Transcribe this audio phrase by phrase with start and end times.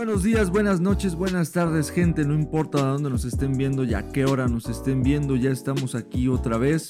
[0.00, 2.24] Buenos días, buenas noches, buenas tardes, gente.
[2.24, 5.50] No importa de dónde nos estén viendo y a qué hora nos estén viendo, ya
[5.50, 6.88] estamos aquí otra vez.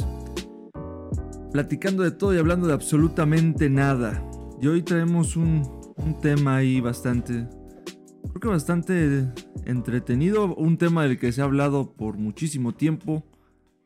[1.50, 4.25] Platicando de todo y hablando de absolutamente nada.
[4.62, 7.48] Y hoy traemos un, un tema ahí bastante.
[8.29, 9.27] Creo que bastante
[9.64, 10.54] entretenido.
[10.54, 13.24] Un tema del que se ha hablado por muchísimo tiempo.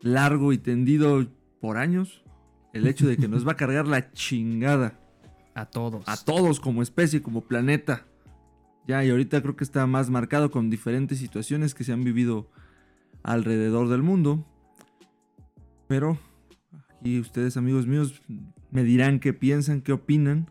[0.02, 1.26] Largo y tendido
[1.62, 2.26] por años.
[2.74, 5.00] El hecho de que nos va a cargar la chingada.
[5.54, 6.02] A todos.
[6.06, 8.06] A todos como especie, como planeta.
[8.86, 12.50] Ya, y ahorita creo que está más marcado con diferentes situaciones que se han vivido
[13.22, 14.44] alrededor del mundo.
[15.88, 16.18] Pero
[17.00, 18.22] aquí ustedes, amigos míos,
[18.70, 20.50] me dirán qué piensan, qué opinan.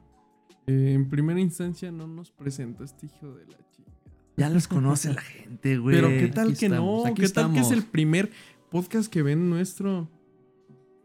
[0.66, 3.98] Eh, en primera instancia no nos presenta este hijo de la chingada.
[4.38, 5.96] Ya los conoce la gente, güey.
[5.96, 8.32] Pero qué tal aquí que estamos, no, qué tal que es el primer
[8.72, 10.10] podcast que ven nuestro.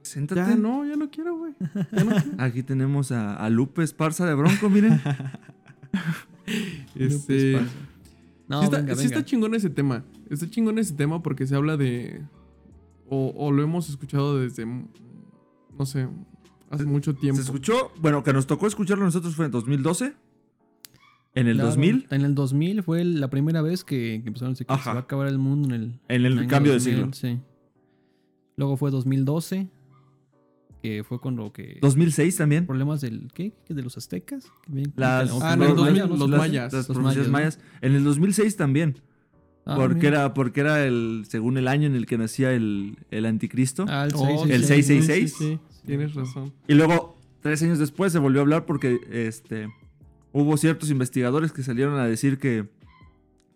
[0.03, 0.41] Siéntate.
[0.41, 1.53] Ya no, ya no quiero, güey.
[1.91, 2.17] No.
[2.43, 5.03] Aquí tenemos a, a Lupe Esparza de Bronco, miren.
[7.07, 7.53] este,
[8.49, 9.17] No, sí, está, venga, sí venga.
[9.17, 10.05] está chingón ese tema.
[10.31, 12.23] Está chingón ese tema porque se habla de.
[13.09, 14.67] O, o lo hemos escuchado desde.
[14.67, 16.09] No sé.
[16.71, 17.37] Hace mucho tiempo.
[17.41, 20.13] Se escuchó, bueno, que nos tocó escucharlo nosotros fue en 2012.
[21.35, 22.07] En el Claro, 2000.
[22.11, 24.83] En el 2000 fue la primera vez que, que empezaron a decir que Ajá.
[24.85, 27.13] se va a acabar el mundo en el, En el cambio de 2000, siglo.
[27.13, 27.39] Sí.
[28.57, 29.69] Luego fue 2012,
[30.83, 31.79] que fue con lo que...
[31.83, 32.67] 2006 también.
[32.67, 33.29] Problemas del...
[33.35, 33.53] ¿Qué?
[33.69, 34.45] ¿De los aztecas?
[34.97, 36.73] Las, Ah, los el 2000, mayas, los las- mayas.
[36.73, 37.79] Las Los provincias mayas, mayas.
[37.83, 39.01] En el 2006 también.
[39.67, 40.09] Ah, porque, mira.
[40.09, 43.85] era, porque era el, según el año en el que nacía el, el anticristo.
[43.89, 44.51] Ah, el Oh, 666.
[44.51, 45.31] el sí, 666.
[45.31, 46.53] Sí, sí, sí, tienes razón.
[46.67, 49.69] Y luego, tres años después, se volvió a hablar porque este,
[50.33, 52.67] hubo ciertos investigadores que salieron a decir que,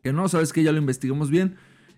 [0.03, 1.55] que no, sabes que ya lo investigamos bien.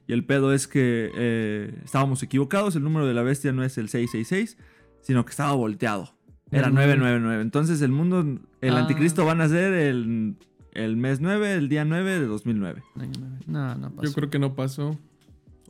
[0.06, 2.76] Y el pedo es que eh, estábamos equivocados.
[2.76, 4.58] El número de la bestia no es el 666,
[5.04, 6.10] sino que estaba volteado.
[6.50, 6.96] Era Era nueve.
[6.96, 7.42] 999.
[7.42, 8.20] Entonces, el mundo,
[8.60, 8.80] el Ah.
[8.80, 10.36] anticristo va a nacer el,
[10.72, 12.82] el mes 9, el día 9 de 2009.
[12.96, 13.36] Año nueve.
[13.46, 14.08] No, no pasó.
[14.08, 14.98] Yo creo que no pasó.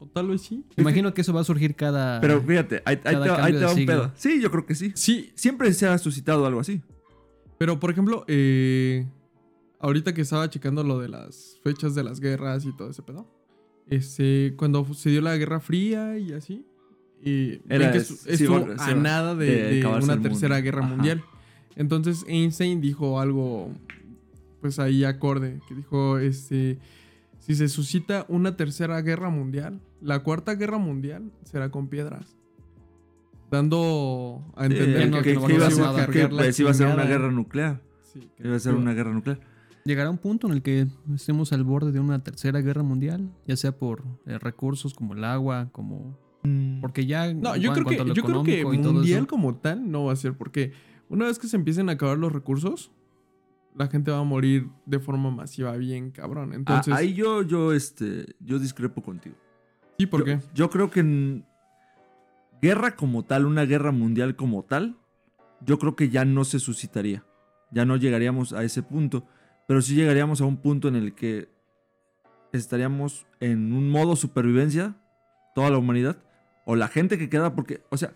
[0.01, 0.65] O tal vez sí.
[0.77, 2.21] Me imagino que eso va a surgir cada...
[2.21, 3.87] Pero fíjate, ahí, te, ahí va un siglo.
[3.93, 4.13] pedo.
[4.17, 4.93] Sí, yo creo que sí.
[4.97, 6.83] Sí, Siempre se ha suscitado algo así.
[7.59, 9.07] Pero, por ejemplo, eh,
[9.79, 13.27] ahorita que estaba checando lo de las fechas de las guerras y todo ese pedo,
[13.87, 16.67] este, cuando se dio la Guerra Fría y así,
[17.25, 20.95] y Era- que sí, a sí nada de, de de acabarse una tercera guerra Ajá.
[20.95, 21.25] mundial.
[21.77, 23.71] Entonces Einstein dijo algo,
[24.61, 26.79] pues ahí acorde, que dijo, este,
[27.39, 32.37] si se suscita una tercera guerra mundial, la cuarta guerra mundial será con piedras.
[33.51, 36.07] Dando a entender Eh, que, que iba a ser, nada.
[36.07, 37.81] que- cargar la pues, iba a ser una guerra nuclear.
[38.13, 39.41] Sí, que Iba a ser iba- una guerra nuclear.
[39.85, 43.55] Llegará un punto en el que estemos al borde de una tercera guerra mundial, ya
[43.57, 46.19] sea por eh, recursos como el agua, como...
[46.81, 47.33] Porque ya...
[47.33, 50.73] No, yo creo que, yo creo que mundial como tal no va a ser, porque
[51.09, 52.91] una vez que se empiecen a acabar los recursos,
[53.75, 56.53] la gente va a morir de forma masiva bien cabrón.
[56.53, 59.37] Entonces, Ah, ahí yo, yo, este, yo discrepo contigo.
[59.99, 60.41] sí, ¿por yo, qué?
[60.55, 61.45] Yo creo que en
[62.61, 64.97] guerra como tal, una guerra mundial como tal,
[65.65, 67.25] yo creo que ya no se suscitaría.
[67.71, 69.27] Ya no llegaríamos a ese punto.
[69.67, 71.49] Pero sí llegaríamos a un punto en el que
[72.53, 74.95] estaríamos en un modo supervivencia,
[75.55, 76.19] toda la humanidad,
[76.65, 78.13] o la gente que queda, porque, o sea,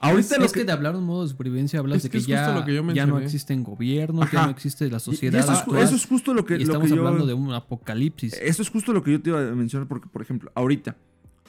[0.00, 0.64] ahorita es, lo es que...
[0.64, 2.54] de hablar de un modo de supervivencia hablas Es de que que, es justo ya,
[2.58, 4.46] lo que yo ya no existen gobiernos, ya Ajá.
[4.46, 6.58] no existe la Y- y sociedad eso, es, actual, eso es justo lo que, y
[6.58, 7.06] lo estamos que yo...
[7.06, 8.34] hablando de un apocalipsis.
[8.42, 10.96] Eso es justo lo que yo te iba a mencionar porque, por ejemplo, ahorita,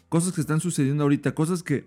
[0.09, 1.85] cosas que están sucediendo ahorita, cosas que,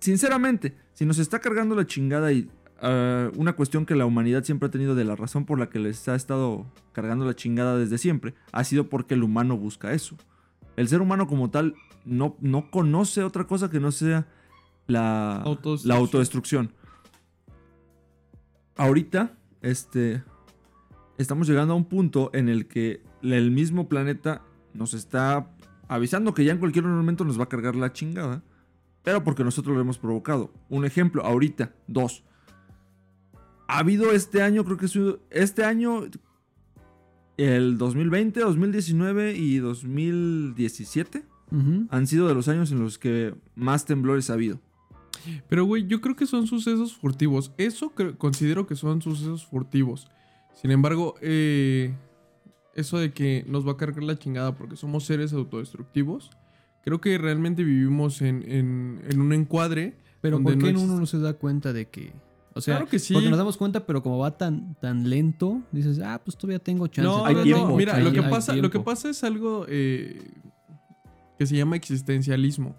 [0.00, 2.50] sinceramente, si nos está cargando la chingada y
[2.80, 5.78] ah, una cuestión que la humanidad siempre ha tenido de la razón por la que
[5.78, 10.16] les ha estado cargando la chingada desde siempre, ha sido porque el humano busca eso.
[10.76, 11.74] El ser humano como tal
[12.08, 14.26] no, no conoce otra cosa que no sea
[14.86, 15.88] la, Autodestrucción.
[15.88, 16.72] la autodestrucción.
[18.76, 20.22] Ahorita, este,
[21.18, 24.42] estamos llegando a un punto en el que el mismo planeta
[24.72, 25.50] nos está
[25.88, 28.42] avisando que ya en cualquier momento nos va a cargar la chingada,
[29.02, 30.52] pero porque nosotros lo hemos provocado.
[30.68, 32.24] Un ejemplo, ahorita, dos.
[33.66, 34.98] Ha habido este año, creo que es
[35.30, 36.04] este año,
[37.36, 41.24] el 2020, 2019 y 2017
[41.90, 44.60] Han sido de los años en los que más temblores ha habido.
[45.48, 47.52] Pero, güey, yo creo que son sucesos furtivos.
[47.58, 50.08] Eso considero que son sucesos furtivos.
[50.54, 51.94] Sin embargo, eh,
[52.74, 56.30] eso de que nos va a cargar la chingada porque somos seres autodestructivos,
[56.84, 59.96] creo que realmente vivimos en, en- en un encuadre.
[60.20, 62.12] Pero donde ¿por qué no uno no se da cuenta de que...
[62.54, 63.14] O sea, Claro que sí.
[63.14, 66.86] porque nos damos cuenta, pero como va tan, tan lento, dices, ah, pues todavía tengo
[66.88, 67.08] chance.
[67.08, 67.76] No, Hay no, tiempo.
[67.76, 68.84] Mira, hay- lo que, hay pasa, lo que tiempo".
[68.90, 70.20] pasa es algo eh,
[71.38, 72.76] que se llama existencialismo.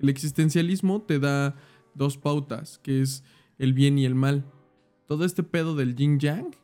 [0.00, 1.56] El existencialismo te da
[1.94, 3.24] dos pautas, que es
[3.58, 4.44] el bien y el mal.
[5.06, 6.56] Todo este pedo del yin yang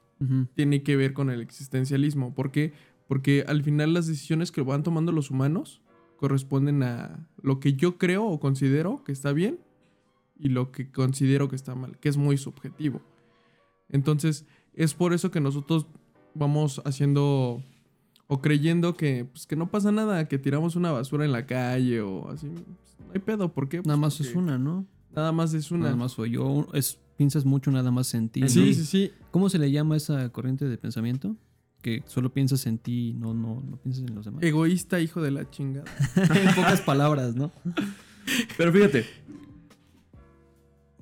[0.54, 2.34] tiene que ver con el existencialismo.
[2.34, 2.72] ¿Por qué?
[3.06, 5.82] Porque al final las decisiones que van tomando los humanos
[6.16, 9.60] corresponden a lo que yo creo o considero que está bien
[10.38, 13.00] y lo que considero que está mal, que es muy subjetivo.
[13.88, 15.86] Entonces, es por eso que nosotros
[16.34, 17.62] vamos haciendo
[18.28, 22.00] o creyendo que, pues, que no pasa nada, que tiramos una basura en la calle
[22.02, 22.46] o así.
[22.46, 23.78] Pues, no hay pedo, ¿por qué?
[23.78, 24.86] Nada Pues más es una, ¿no?
[25.16, 25.86] Nada más es una.
[25.86, 26.68] Nada más soy yo.
[26.74, 28.42] Es, piensas mucho nada más en ti.
[28.42, 28.48] ¿no?
[28.48, 29.12] Sí, sí, sí.
[29.30, 31.36] ¿Cómo se le llama esa corriente de pensamiento?
[31.80, 34.42] Que solo piensas en ti, no, no, no piensas en los demás.
[34.42, 35.86] Egoísta, hijo de la chingada.
[36.16, 37.50] en pocas palabras, ¿no?
[38.58, 39.06] Pero fíjate,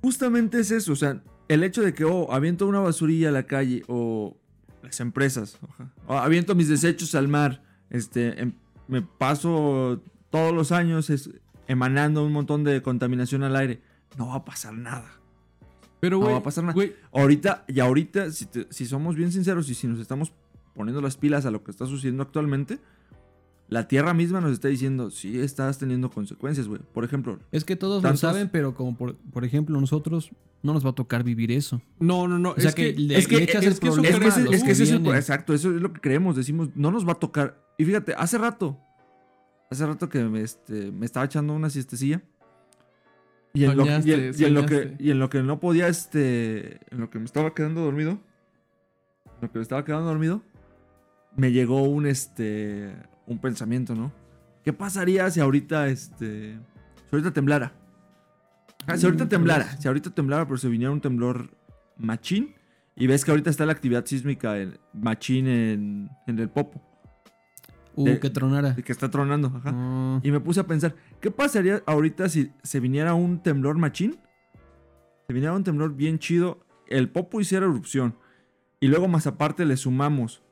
[0.00, 3.46] justamente es eso, o sea, el hecho de que, oh, aviento una basurilla a la
[3.46, 4.36] calle o
[4.86, 8.52] las empresas, ajá, o aviento mis desechos al mar, este, em-
[8.88, 10.00] me paso
[10.30, 11.30] todos los años es-
[11.68, 13.82] emanando un montón de contaminación al aire,
[14.16, 15.10] no va a pasar nada.
[16.00, 16.32] Pero, No güey.
[16.34, 16.78] va a pasar nada.
[17.12, 20.32] Ahorita, y ahorita, si, te- si somos bien sinceros y si nos estamos
[20.74, 22.78] poniendo las pilas a lo que está sucediendo actualmente,
[23.68, 26.80] la Tierra misma nos está diciendo, sí, estás teniendo consecuencias, güey.
[26.92, 30.30] Por ejemplo, Es que todos Tantos- lo saben, pero como por, por ejemplo nosotros
[30.62, 31.80] no nos va a tocar vivir eso.
[31.98, 32.50] No, no, no.
[32.50, 34.36] O sea es que, que, le, es que- le echas es el que problema Es
[34.36, 37.60] a los que exacto, eso es lo que creemos, decimos, no nos va a tocar.
[37.78, 38.78] Y fíjate, hace rato,
[39.70, 42.22] hace rato que me, este, me estaba echando una siestecilla.
[43.52, 45.58] Y en, lo, y en- Soñaste, y en lo que, y en lo que no
[45.60, 50.06] podía, este, en lo que me estaba quedando dormido, en lo que me estaba quedando
[50.06, 50.42] dormido,
[51.36, 52.94] me llegó un, este,
[53.26, 54.12] un pensamiento, ¿no?
[54.64, 57.72] ¿Qué pasaría si ahorita, este, si ahorita temblara?
[58.86, 59.80] Ah, si ahorita Mm, temblara, pues.
[59.82, 61.50] si ahorita temblara, pero se viniera un temblor
[61.96, 62.54] machín,
[62.94, 66.82] y ves que ahorita está la actividad sísmica en, machín en, en el Popo,
[67.98, 68.72] Uh, de- que tronara.
[68.74, 69.70] de que está tronando, ajá.
[69.74, 74.18] Ah, Y me puse a pensar, ¿qué pasaría ahorita si se viniera un temblor machín?
[75.26, 78.16] Se viniera un temblor bien chido, el Popo hiciera erupción,
[78.80, 80.42] y luego más aparte le sumamos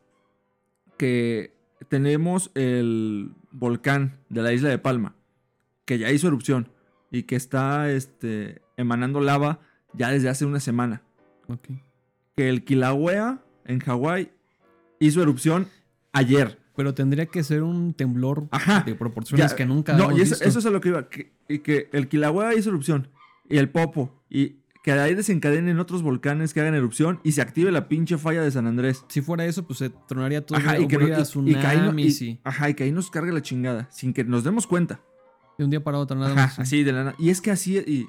[0.97, 1.54] que
[1.89, 5.15] tenemos el volcán de la isla de Palma,
[5.85, 6.69] que ya hizo erupción
[7.11, 9.61] y que está este, emanando lava
[9.93, 11.03] ya desde hace una semana.
[11.49, 11.69] ok.
[12.37, 14.31] Que el Kilauea en Hawái
[14.99, 15.69] hizo erupción
[16.13, 16.59] ayer.
[16.75, 18.81] Pero tendría que ser un temblor Ajá.
[18.85, 20.45] de proporciones Ya, que nunca No, y eso, visto.
[20.45, 21.09] eso es a lo que iba.
[21.09, 23.09] Que, y que el Kilauea hizo erupción.
[23.49, 24.25] Y el Popo.
[24.29, 28.19] Y que de ahí desencadenen otros volcanes que hagan erupción y se active la pinche
[28.19, 29.05] falla de San Andrés.
[29.09, 30.59] Si fuera eso, pues se tronaría todo.
[30.59, 32.75] Ajá, y que, no- hubiera y- y que ahí no- tsunamis y- y- ajá, y
[32.75, 33.89] que ahí nos cargue la chingada.
[33.91, 35.01] Sin que nos demos cuenta.
[35.57, 36.59] de un día para otro nada Ajá, más.
[36.59, 37.79] así de la Y es que así.
[37.79, 38.07] Y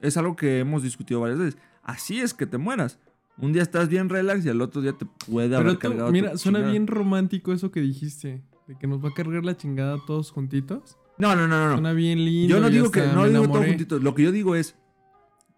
[0.00, 1.58] es algo que hemos discutido varias veces.
[1.82, 2.98] Así es que te mueras.
[3.38, 6.06] Un día estás bien relax y al otro día te puede haber tú, cargado.
[6.06, 6.70] tu mira, suena chingada.
[6.72, 8.42] bien romántico eso que dijiste.
[8.68, 10.96] De que nos va a cargar la chingada todos juntitos.
[11.18, 11.72] No, no, no, no.
[11.74, 12.54] Suena bien lindo.
[12.54, 13.68] Yo no digo que no digo todo enamoré.
[13.68, 13.98] juntito.
[13.98, 14.76] Lo que yo digo es.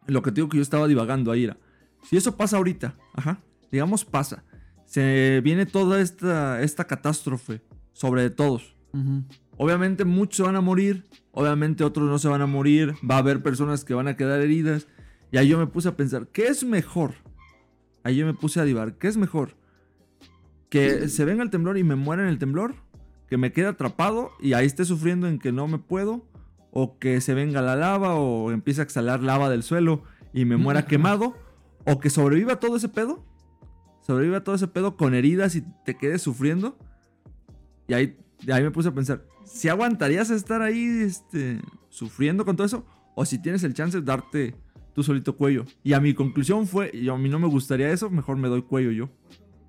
[0.08, 1.56] Lo que te digo que yo estaba divagando ahí era.
[2.02, 3.40] Si eso pasa ahorita, ajá.
[3.70, 4.44] Digamos pasa.
[4.86, 7.60] Se viene toda esta, esta catástrofe
[7.92, 8.74] sobre todos.
[9.58, 11.04] Obviamente muchos se van a morir.
[11.32, 12.94] Obviamente otros no se van a morir.
[13.08, 14.88] Va a haber personas que van a quedar heridas.
[15.30, 17.14] Y ahí yo me puse a pensar, ¿qué es mejor?
[18.02, 19.56] Ahí yo me puse a divagar, ¿qué es mejor?
[20.70, 22.74] ¿Que se venga el temblor y me muera en el temblor?
[23.28, 26.24] ¿Que me quede atrapado y ahí esté sufriendo en que no me puedo?
[26.80, 30.56] ¿O que se venga la lava o empiece a exhalar lava del suelo y me
[30.56, 31.34] muera quemado?
[31.84, 33.24] ¿O que sobreviva todo ese pedo?
[34.06, 36.78] Sobreviva todo ese pedo con heridas y te quedes sufriendo.
[37.88, 38.16] Y ahí,
[38.52, 42.86] ahí me puse a pensar, si aguantarías estar ahí este, sufriendo con todo eso,
[43.16, 44.54] o si tienes el chance de darte
[44.94, 45.64] tú solito cuello.
[45.82, 48.62] Y a mi conclusión fue, y a mí no me gustaría eso, mejor me doy
[48.62, 49.08] cuello yo.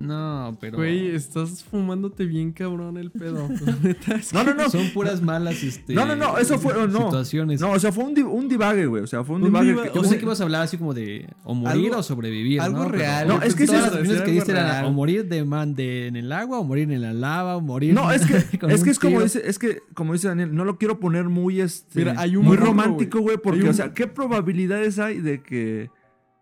[0.00, 0.78] No, pero.
[0.78, 3.46] Güey, estás fumándote bien cabrón el pedo.
[4.32, 4.70] No, no, no.
[4.70, 7.04] Son puras malas este, No, no, no, eso fue- no.
[7.04, 7.60] situaciones.
[7.60, 9.02] No, o sea, fue un, un divague, güey.
[9.02, 9.68] O sea, fue un, Un divague.
[9.72, 11.88] diva- que- Yo o pensé sea, que ibas a hablar así como de o morir
[11.90, 12.60] algo- o sobrevivir.
[12.62, 12.84] algo ¿no?
[12.86, 13.28] Pero- real.
[13.28, 16.06] No, es que todas es- las opciones que diste eran o morir de man de,
[16.06, 17.92] en el agua, o morir en la lava, o morir.
[17.92, 20.54] No, es que, con es, un que es como dice, es que, como dice Daniel,
[20.54, 21.98] no lo quiero poner muy este.
[21.98, 23.36] Mira, hay un muy romántico, güey.
[23.36, 25.90] Porque, o sea, ¿qué probabilidades hay de que.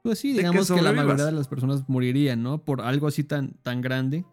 [0.09, 2.59] Pues sí, que digamos que, la mayoría de las personas morirían, ¿no?
[2.59, 4.25] Por algo así tan, tan grande.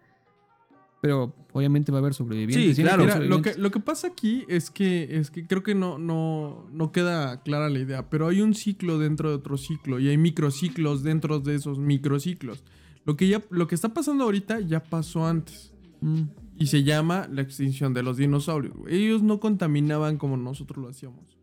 [1.01, 2.75] Pero obviamente va a haber sobrevivientes.
[2.75, 3.03] Sí, claro.
[3.03, 6.67] Mira, lo que, lo que pasa aquí es que, es que creo que no, no,
[6.71, 10.17] no queda clara la idea, pero hay un ciclo dentro de otro ciclo y hay
[10.17, 12.63] microciclos dentro de esos microciclos.
[13.03, 16.23] Lo que, ya, lo que está pasando ahorita ya pasó antes Mm,
[16.57, 18.75] y se llama la extinción de los dinosaurios.
[18.87, 21.37] Ellos no contaminaban como nosotros lo hacíamos.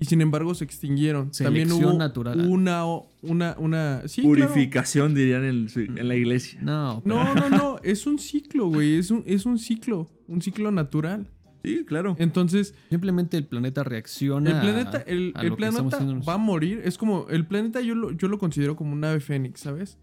[0.00, 1.30] Y sin embargo se extinguieron.
[1.30, 2.40] También Selección hubo natural.
[2.48, 2.84] una,
[3.22, 4.02] una, una...
[4.08, 4.48] Sí, claro.
[4.48, 6.58] Purificación, dirían en, en la iglesia.
[6.62, 10.40] No, pero- No, no, no, es un ciclo, güey, es un, es un ciclo, un
[10.40, 11.28] ciclo natural.
[11.62, 12.16] Sí, claro.
[12.18, 14.50] Entonces, simplemente el planeta reacciona.
[14.50, 16.80] el planeta, a- el, a el planeta va a morir.
[16.84, 19.98] Es como, el planeta yo lo, yo lo considero como un ave fénix, ¿sabes?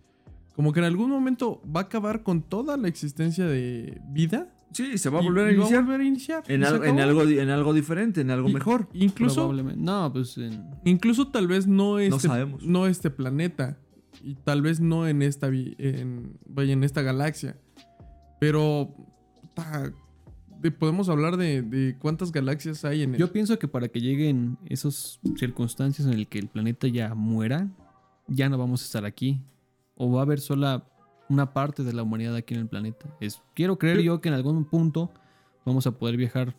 [0.55, 4.47] como que en algún momento va a acabar con toda la existencia de vida.
[4.73, 5.83] Sí, se va a y- volver a va iniciar.
[5.83, 6.43] volver a iniciar.
[6.47, 8.89] En, al- algo, en algo diferente, en algo Y- mejor.
[8.93, 9.81] Incluso, Probablemente.
[9.81, 12.63] No, pues en- incluso tal vez no este, sabemos.
[12.65, 13.77] no este planeta.
[14.23, 17.55] Y tal vez no en esta, en, vaya, en esta galaxia.
[18.39, 18.93] Pero
[20.61, 23.19] de- podemos hablar de, de cuántas galaxias hay en el...
[23.19, 27.67] Yo pienso que para que lleguen esas circunstancias en las que el planeta ya muera,
[28.27, 29.39] ya no vamos a estar aquí.
[29.95, 30.83] O va a haber sola
[31.29, 33.07] una parte de la humanidad aquí en el planeta.
[33.19, 35.11] Es, quiero creer Yo- yo que en algún punto
[35.65, 36.55] vamos a poder viajar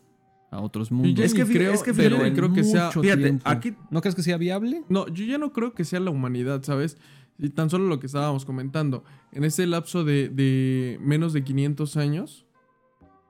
[0.50, 1.14] a otros mundos.
[1.14, 2.90] yo Es que creo, es que pero creo que sea...
[2.90, 4.82] Fíjate, aquí- ¿No crees que sea viable?
[4.88, 6.96] No, yo ya no creo que sea la humanidad, ¿sabes?
[7.38, 9.04] Y tan solo lo que estábamos comentando.
[9.32, 12.46] En ese lapso de, de menos de 500 años,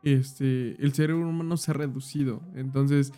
[0.02, 2.42] este, el cerebro humano se ha reducido.
[2.54, 3.12] Entonces,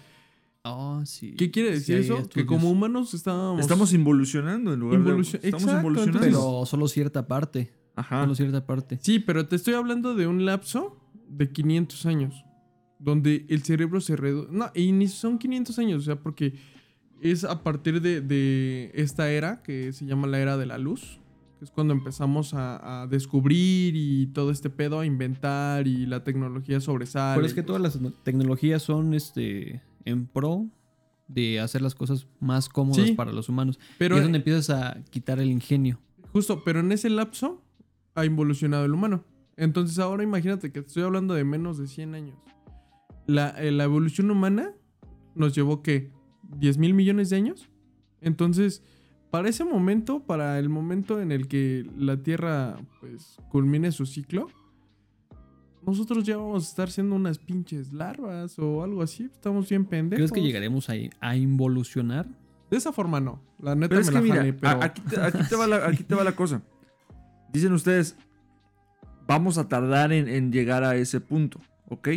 [0.62, 1.34] Oh, sí.
[1.38, 2.28] ¿qué quiere decir eso?
[2.28, 3.60] Que como humanos estábamos...
[3.62, 5.48] Estamos involucionando en lugar Involucio- de...
[5.48, 6.26] Estamos Exacto, involucionando.
[6.26, 7.72] entonces- Pero solo cierta parte.
[8.00, 8.22] Ajá.
[8.22, 8.98] Solo cierta parte.
[9.00, 12.44] Sí, pero te estoy hablando de un lapso de 500 años.
[12.98, 14.48] Donde el cerebro se reduce...
[14.52, 16.54] No, y ni son 500 años, o sea, porque
[17.22, 21.18] es a partir de, de esta era que se llama la era de la luz.
[21.58, 26.24] Que es cuando empezamos a, a descubrir y todo este pedo, a inventar y la
[26.24, 27.36] tecnología sobresale.
[27.36, 30.66] Pero es que todas las tecnologías son este en pro
[31.28, 33.12] de hacer las cosas más cómodas Sí.
[33.12, 33.78] para los humanos.
[33.98, 36.00] Pero y es donde empiezas a quitar el ingenio.
[36.32, 37.62] Justo, pero en ese lapso
[38.14, 39.24] ha involucionado el humano.
[39.56, 42.38] Entonces ahora imagínate que te estoy hablando de menos de 100 años.
[43.26, 44.72] La, eh, la evolución humana
[45.34, 46.10] nos llevó, ¿qué?
[46.58, 47.68] ¿10 mil millones de años?
[48.20, 48.82] Entonces,
[49.30, 54.48] para ese momento, para el momento en el que la Tierra, pues, culmine su ciclo,
[55.86, 59.24] nosotros ya vamos a estar siendo unas pinches larvas o algo así.
[59.24, 60.30] Estamos bien pendejos.
[60.30, 62.28] ¿Crees que llegaremos a, a involucionar?
[62.70, 63.40] De esa forma no.
[63.60, 64.68] La neta Pero es me que la mira, jalé, pero...
[64.82, 66.62] a- aquí, te, aquí te va la, aquí te va la cosa.
[67.52, 68.16] Dicen ustedes,
[69.26, 72.08] vamos a tardar en, en llegar a ese punto, ¿ok?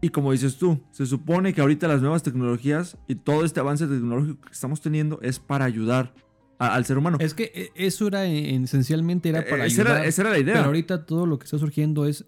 [0.00, 3.86] Y como dices tú, se supone que ahorita las nuevas tecnologías y todo este avance
[3.86, 6.14] tecnológico que estamos teniendo es para ayudar
[6.60, 7.18] a- al ser humano.
[7.20, 9.96] Es que eh, eso era eh, esencialmente era para Eh, esa, ayudar.
[9.98, 10.54] era, esa era la idea.
[10.54, 12.26] pero ahorita todo lo que está surgiendo es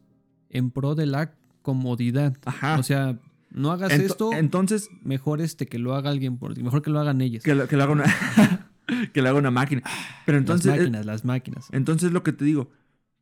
[0.50, 2.37] en pro de la comodidad.
[2.45, 2.77] Ajá.
[2.77, 3.19] O sea,
[3.53, 6.91] no hagas Ento- esto, Entonces, mejor este que lo haga alguien por ti, mejor que
[6.91, 7.45] lo hagan ellas.
[7.45, 8.05] que lo, que lo haga una
[9.12, 9.82] que lo haga una máquina.
[10.26, 11.68] Pero entonces, las eh, máquinas, las máquinas.
[11.73, 12.70] Entonces lo que te digo,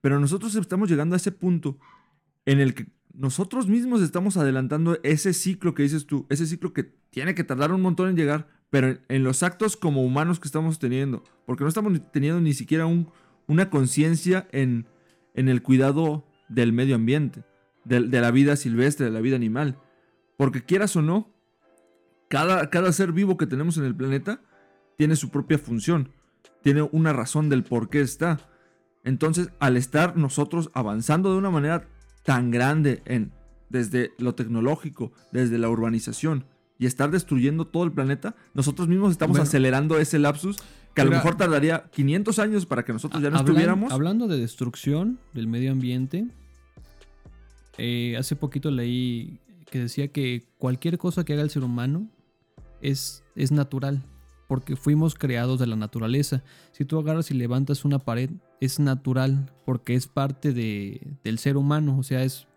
[0.00, 1.78] pero nosotros estamos llegando a ese punto
[2.46, 6.84] en el que nosotros mismos estamos adelantando ese ciclo que dices tú, ese ciclo que
[7.10, 10.46] tiene que tardar un montón en llegar, pero en, en los actos como humanos que
[10.46, 13.10] estamos teniendo, porque no estamos ni- teniendo ni siquiera un-
[13.48, 14.86] una conciencia en,
[15.34, 17.44] en el cuidado del medio ambiente,
[17.84, 19.78] del- de, la vida silvestre, de la vida animal,
[20.36, 21.34] porque quieras o no,
[22.28, 24.42] cada, cada ser vivo que tenemos en el planeta
[24.98, 26.10] tiene su propia función,
[26.62, 28.40] tiene una razón del por qué está.
[29.04, 31.86] Entonces, al estar nosotros avanzando de una manera
[32.24, 33.30] tan grande en
[33.70, 36.44] desde lo tecnológico, desde la urbanización
[36.80, 39.44] y estar destruyendo todo el planeta, nosotros mismos estamos Bueno.
[39.48, 40.56] acelerando ese lapsus
[40.94, 43.92] que a lo mejor tardaría 500 años para que nosotros ya no Hablan- estuviéramos.
[43.92, 46.26] Hablando de destrucción del medio ambiente,
[47.76, 49.38] eh, hace poquito leí
[49.70, 52.08] que decía que cualquier cosa que haga el ser humano
[52.80, 54.02] es, es natural,
[54.48, 56.42] porque fuimos creados de la naturaleza.
[56.72, 61.56] Si tú agarras y levantas una pared, es natural, porque es parte de, del ser
[61.56, 62.48] humano, o sea, es,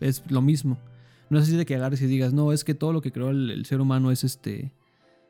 [0.00, 0.78] es lo mismo.
[1.28, 3.28] No es así de que agarres y digas, no, es que todo lo que creó
[3.28, 4.72] el, el ser humano es este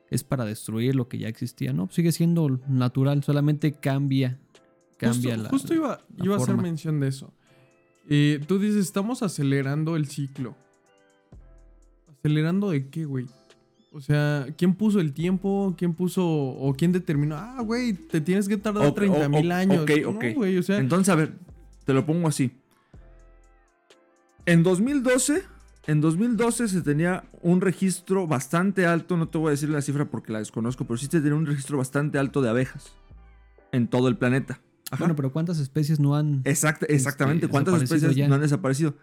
[0.09, 1.89] es para destruir lo que ya existía, ¿no?
[1.89, 4.39] Sigue siendo natural, solamente cambia
[4.97, 5.49] cambia justo, la.
[5.49, 7.33] justo iba, la iba a hacer mención de eso.
[8.09, 10.55] Eh, tú dices, estamos acelerando el ciclo.
[12.19, 13.27] ¿Acelerando de qué, güey?
[13.95, 15.75] O sea, ¿quién puso el tiempo?
[15.77, 17.35] ¿Quién puso o quién determinó?
[17.37, 19.83] Ah, güey, te tienes que tardar Ok, 30 mil o- años.
[19.83, 20.23] ok, No, ok.
[20.35, 21.33] güey, o sea, Entonces, a ver,
[21.85, 22.51] te lo pongo así.
[24.45, 25.43] En 2012,
[25.87, 30.05] en 2012 se tenía un registro bastante alto, no te voy a decir la cifra
[30.09, 32.93] porque la desconozco, pero sí se tenía un registro bastante alto de abejas
[33.71, 34.59] en todo el planeta.
[34.91, 35.03] Ajá.
[35.03, 36.41] Bueno, pero ¿cuántas especies no han.
[36.45, 38.27] Exacta- exactamente, este, ¿cuántas desaparecido especies ya?
[38.27, 38.95] no han desaparecido?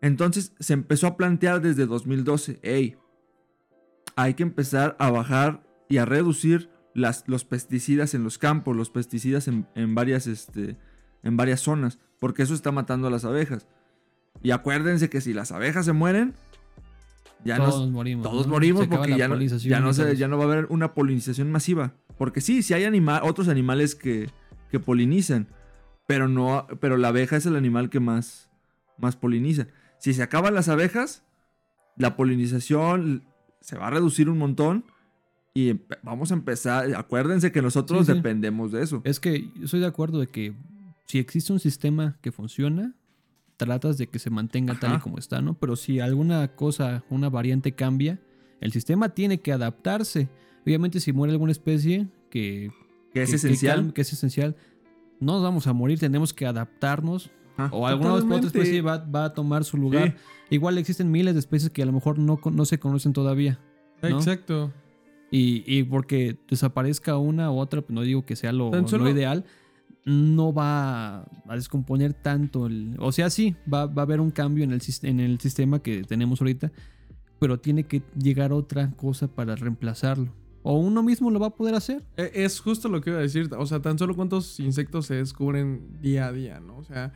[0.00, 2.96] Entonces se empezó a plantear desde 2012, hey,
[4.20, 8.90] hay que empezar a bajar y a reducir las, los pesticidas en los campos, los
[8.90, 10.76] pesticidas en, en varias, este,
[11.22, 13.68] en varias zonas, porque eso está matando a las abejas.
[14.42, 16.34] Y acuérdense que si las abejas se mueren,
[17.44, 18.28] ya todos nos, morimos.
[18.28, 18.54] todos ¿no?
[18.54, 20.94] morimos Se porque ya no, polinización ya, no se- ya no va a haber una
[20.94, 21.92] polinización masiva.
[22.16, 24.28] Porque sí, sí hay anima- otros animales que,
[24.72, 25.46] que polinizan,
[26.08, 28.48] pero, no, pero la abeja es el animal que más,
[28.98, 29.68] más poliniza.
[30.00, 31.22] Si se acaban las abejas,
[31.96, 33.22] la polinización
[33.60, 34.84] se va a reducir un montón
[35.54, 36.94] Y vamos a empezar.
[36.94, 38.16] Acuérdense que nosotros Sí, sí.
[38.16, 39.00] dependemos de eso.
[39.04, 40.54] Es que yo estoy de acuerdo de que
[41.06, 42.94] si existe un sistema que funciona,
[43.56, 45.54] tratas de que se mantenga tal y como está, ¿no?
[45.54, 48.20] Pero si alguna cosa, una variante cambia,
[48.60, 50.28] el sistema tiene que adaptarse.
[50.64, 52.70] Obviamente si muere alguna especie que,
[53.12, 53.92] Que es que- esencial.
[53.94, 54.54] que es esencial,
[55.18, 57.30] no nos vamos a morir, tenemos que adaptarnos.
[57.72, 60.16] O alguna otra especie va, va a tomar su lugar.
[60.50, 63.58] Igual existen miles de especies que a lo mejor no, no se conocen todavía.
[64.02, 64.08] ¿no?
[64.08, 64.72] Exacto.
[65.30, 69.10] Y, y porque desaparezca una u otra, pues no digo que sea lo, solo- lo
[69.10, 69.44] ideal,
[70.04, 72.96] no va a descomponer tanto el...
[72.98, 76.02] O sea, sí, va, va a haber un cambio en el, en el sistema que
[76.04, 76.72] tenemos ahorita,
[77.38, 80.32] pero tiene que llegar otra cosa para reemplazarlo.
[80.62, 82.04] O uno mismo lo va a poder hacer.
[82.16, 83.48] E- Es justo lo que iba a decir.
[83.58, 86.78] O sea, tan solo cuántos insectos se descubren día a día, ¿no?
[86.78, 87.12] O sea,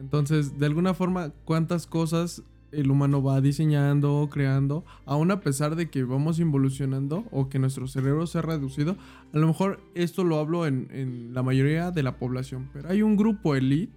[0.00, 2.42] entonces, de alguna forma, cuántas cosas
[2.72, 7.86] el humano va diseñando, creando, aún a pesar de que vamos involucionando o que nuestro
[7.88, 8.96] cerebro se ha reducido.
[9.34, 13.02] A lo mejor esto lo hablo en, en la mayoría de la población, pero hay
[13.02, 13.92] un grupo elite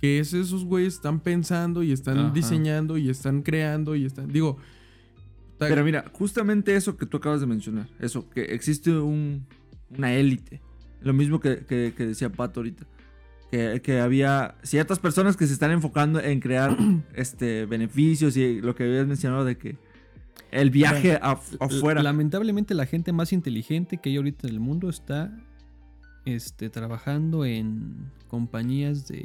[0.00, 2.30] que es esos güeyes están pensando y están Ajá.
[2.30, 4.58] diseñando y están creando y están, digo,
[5.58, 9.46] Pero mira, justamente eso que tú acabas de mencionar, eso, que existe un,
[9.90, 10.60] una élite.
[11.00, 12.86] Lo mismo que, que- que decía Pato ahorita.
[13.50, 16.76] Que, que había ciertas personas que se están enfocando en crear
[17.14, 19.76] este beneficios y lo que habías mencionado de que
[20.50, 22.02] el viaje af- afuera.
[22.02, 25.32] Lamentablemente la gente más inteligente que hay ahorita en el mundo está
[26.24, 29.18] este, trabajando en compañías de,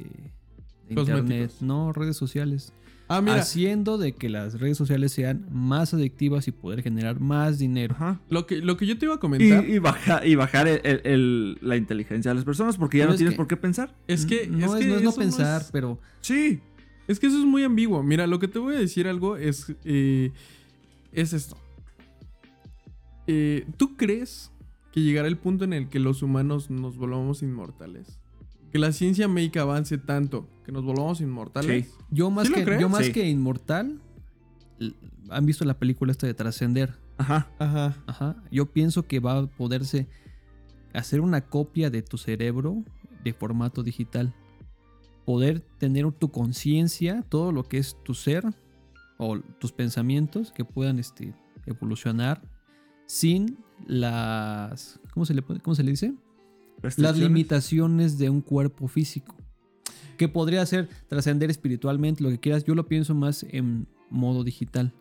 [0.87, 2.73] de internet, no redes sociales.
[3.11, 7.59] Ah, mira, haciendo de que las redes sociales sean más adictivas y poder generar más
[7.59, 7.95] dinero.
[7.95, 8.19] Ajá.
[8.29, 10.81] lo que, lo que yo te iba a Y, comentar y baja- y bajar el-
[10.83, 13.47] el- el- la inteligencia de las personas porque ya Pero no es tienes que- por
[13.47, 13.95] qué pensar.
[14.07, 16.59] es que, no es, que no, es no pensar, es- pero Sí.
[17.07, 18.03] Es que eso es muy ambiguo.
[18.03, 20.31] Mira, lo que te voy a decir algo es, eh,
[21.11, 21.57] es esto.
[23.27, 24.51] Eh, ¿Tú crees
[24.93, 28.19] que llegará el punto en el que los humanos nos volvamos inmortales?
[28.71, 31.87] Que la ciencia médica avance tanto que nos volvamos inmortales.
[31.87, 31.93] Sí.
[32.09, 32.81] yo más, ¿Sí lo que, crees?
[32.81, 33.11] yo más Sí.
[33.11, 33.99] que inmortal,
[35.29, 36.93] han visto la película esta de Trascender.
[37.17, 37.49] Ajá.
[37.59, 37.95] Ajá.
[38.07, 38.35] Ajá.
[38.51, 40.07] Yo pienso que va a poderse
[40.93, 42.83] hacer una copia de tu cerebro
[43.23, 44.33] de formato digital.
[45.25, 48.43] Poder tener tu conciencia, todo lo que es tu ser
[49.17, 51.33] o tus pensamientos que puedan este,
[51.65, 52.41] evolucionar
[53.05, 54.99] sin las.
[55.13, 56.13] ¿Cómo se le, cómo se le dice?
[56.97, 59.35] Las limitaciones de un cuerpo físico.
[60.17, 62.63] Que podría ser trascender espiritualmente, lo que quieras.
[62.63, 64.93] Yo lo pienso más en modo digital.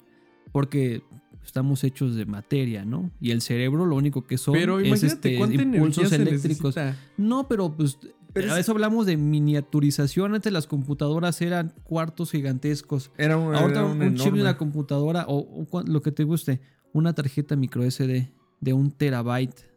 [0.52, 1.02] Porque
[1.44, 3.10] estamos hechos de materia, ¿no?
[3.20, 6.74] Y el cerebro lo único que son Pero es este, impulsos eléctricos.
[7.16, 7.98] No, pero pues
[8.32, 10.34] Pero a es- eso hablamos de miniaturización.
[10.34, 13.10] Antes las computadoras eran cuartos gigantescos.
[13.18, 16.24] Era un, Ahorita era un, un chip de una computadora o, o lo que te
[16.24, 16.60] guste,
[16.92, 19.68] una tarjeta micro SD de un terabyte.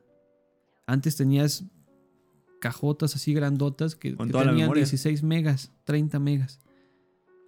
[0.88, 1.64] Antes tenías
[2.64, 4.80] cajotas así grandotas que, que tenían memoria.
[4.86, 6.62] 16 megas, 30 megas.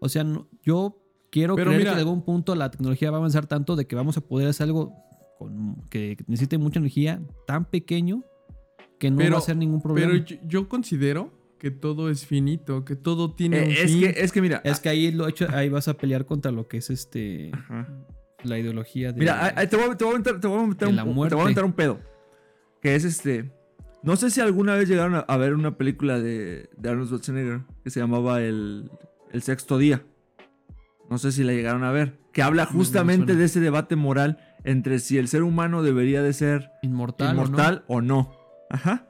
[0.01, 1.01] O sea, no- yo
[1.31, 3.87] quiero Pero creer mira- que en algún punto la tecnología va a avanzar tanto de
[3.87, 4.93] que vamos a poder hacer algo
[5.39, 8.23] con, que necesite mucha energía tan pequeño
[8.99, 10.11] que no Pero- va a ser ningún problema.
[10.11, 13.99] Pero yo, yo considero que todo es finito, que todo tiene un Eh, es, fin.
[14.01, 14.61] que, es que mira.
[14.65, 17.87] es que ahí lo hecho, ahí vas a pelear contra lo que es este Ajá.
[18.43, 20.57] la ideología de Mira, ahí- ahí te voy, a- te voy a aventar, te voy
[20.57, 21.35] a aventar de un, la te voy muerte.
[21.37, 21.99] a aventar un pedo.
[22.81, 23.51] Que es este.
[24.05, 27.61] No sé si alguna vez llegaron a, a ver una película de, de Arnold Schwarzenegger
[27.83, 28.91] que se llamaba El,
[29.31, 30.03] El Sexto Día.
[31.09, 32.19] No sé si la llegaron a ver.
[32.31, 35.81] Que habla No, no me justamente de ese debate moral entre si el ser humano
[35.81, 37.45] debería de ser inmortal, ¿o no?
[37.45, 38.37] inmortal o no.
[38.69, 39.07] Ajá.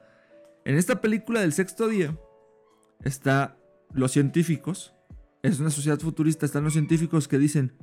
[0.64, 2.16] En esta película del sexto día
[3.04, 3.58] está
[3.92, 4.94] los científicos.
[5.42, 6.46] Es una sociedad futurista.
[6.46, 7.74] Están los científicos que dicen.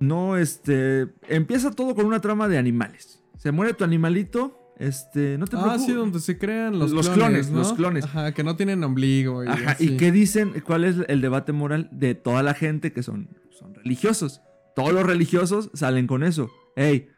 [0.00, 1.08] No, este.
[1.28, 3.22] Empieza todo con una trama de animales.
[3.36, 4.59] Se muere tu animalito.
[4.80, 5.36] Este.
[5.38, 5.86] No te Ah, preocupes.
[5.86, 7.58] sí, donde se crean los, Los clones, clones, ¿no?
[7.58, 8.04] los clones.
[8.06, 9.44] Ajá, que no tienen ombligo.
[9.44, 9.92] Y Ajá, así.
[9.92, 10.54] ¿y qué dicen?
[10.66, 14.40] ¿Cuál es el debate moral de toda la gente que son, son religiosos?
[14.74, 16.50] Todos los religiosos salen con eso.
[16.76, 17.08] Ey,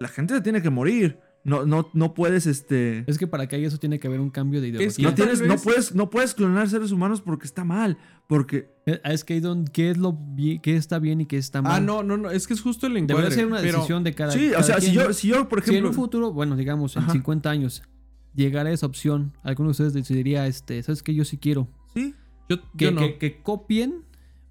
[0.00, 1.18] la gente se tiene que morir.
[1.44, 3.04] No, no, no puedes, este.
[3.06, 4.96] Es que para que haya eso tiene que haber un cambio de ideología.
[4.96, 7.98] que No, tienes, no, puedes, no puedes clonar seres humanos porque está mal.
[8.26, 8.70] Porque.
[8.86, 10.18] Eh, Es que qué es lo
[10.62, 11.72] qué está bien y qué está mal.
[11.72, 12.30] Ah, no, no, no.
[12.30, 13.24] Es que es justo el encuadre.
[13.24, 15.62] Debería ser una pero- decisión de cada sí, o sea, si yo, si yo, por
[15.62, 15.90] Si en ejemplo.
[15.90, 17.12] un futuro, bueno, digamos, en Ajá.
[17.12, 17.82] 50 años,
[18.34, 21.14] llegara esa opción, alguno de ustedes decidiría, este, ¿sabes qué?
[21.14, 21.68] Yo sí quiero.
[21.94, 22.14] sí,
[22.48, 23.00] Yo, Que, yo no.
[23.02, 24.02] que- que copien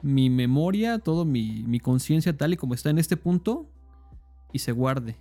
[0.03, 3.67] mi memoria, todo mi, mi conciencia tal y como está en este punto
[4.51, 5.15] y se guarde.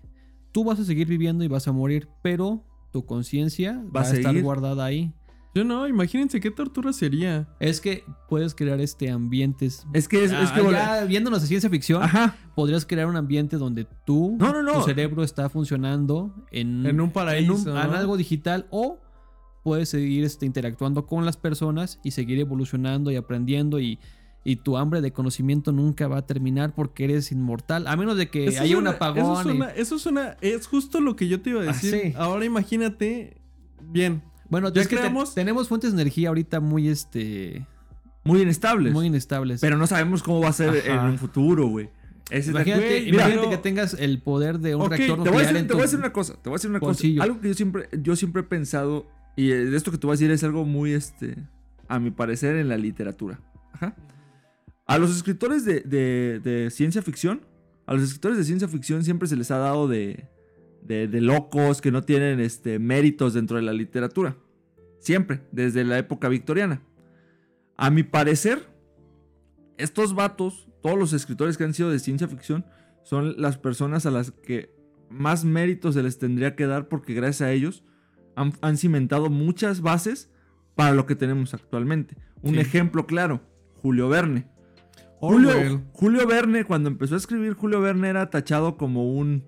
[0.52, 4.10] Tú vas a seguir viviendo y vas a morir, pero tu conciencia va, Va a
[4.10, 5.12] a estar guardada ahí.
[5.54, 7.46] Yo no, imagínense qué tortura sería.
[7.60, 9.86] Es que puedes crear este ambientes.
[9.92, 12.36] Es que es, es que Ah, ya viéndonos de ciencia ficción, Ajá.
[12.54, 14.72] podrías crear un ambiente donde tú, No, no, no.
[14.72, 17.70] tu cerebro está funcionando en, En un en, paraíso.
[17.70, 18.98] en algo digital o
[19.62, 23.98] puedes seguir este, interactuando con las personas y seguir evolucionando y aprendiendo y,
[24.44, 28.28] y tu hambre de conocimiento nunca va a terminar porque eres inmortal, a menos de
[28.28, 29.18] que Eso haya un suena- apagón.
[29.22, 32.00] Eso y- suena, eso suena- es justo lo que yo te iba a Ah, decir.
[32.02, 32.12] sí.
[32.16, 33.36] Ahora imagínate,
[33.80, 37.66] bien, Bueno, Ya es que te- tenemos fuentes de energía ahorita muy, este,
[38.22, 38.92] Muy inestables.
[38.92, 39.62] muy inestables.
[39.62, 41.06] Pero no sabemos cómo va a ser Ajá.
[41.06, 41.88] en un futuro, güey.
[42.28, 45.12] Esa es la- imagínate, güey, imagínate que tengas el poder de un Ok, reactor Te
[45.14, 46.68] voy, a nuclear decir, en te voy a decir una cosa, te voy a decir
[46.70, 47.20] una bolsillo.
[47.20, 47.24] cosa.
[47.30, 50.16] Algo que yo siempre, yo siempre he pensado, y de esto que te voy a
[50.18, 51.36] decir es algo muy, este,
[51.88, 53.40] a mi parecer, en la literatura.
[53.72, 53.94] Ajá.
[54.92, 57.40] A los escritores de, de- de ciencia ficción,
[57.86, 60.28] a los escritores de ciencia ficción siempre se les ha dado de,
[60.82, 64.36] de, de locos que no tienen este, méritos dentro de la literatura.
[64.98, 66.82] Siempre, desde la época victoriana.
[67.76, 68.68] A mi parecer,
[69.78, 72.64] estos vatos, todos los escritores que han sido de ciencia ficción,
[73.02, 74.72] son las personas a las que
[75.10, 77.82] más méritos se les tendría que dar porque gracias a ellos
[78.36, 80.30] han, han cimentado muchas bases
[80.76, 82.16] para lo que tenemos actualmente.
[82.42, 82.60] Un Sí.
[82.60, 83.40] ejemplo claro,
[83.82, 84.46] Julio Verne.
[85.28, 85.82] Julio.
[85.92, 89.44] Julio Verne, cuando empezó a escribir, Julio Verne era tachado como un...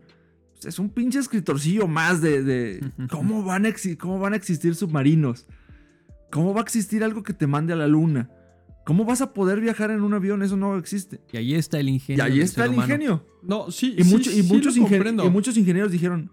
[0.53, 2.43] pues, Es un pinche escritorcillo más de...
[2.43, 5.47] de ¿cómo, van a ¿Cómo van a existir submarinos?
[6.31, 8.31] ¿Cómo va a existir algo que te mande a la luna?
[8.85, 10.43] ¿Cómo vas a poder viajar en un avión?
[10.43, 11.21] Eso no existe.
[11.33, 12.23] Y ahí está el Y ingenio.
[12.25, 12.85] ahí del está el humano.
[12.95, 13.27] ingenio.
[13.43, 15.25] No, sí, Y, sí, mucho- y sí muchos lo ingen- comprendo.
[15.25, 16.31] y muchos ingenieros dijeron,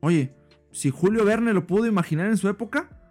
[0.00, 0.32] oye,
[0.70, 3.05] si Julio Verne lo pudo imaginar en su época,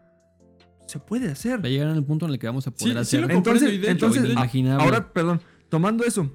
[0.88, 1.64] se puede hacer.
[1.64, 3.22] Va a llegar en el punto en el que vamos a poder Sí, sí hacer
[3.22, 4.84] lo comprendo, Entonces, y de hecho- entonces y de- a- inimaginable.
[4.84, 6.30] ahora, perdón, tomando eso,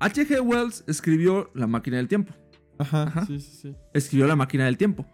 [0.00, 0.40] H.G.
[0.40, 2.32] Wells escribió La máquina del tiempo.
[2.78, 3.26] Ajá, Ajá.
[3.26, 3.74] sí, sí, sí.
[3.92, 5.04] Escribió La máquina del tiempo.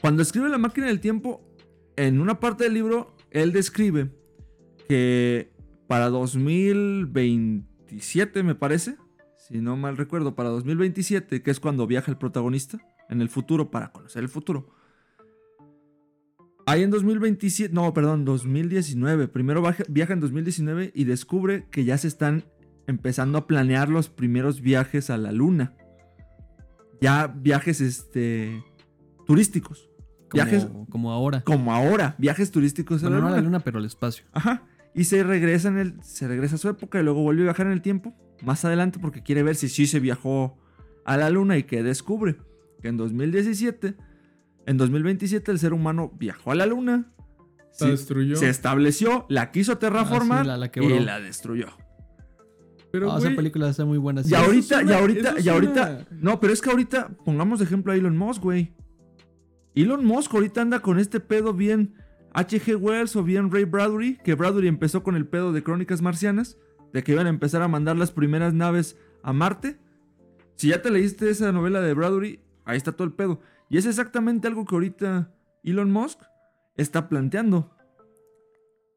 [0.00, 1.42] Cuando escribe La máquina del tiempo,
[1.96, 4.10] en una parte del libro, él describe
[4.88, 5.52] que
[5.86, 8.96] para 2027, me parece,
[9.36, 12.78] si no mal recuerdo, para 2027, que es cuando viaja el protagonista
[13.10, 14.70] en el futuro para conocer el futuro.
[16.66, 19.28] Ahí en 2027, no, perdón, 2019.
[19.28, 22.44] Primero viaja en 2019 y descubre que ya se están
[22.86, 25.74] empezando a planear los primeros viajes a la luna.
[27.00, 28.62] Ya viajes este
[29.26, 29.90] turísticos.
[30.28, 31.42] como, viajes como ahora.
[31.42, 33.58] como ahora, viajes turísticos a Bueno, no la a la luna.
[33.58, 34.24] luna, pero al espacio.
[34.32, 34.62] Ajá.
[34.94, 37.66] Y se regresa en el se regresa a su época y luego vuelve a viajar
[37.66, 40.56] en el tiempo más adelante porque quiere ver si sí se viajó
[41.04, 42.36] a la luna y que descubre
[42.80, 43.96] que en 2017
[44.66, 47.10] en 2027 el ser humano viajó a la luna.
[47.80, 48.36] La sí, destruyó.
[48.36, 50.94] se estableció, la quiso terraformar Ah, sí, la- la quebró.
[50.96, 51.66] y la destruyó.
[52.92, 54.22] Pero, Ah, esa película está muy buena.
[54.22, 54.30] sí.
[54.30, 56.06] Y ahorita, y suena- ahorita, eso y ahorita.
[56.12, 58.72] No, pero es que ahorita, pongamos de ejemplo a Elon Musk, güey.
[59.74, 61.94] Elon Musk ahorita anda con este pedo bien
[62.32, 62.76] H.G.
[62.76, 66.56] Wells o bien Ray Bradbury, que Bradbury empezó con el pedo de Crónicas Marcianas,
[66.92, 69.80] de que iban a empezar a mandar las primeras naves a Marte.
[70.54, 73.40] Si ya te leíste esa novela de Bradbury, ahí está todo el pedo.
[73.70, 75.30] Y es exactamente algo que ahorita
[75.62, 76.20] Elon Musk
[76.76, 77.70] está planteando.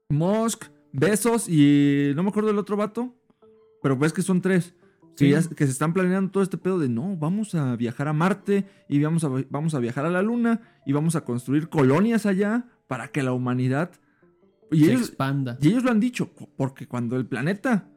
[0.09, 3.13] Musk, Besos y no me acuerdo del otro vato,
[3.81, 4.73] pero ves que son tres.
[5.15, 8.13] Que, ya- que se están planeando todo este pedo de no, vamos a viajar a
[8.13, 12.25] Marte y vamos a, vamos a viajar a la Luna y vamos a construir colonias
[12.27, 13.91] allá para que la humanidad...
[14.71, 15.57] Y se ellos, expanda.
[15.61, 17.89] y ellos lo han dicho, porque cuando el planeta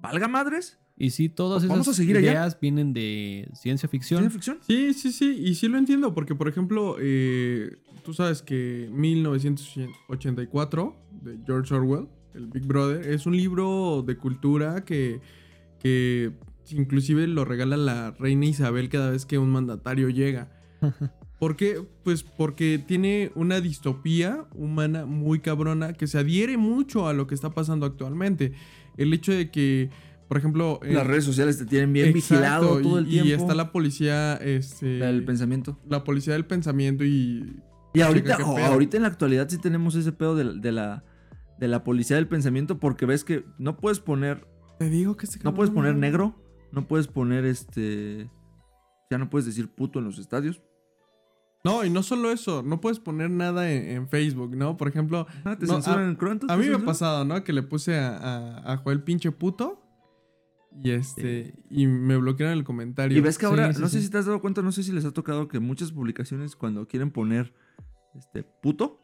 [0.00, 2.32] valga madres, Y sí, todas Vamos esas a seguir allá.
[2.32, 4.20] ideas vienen de ciencia ficción.
[4.20, 4.58] ¿tiene ficción?
[4.66, 10.96] Sí, sí, sí, y sí lo entiendo, porque por ejemplo, eh, tú sabes que 1984
[11.22, 15.20] de George Orwell, el Big Brother, es un libro de cultura que,
[15.78, 16.32] que
[16.70, 20.50] inclusive lo regala la reina Isabel cada vez que un mandatario llega.
[21.38, 21.80] ¿Por qué?
[22.02, 27.36] Pues porque tiene una distopía humana muy cabrona que se adhiere mucho a lo que
[27.36, 28.52] está pasando actualmente.
[28.96, 29.90] El hecho de que,
[30.28, 30.78] por ejemplo...
[30.82, 33.28] eh, Las redes sociales te tienen bien Exacto, vigilado todo y- el tiempo.
[33.28, 35.78] Y está la policía, este, el pensamiento.
[35.88, 37.60] la policía del pensamiento y
[37.94, 38.66] Y ahorita, qué o- pedo.
[38.66, 41.04] ahorita en la actualidad sí tenemos ese pedo de, de la,
[41.58, 44.46] de la policía del pensamiento porque ves que no puedes poner
[44.78, 46.36] te digo que este No puedes poner negro,
[46.70, 48.30] no puedes poner este.
[49.10, 50.62] Ya no puedes decir puto en los estadios.
[51.64, 54.76] No, y no solo eso, no puedes poner nada en, en Facebook, ¿no?
[54.76, 57.42] Por ejemplo, Ah, te No, censuran en a ¿Te mí me ha pasado, ¿no?
[57.42, 59.82] Que le puse a, a, a Joel pinche puto
[60.82, 63.16] y este y me bloquearon el comentario.
[63.16, 64.82] Y ves que ahora, Sí, sí, no sé si te has dado cuenta, no sé
[64.82, 67.52] si les ha tocado que muchas publicaciones cuando quieren poner
[68.14, 69.00] este puto,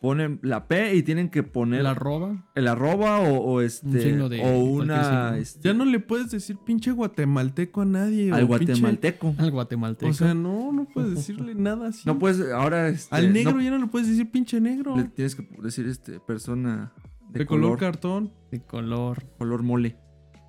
[0.00, 2.44] ponen la P y tienen que poner El arroba.
[2.54, 5.34] el arroba o, o este signo de o una signo.
[5.36, 8.30] este, Ya no le puedes decir pinche guatemalteco a nadie.
[8.30, 9.34] al pinche- guatemalteco.
[9.38, 10.10] Al guatemalteco.
[10.10, 12.02] O sea, no, no puedes decirle nada así.
[12.06, 14.94] No puedes ahora este, Al negro no, ya no le puedes decir pinche negro.
[14.96, 16.92] le tienes que decir este persona
[17.30, 18.32] de, de color, color, cartón.
[18.50, 19.24] de color.
[19.38, 19.96] color mole.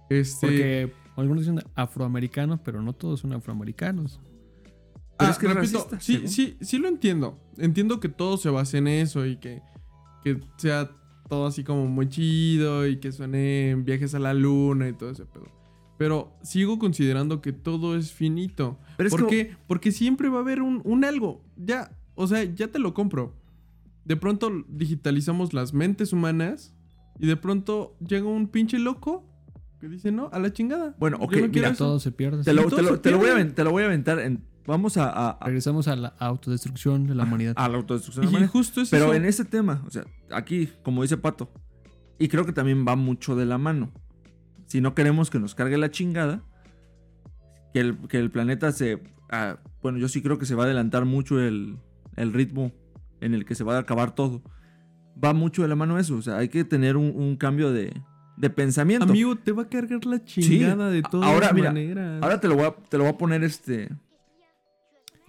[0.10, 0.48] Este.
[0.48, 4.20] Porque algunos dicen afroamericanos, pero no todos son afroamericanos.
[5.18, 6.28] Pero Ah, es que es repito, racista, sí, según.
[6.30, 7.40] sí, sí lo entiendo.
[7.58, 9.62] Entiendo que todo se base en eso y que,
[10.24, 10.92] que sea
[11.30, 15.10] todo así como muy chido y que suene en viajes a la luna y todo
[15.12, 15.48] ese pedo.
[15.98, 18.78] Pero sigo considerando que todo es finito.
[18.98, 19.56] Pero ¿Por qué?
[19.68, 21.42] Porque siempre va a haber un, un algo.
[21.56, 23.34] Ya, o sea, ya te lo compro.
[24.04, 26.76] De pronto digitalizamos las mentes humanas
[27.18, 29.26] y de pronto llega un pinche loco
[29.80, 30.96] que dice, no, a la chingada.
[31.00, 31.86] Bueno, ok, no mira, eso".
[31.86, 32.44] Todo se pierde.
[32.44, 34.44] Te lo, te lo- se te lo voy a, te lo voy a aventar en
[34.68, 37.54] vamos a, a, a- Regresamos a la autodestrucción de la humanidad.
[37.56, 38.26] a la autodestrucción.
[38.26, 38.48] Y humana.
[38.48, 39.14] justo es Pero eso.
[39.14, 41.52] en ese tema, o sea, aquí, como dice Pato,
[42.18, 43.92] y creo que también va mucho de la mano.
[44.66, 46.42] Si no queremos que nos cargue la chingada,
[47.74, 49.04] que el, que el planeta se...
[49.30, 51.78] ah, bueno, yo sí creo que se va a adelantar mucho el,
[52.16, 52.72] el ritmo
[53.22, 54.42] en el que se va a acabar todo.
[55.24, 57.94] Va mucho de la mano eso, o sea, hay que tener un, un cambio de,
[58.38, 59.06] de pensamiento.
[59.06, 62.22] Amigo, te va a cargar la chingada de todas Ahora, mira, maneras.
[62.24, 63.90] Ahora te lo voy a, te lo voy a poner este.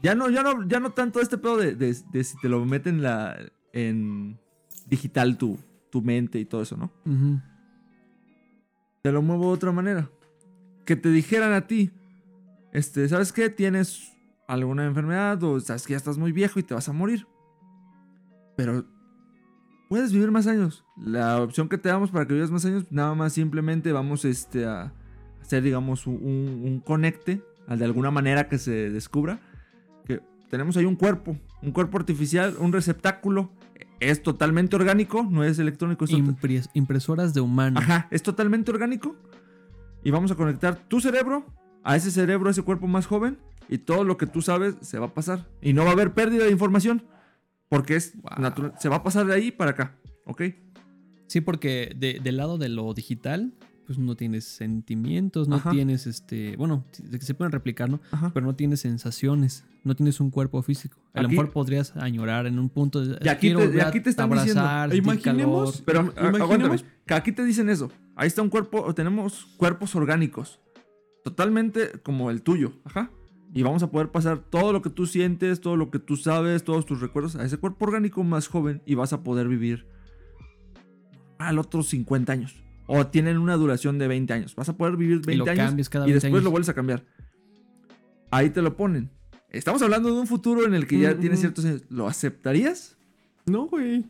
[0.02, 2.64] Ya no, ya no, ya no tanto este pedo de, de- de si te lo
[2.66, 3.38] meten la,
[3.72, 4.38] en
[4.86, 5.58] digital tu,
[5.90, 6.92] tu mente y todo eso, ¿no?
[9.02, 10.10] Te lo muevo de otra manera.
[10.84, 11.90] Que te dijeran a ti,
[12.72, 13.48] este, ¿sabes qué?
[13.50, 14.12] Tienes
[14.48, 17.26] alguna enfermedad o sabes que ya estás muy viejo y te vas a morir.
[18.56, 18.84] Pero
[19.88, 20.84] puedes vivir más años.
[20.96, 24.64] La opción que te damos para que vivas más años, nada más simplemente vamos este,
[24.66, 24.92] a
[25.42, 26.14] hacer, digamos, un,
[26.64, 29.40] un- conecte, de alguna manera que se descubra.
[30.04, 30.20] Que
[30.50, 33.50] tenemos ahí un cuerpo, un cuerpo artificial, un receptáculo.
[33.98, 36.04] Es totalmente orgánico, no es electrónico.
[36.04, 37.82] Es Impres- impresoras de humanos.
[37.82, 39.16] Ajá, es totalmente orgánico.
[40.04, 41.46] Y vamos a conectar tu cerebro
[41.82, 43.38] a ese cerebro, a ese cuerpo más joven.
[43.68, 45.46] Y todo lo que tú sabes se va a pasar.
[45.60, 47.02] Y no va a haber pérdida de información.
[47.68, 48.38] Porque es Wow.
[48.38, 48.72] natural.
[48.78, 49.96] Se va a pasar de ahí para acá.
[50.24, 50.42] ¿Ok?
[51.26, 53.52] Sí, porque de- del lado de lo digital,
[53.86, 55.70] pues no tienes sentimientos, no Ajá.
[55.70, 56.56] tienes este.
[56.56, 56.84] Bueno,
[57.20, 58.00] se pueden replicar, ¿no?
[58.10, 58.30] Ajá.
[58.34, 60.98] Pero no tienes sensaciones, no tienes un cuerpo físico.
[61.14, 63.18] A lo mejor podrías añorar en un punto de.
[63.24, 65.84] Y aquí "Quiero te- y aquí te están diciendo, abrazar, sentir imaginemos- calor".
[65.84, 66.38] Pero Im- a- aguántame.
[66.54, 67.90] imaginemos- Que aquí te dicen eso.
[68.16, 68.92] Ahí está un cuerpo.
[68.94, 70.58] Tenemos cuerpos orgánicos.
[71.24, 72.72] Totalmente como el tuyo.
[72.84, 73.10] Ajá.
[73.56, 76.62] Y vamos a poder pasar todo lo que tú sientes, todo lo que tú sabes,
[76.62, 79.86] todos tus recuerdos a ese cuerpo orgánico más joven y vas a poder vivir
[81.38, 82.54] al otros 50 años.
[82.86, 84.54] O tienen una duración de 20 años.
[84.56, 86.44] Vas a poder vivir 20 Y lo años y 20 después años.
[86.44, 87.04] lo vuelves a cambiar.
[88.30, 89.10] Ahí te lo ponen.
[89.48, 91.84] Estamos hablando de un futuro en el que ya Mm, tienes ciertos años.
[91.88, 92.98] ¿Lo aceptarías?
[93.46, 94.04] No, güey.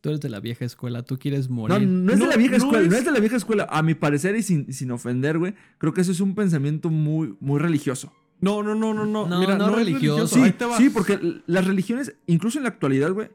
[0.00, 1.86] Tú eres de la vieja escuela, tú quieres No, morir.
[1.88, 3.66] no es de No, la vieja no escuela, no es- es de la vieja escuela.
[3.70, 7.36] A mi parecer y sin, sin ofender, güey, creo que eso es un pensamiento muy,
[7.40, 8.12] muy religioso.
[8.40, 9.26] No, no, no, no, no.
[9.26, 10.26] No, Mira, no no, religioso.
[10.28, 10.76] Sí, Ahí te va.
[10.76, 13.30] sí, porque las religiones, incluso en la actualidad, güey,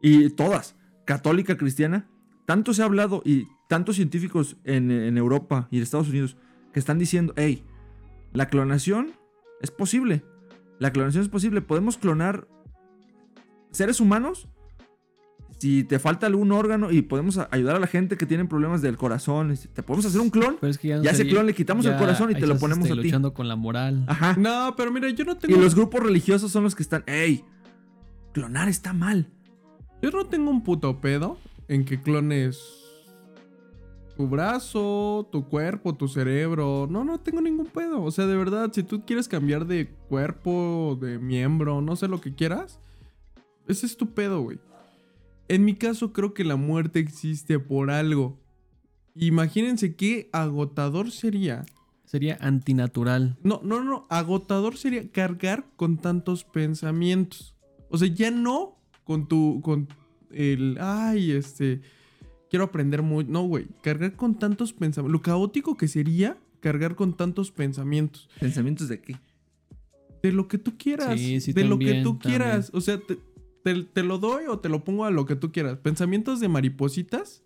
[0.00, 2.08] y todas, católica, cristiana,
[2.46, 6.36] tanto se ha hablado y tantos científicos en, en Europa y en Estados Unidos
[6.72, 7.64] que están diciendo, hey,
[8.32, 9.12] la clonación
[9.60, 10.24] es posible.
[10.78, 11.62] La clonación es posible.
[11.62, 12.46] Podemos clonar
[13.70, 14.48] seres humanos
[15.58, 18.82] si te falta algún órgano y podemos a- ayudar a la gente que tiene problemas
[18.82, 19.52] del corazón.
[19.52, 20.56] y si- Te podemos hacer un clon.
[20.60, 22.46] Pero es que ya, no Ya ese sería- clon le quitamos el corazón y te
[22.46, 23.08] lo ponemos este, a ti.
[23.08, 24.04] luchando con la moral.
[24.08, 24.34] Ajá.
[24.38, 25.60] No, pero mira, yo no Y tengo.
[25.60, 27.44] los grupos religiosos son los que están, hey,
[28.32, 29.28] clonar está mal.
[30.02, 31.38] Yo no tengo un puto pedo
[31.68, 32.60] en que clones
[34.16, 36.86] tu brazo, tu cuerpo, tu cerebro.
[36.90, 38.02] No, no tengo ningún pedo.
[38.02, 42.20] O sea, de verdad, si tú quieres cambiar de cuerpo, de miembro, no sé lo
[42.20, 42.78] que quieras,
[43.66, 44.58] ese es tu pedo, güey.
[45.48, 48.40] En mi caso, creo que la muerte existe por algo.
[49.14, 51.64] Imagínense qué agotador sería.
[52.04, 53.36] Sería antinatural.
[53.42, 54.06] No, no, no.
[54.08, 57.54] Agotador sería cargar con tantos pensamientos.
[57.88, 59.60] O sea, ya no con tu.
[59.62, 59.88] con
[60.30, 60.78] el.
[60.80, 61.80] Ay, este.
[62.50, 63.24] Quiero aprender muy.
[63.24, 63.66] No, güey.
[63.82, 65.12] Cargar con tantos pensamientos.
[65.12, 68.28] Lo caótico que sería cargar con tantos pensamientos.
[68.40, 69.16] ¿Pensamientos de qué?
[70.22, 71.18] De lo que tú quieras.
[71.18, 72.18] Sí, sí, de lo que tú también.
[72.18, 72.70] quieras.
[72.72, 73.18] O sea, te,
[73.64, 75.78] te- lo doy o te lo pongo a lo que tú quieras.
[75.78, 77.42] Pensamientos de maripositas.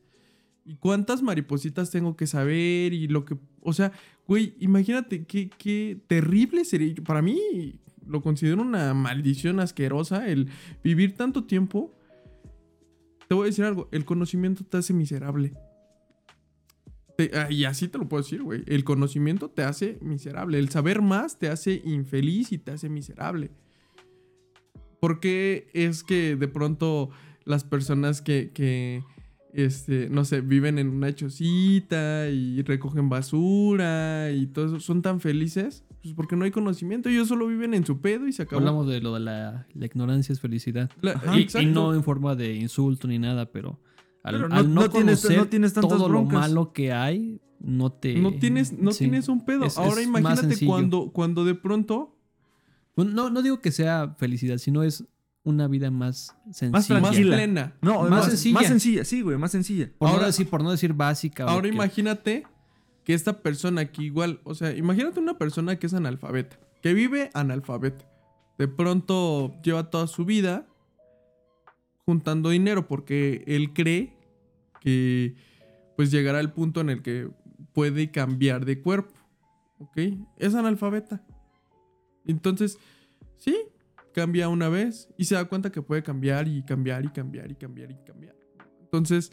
[0.65, 2.93] ¿Y cuántas maripositas tengo que saber?
[2.93, 3.39] Y lo que.
[3.63, 3.93] O sea,
[4.27, 6.95] güey, imagínate qué, qué terrible sería.
[6.97, 10.49] Para mí, lo considero una maldición asquerosa el
[10.85, 11.95] vivir tanto tiempo.
[13.29, 15.55] Te voy a decir algo: el conocimiento te hace miserable.
[17.35, 18.63] Ah, y así te lo puedo decir, güey.
[18.67, 20.59] El conocimiento te hace miserable.
[20.59, 23.51] El saber más te hace infeliz y te hace miserable.
[25.01, 27.11] Porque es que de pronto
[27.45, 29.03] las personas que, que
[29.53, 35.21] este, no sé, viven en una chocita y recogen basura y todo eso, son tan
[35.21, 38.61] felices, pues porque no hay conocimiento, ellos solo viven en su pedo y se acabó.
[38.61, 40.91] Hablamos de lo de la, la ignorancia es felicidad.
[41.01, 43.81] La- Ajá, Y- no en forma de insulto ni nada, pero
[44.23, 46.41] al, Pero no- al no, no tienes- conocer no tienes tantas todo lo broncas.
[46.41, 48.15] malo que hay, no te...
[48.17, 49.05] No tienes, no sí.
[49.05, 49.65] tienes un pedo.
[49.65, 52.15] Es- Ahora es imagínate cuando, cuando de pronto
[53.05, 55.05] No, no digo que sea felicidad, sino es
[55.45, 56.71] una vida más sencilla.
[56.73, 57.37] más Tranquila.
[57.37, 57.75] plena.
[57.81, 58.55] No, Más más, sencilla.
[58.55, 59.91] Más sencilla, sí, güey, más sencilla.
[59.99, 61.45] Por, Ahora- no decir, por no decir básica.
[61.45, 62.47] Ahora que- imagínate
[63.05, 67.31] que esta persona que igual, o sea, imagínate una persona que es analfabeta, que vive
[67.35, 68.05] analfabeta.
[68.59, 70.67] De pronto lleva toda su vida
[72.05, 74.15] juntando dinero porque él cree
[74.81, 75.37] que
[75.97, 77.29] pues llegará el punto en el que
[77.73, 79.15] puede cambiar de cuerpo.
[79.79, 79.97] ¿Ok?
[80.39, 81.23] Es analfabeta.
[82.29, 82.79] Entonces,
[83.39, 83.57] sí,
[84.13, 87.55] cambia una vez y se da cuenta que puede cambiar y cambiar y cambiar y
[87.57, 88.37] cambiar y cambiar.
[88.81, 89.33] Entonces,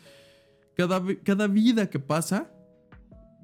[0.76, 2.52] cada, cada vida que pasa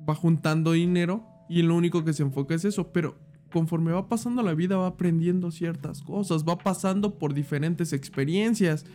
[0.08, 3.18] va juntando dinero y lo único que se enfoca es eso, pero
[3.52, 8.86] conforme va pasando la vida va aprendiendo ciertas cosas, va pasando por diferentes experiencias.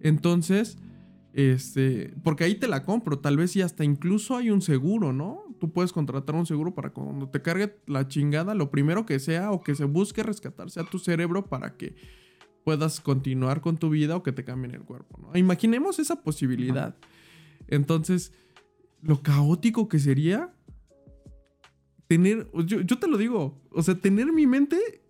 [0.00, 0.76] Entonces,
[1.34, 5.42] este, porque ahí te la compro, tal vez y hasta incluso hay un seguro, ¿no?
[5.58, 9.50] Tú puedes contratar un seguro para cuando te cargue la chingada, lo primero que sea
[9.50, 11.96] o que se busque rescatar sea tu cerebro para que
[12.62, 15.36] puedas continuar con tu vida o que te cambien el cuerpo, ¿no?
[15.36, 16.96] Imaginemos esa posibilidad.
[17.66, 18.32] Entonces,
[19.02, 20.54] lo caótico que sería
[22.06, 25.02] tener, yo, yo te lo digo, o sea, tener mi mente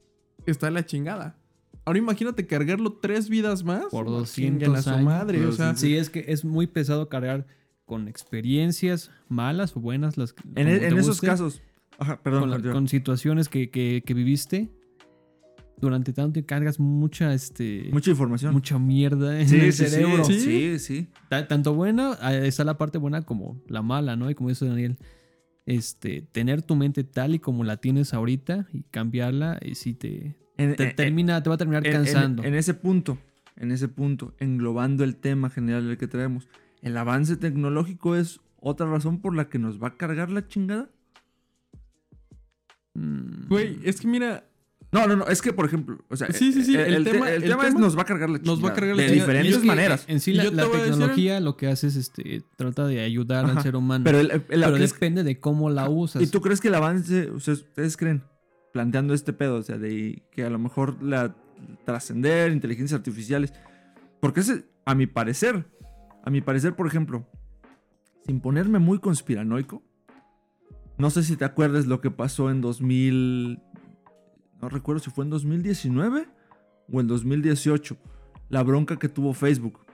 [0.46, 1.38] está en la chingada.
[1.86, 3.86] Ahora imagínate cargarlo tres vidas más.
[3.90, 5.04] Por no, 200 chinguen a su años.
[5.04, 7.46] madre, o sea, Sí, es que es muy pesado cargar
[7.84, 10.16] con experiencias malas o buenas.
[10.16, 11.60] Las, En, e- en esos casos.
[11.98, 12.40] Ajá, perdón.
[12.42, 12.74] Con, la- continúa.
[12.74, 14.70] con situaciones que, que- que viviste.
[15.76, 18.52] Durante tanto y cargas mucha, este, Mucha información.
[18.54, 20.24] mucha mierda en sí, el sí, cerebro.
[20.24, 20.40] Sí.
[20.40, 21.08] sí, sí.
[21.28, 24.30] Ta- Tanto buena, ah, está la parte buena como la mala, ¿no?
[24.30, 24.96] Y como dice Daniel,
[25.66, 30.36] este, tener tu mente tal y como la tienes ahorita y cambiarla, y sí te,
[30.56, 32.42] En- te en- termina, te va a terminar en- cansando.
[32.44, 33.18] En, ese punto,
[33.56, 36.48] en ese punto, englobando el tema general del que traemos,
[36.82, 40.88] el avance tecnológico es otra razón por la que nos va a cargar la chingada.
[42.94, 44.44] Mm, güey, es que mira,
[44.92, 47.04] No, no, no, es que por ejemplo, o sea, Sí, sí, sí, el, el el
[47.04, 48.54] te- tema- el el tema es nos va a cargar la chingada.
[48.56, 49.26] nos va a cargar la de chingada.
[49.26, 50.04] diferentes Y es que, maneras.
[50.06, 53.74] En sí, la, tecnología lo que hace es este, trata de ayudar Ajá, al ser
[53.74, 54.04] humano.
[54.04, 56.22] Pero, el- el- el- Pero es- depende de cómo la usas.
[56.22, 58.22] ¿Y tú crees que el avance, ustedes creen,
[58.74, 61.36] planteando este pedo, o sea, de que a lo mejor la
[61.84, 63.54] trascender, inteligencias artificiales,
[64.18, 64.42] porque
[64.84, 65.64] a mi parecer,
[66.24, 67.24] a mi parecer, por ejemplo,
[68.26, 69.80] sin ponerme muy conspiranoico,
[70.98, 73.62] no sé si te acuerdas lo que pasó en 2000,
[74.60, 76.26] no recuerdo si fue en 2019
[76.92, 77.96] o en 2018,
[78.48, 79.86] la bronca que tuvo Facebook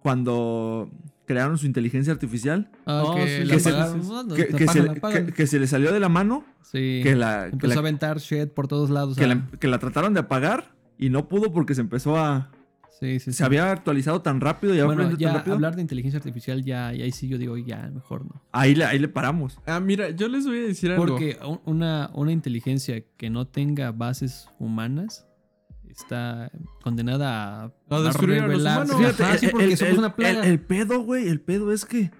[0.00, 0.90] cuando
[1.26, 2.70] crearon su inteligencia artificial.
[2.86, 3.46] Ah, No, que se- que-
[5.26, 7.00] que, que- le salió de la mano, Sí.
[7.02, 9.16] que la, que Empezó la- a aventar shit por todos lados.
[9.16, 9.28] que ah.
[9.28, 12.50] la- que la trataron de apagar y no pudo porque se empezó a...
[13.00, 13.32] Sí, sí, sí.
[13.32, 15.54] Se había actualizado tan rápido y había Bueno, tan ya rápido.
[15.56, 18.42] hablar de inteligencia artificial, ya, ya ahí sí yo digo, ya, mejor no.
[18.52, 19.58] Ahí, le, ahí le paramos.
[19.66, 21.04] ah, mira, yo les voy a decir algo.
[21.06, 25.26] Porque un- una, una inteligencia que no tenga bases humanas
[25.96, 26.50] está
[26.82, 28.90] condenada a, A destruir a los humanos.
[29.20, 30.44] Ajá, sí, porque el, somos el- una plaga.
[30.44, 32.10] el- el pedo, güey, el pedo es que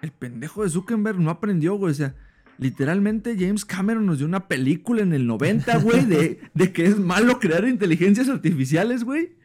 [0.00, 1.92] el pendejo de Zuckerberg no aprendió, güey.
[1.92, 2.14] O sea,
[2.58, 6.98] literalmente James Cameron nos dio una película en el 90, güey, de, de que es
[6.98, 9.36] malo crear inteligencias artificiales, güey.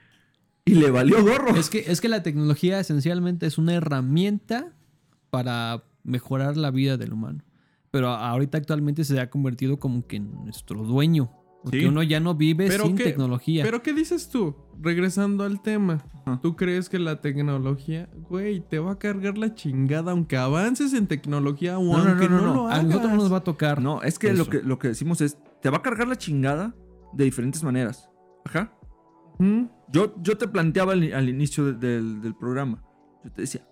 [0.65, 1.55] Y le valió gorro.
[1.55, 4.73] Es que, es que la tecnología esencialmente es una herramienta
[5.29, 7.43] para mejorar la vida del humano.
[7.89, 11.31] Pero ahorita actualmente se ha convertido como que en nuestro dueño.
[11.69, 11.85] Porque Sí.
[11.85, 13.63] uno ya no vive Pero sin qué- tecnología.
[13.63, 14.55] Pero ¿qué dices tú?
[14.81, 16.03] Regresando al tema.
[16.41, 21.07] ¿Tú crees que la tecnología, güey, te va a cargar la chingada aunque avances en
[21.07, 22.55] tecnología o No, no, aunque no, no, no, no.
[22.63, 23.81] lo a nosotros no nos va a tocar.
[23.81, 26.75] No, es que lo, que lo que decimos es, te va a cargar la chingada
[27.13, 28.09] de diferentes maneras.
[28.45, 28.73] Ajá.
[29.39, 29.63] ¿Mm?
[29.89, 32.83] Yo, yo te planteaba al, al inicio de- del, del programa.
[33.23, 33.65] Yo te decía,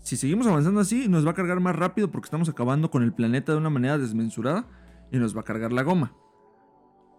[0.00, 3.12] si seguimos avanzando así, nos va a cargar más rápido porque estamos acabando con el
[3.12, 4.66] planeta de una manera desmensurada
[5.10, 6.12] y nos va a cargar la goma.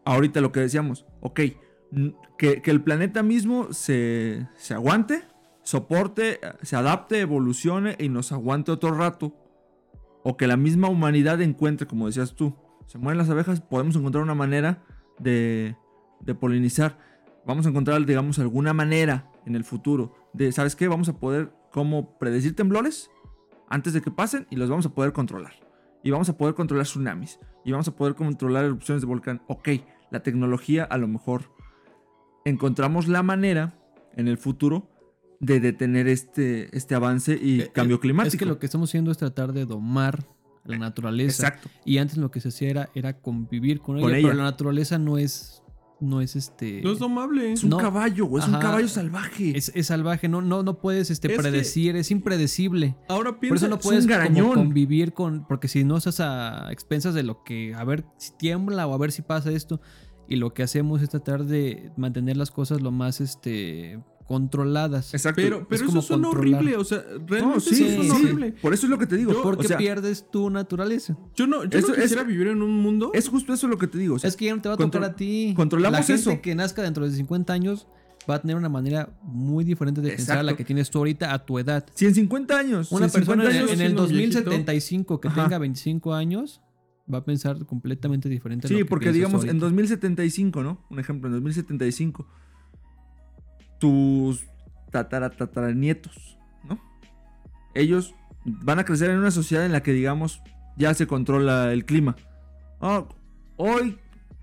[0.09, 1.41] Ahorita lo que decíamos, ok,
[2.37, 5.23] que, el planeta mismo se, se aguante,
[5.63, 9.35] soporte, se adapte, evolucione y nos aguante otro rato.
[10.23, 12.55] O que la misma humanidad encuentre, como decías tú,
[12.87, 14.83] se mueren las abejas, podemos encontrar una manera
[15.19, 15.75] de,
[16.21, 16.97] de polinizar
[17.49, 20.87] vamos a encontrar, digamos, alguna manera en el futuro de, ¿sabes qué?
[20.87, 23.09] Vamos a poder como predecir temblores
[23.67, 25.53] antes de que pasen y los vamos a poder controlar.
[26.03, 27.39] Y vamos a poder controlar tsunamis.
[27.65, 29.41] Y vamos a poder controlar erupciones de volcán.
[29.47, 29.69] Ok,
[30.11, 31.51] la tecnología a lo mejor
[32.45, 33.75] encontramos la manera
[34.15, 34.89] en el futuro
[35.39, 38.33] de detener este, este avance y Eh, cambio eh, climático.
[38.33, 40.25] Es que lo que estamos haciendo es tratar de domar
[40.65, 41.47] la naturaleza.
[41.47, 41.69] Exacto.
[41.85, 44.27] Y antes lo que se hacía era, era convivir con ella, Con ella.
[44.27, 45.63] pero la naturaleza no es,
[46.01, 46.81] no es este...
[46.81, 47.51] No es domable.
[47.53, 47.77] Es un No.
[47.77, 48.25] caballo.
[48.37, 49.57] Es un caballo salvaje.
[49.57, 52.95] es, es salvaje, no, no, no puedes este, Es que- predecir, es impredecible.
[53.07, 53.55] Ahora Por piensa.
[53.65, 54.53] eso no es puedes un como garañón.
[54.53, 55.45] convivir con.
[55.47, 57.73] Porque si no estás a expensas de lo que.
[57.75, 59.81] A ver si tiembla o a ver si pasa esto.
[60.27, 63.99] Y lo que hacemos es tratar de mantener las cosas lo más este
[64.29, 65.11] controladas.
[65.13, 65.41] Exacto.
[65.41, 66.59] Pero, pero como eso suena controlar.
[66.61, 66.77] horrible.
[66.77, 68.23] O sea, realmente no, sí, eso suena sí.
[68.25, 68.51] horrible.
[68.61, 69.33] Por eso es lo que te digo.
[69.33, 71.17] Yo- Porque o sea, pierdes tu naturaleza.
[71.35, 73.09] Yo no, yo Eso no es- quisiera vivir en un mundo.
[73.13, 74.15] es justo eso lo que te digo.
[74.15, 75.53] o sea, es que ya no te va a tocar a ti.
[75.55, 76.41] controlamos La gente eso.
[76.41, 77.87] que nazca dentro de 50 años
[78.29, 81.33] va a tener una manera muy diferente de pensar a la que tienes tú ahorita
[81.33, 81.83] a tu edad.
[81.95, 82.91] si en 50 años.
[82.91, 84.39] Una si en 50 persona en, años, en el siendo un viejito.
[84.41, 85.43] 2075 que Ajá.
[85.43, 86.61] tenga 25 años
[87.11, 88.67] va a pensar completamente diferente.
[88.67, 89.65] a lo Sí, que porque digamos en ahorita.
[89.65, 90.85] 2075, ¿no?
[90.91, 92.27] Un ejemplo, en 2075,
[93.79, 94.45] tus
[94.91, 96.79] tatara, tataranietos, ¿no?
[97.73, 98.13] Ellos
[98.45, 100.41] van a crecer en una sociedad en la que, digamos,
[100.77, 102.15] ya se controla el clima.
[102.81, 103.05] Ah,
[103.57, 103.97] hoy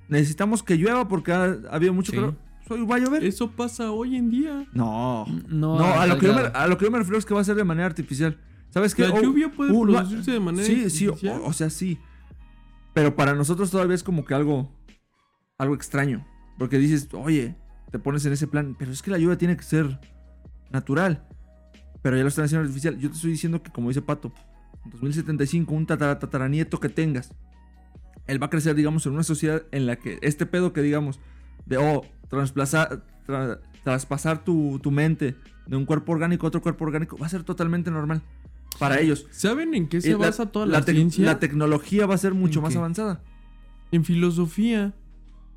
[0.08, 2.16] necesitamos que llueva porque ha, ha habido mucho Sí.
[2.18, 2.34] calor.
[2.68, 3.24] Hoy va a llover.
[3.24, 4.66] Eso pasa hoy en día.
[4.72, 5.24] No.
[5.48, 7.32] No, No, a lo, que yo me, a lo que yo me refiero es que
[7.32, 8.38] va a ser de manera artificial.
[8.70, 9.06] ¿Sabes qué?
[9.06, 11.40] La Oh, lluvia puede uh, producirse de manera Sí, sí, o, artificial.
[11.44, 11.98] o sea, sí.
[12.92, 14.68] Pero para nosotros todavía es como que algo,
[15.58, 16.26] algo extraño.
[16.58, 17.54] Porque dices, oye,
[17.90, 19.98] te pones en ese plan, pero es que la lluvia tiene que ser
[20.70, 21.26] natural.
[22.02, 22.98] Pero ya lo están haciendo artificial.
[22.98, 24.32] Yo te estoy diciendo que, como dice Pato,
[24.84, 27.32] en 2075, un tatara, tataranieto que tengas,
[28.26, 31.18] él va a crecer, digamos, en una sociedad en la que este pedo que, digamos,
[31.64, 36.84] de, oh, trasplazar, tra- traspasar tu, tu mente de un cuerpo orgánico a otro cuerpo
[36.84, 38.22] orgánico, va a ser totalmente normal
[38.78, 39.26] para ellos.
[39.30, 41.24] ¿Saben en qué se basa toda la, ciencia?
[41.24, 42.78] la tecnología va a ser mucho ¿En más qué?
[42.78, 43.22] avanzada.
[43.90, 44.92] en filosofía.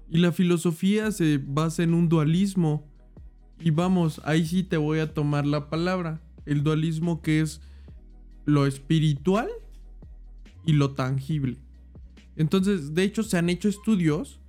[0.10, 2.86] Y la filosofía se basa en un dualismo.
[3.60, 6.22] Y vamos, ahí sí te voy a tomar la palabra.
[6.46, 7.62] El dualismo que es
[8.46, 9.50] lo espiritual
[10.66, 11.58] y lo tangible.
[12.36, 14.40] Entonces, de hecho, se han hecho estudios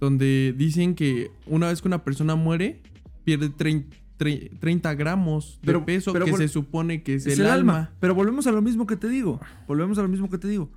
[0.00, 2.80] donde dicen que una vez que una persona muere,
[3.24, 3.86] pierde trein-
[4.18, 7.90] tre- 30 gramos de Pero- peso pero que se supone que es, Es el, alma.
[8.00, 9.40] Pero volvemos a lo mismo que te digo.
[9.66, 10.70] Volvemos a lo mismo que te digo.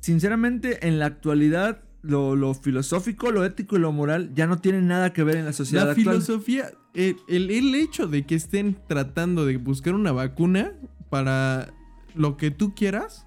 [0.00, 4.86] Sinceramente, en la actualidad, lo, lo filosófico, lo ético y lo moral ya no tienen
[4.86, 6.16] nada que ver en la sociedad La actual.
[6.22, 10.72] filosofía, el, el- el hecho de que estén tratando de buscar una vacuna
[11.10, 11.72] para
[12.14, 13.26] lo que tú quieras,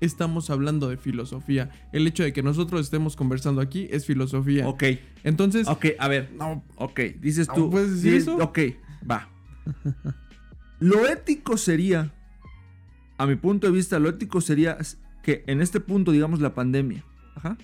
[0.00, 1.70] estamos hablando de filosofía.
[1.92, 4.66] El hecho de que nosotros estemos conversando aquí es filosofía.
[4.68, 4.84] Ok,
[5.24, 6.30] Entonces, ok, a ver.
[6.36, 7.70] No, ok, dices ¿No tú.
[7.70, 8.36] puedes decir eso?
[8.36, 8.58] Ok,
[9.10, 9.28] va.
[10.78, 12.12] Lo ético sería,
[13.18, 14.78] a mi punto de vista, lo ético sería
[15.22, 17.04] que en este punto, digamos, la pandemia,
[17.34, 17.58] ajá,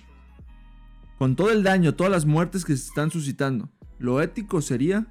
[1.17, 5.07] con todo el daño, todas las muertes que se están suscitando, lo ético sería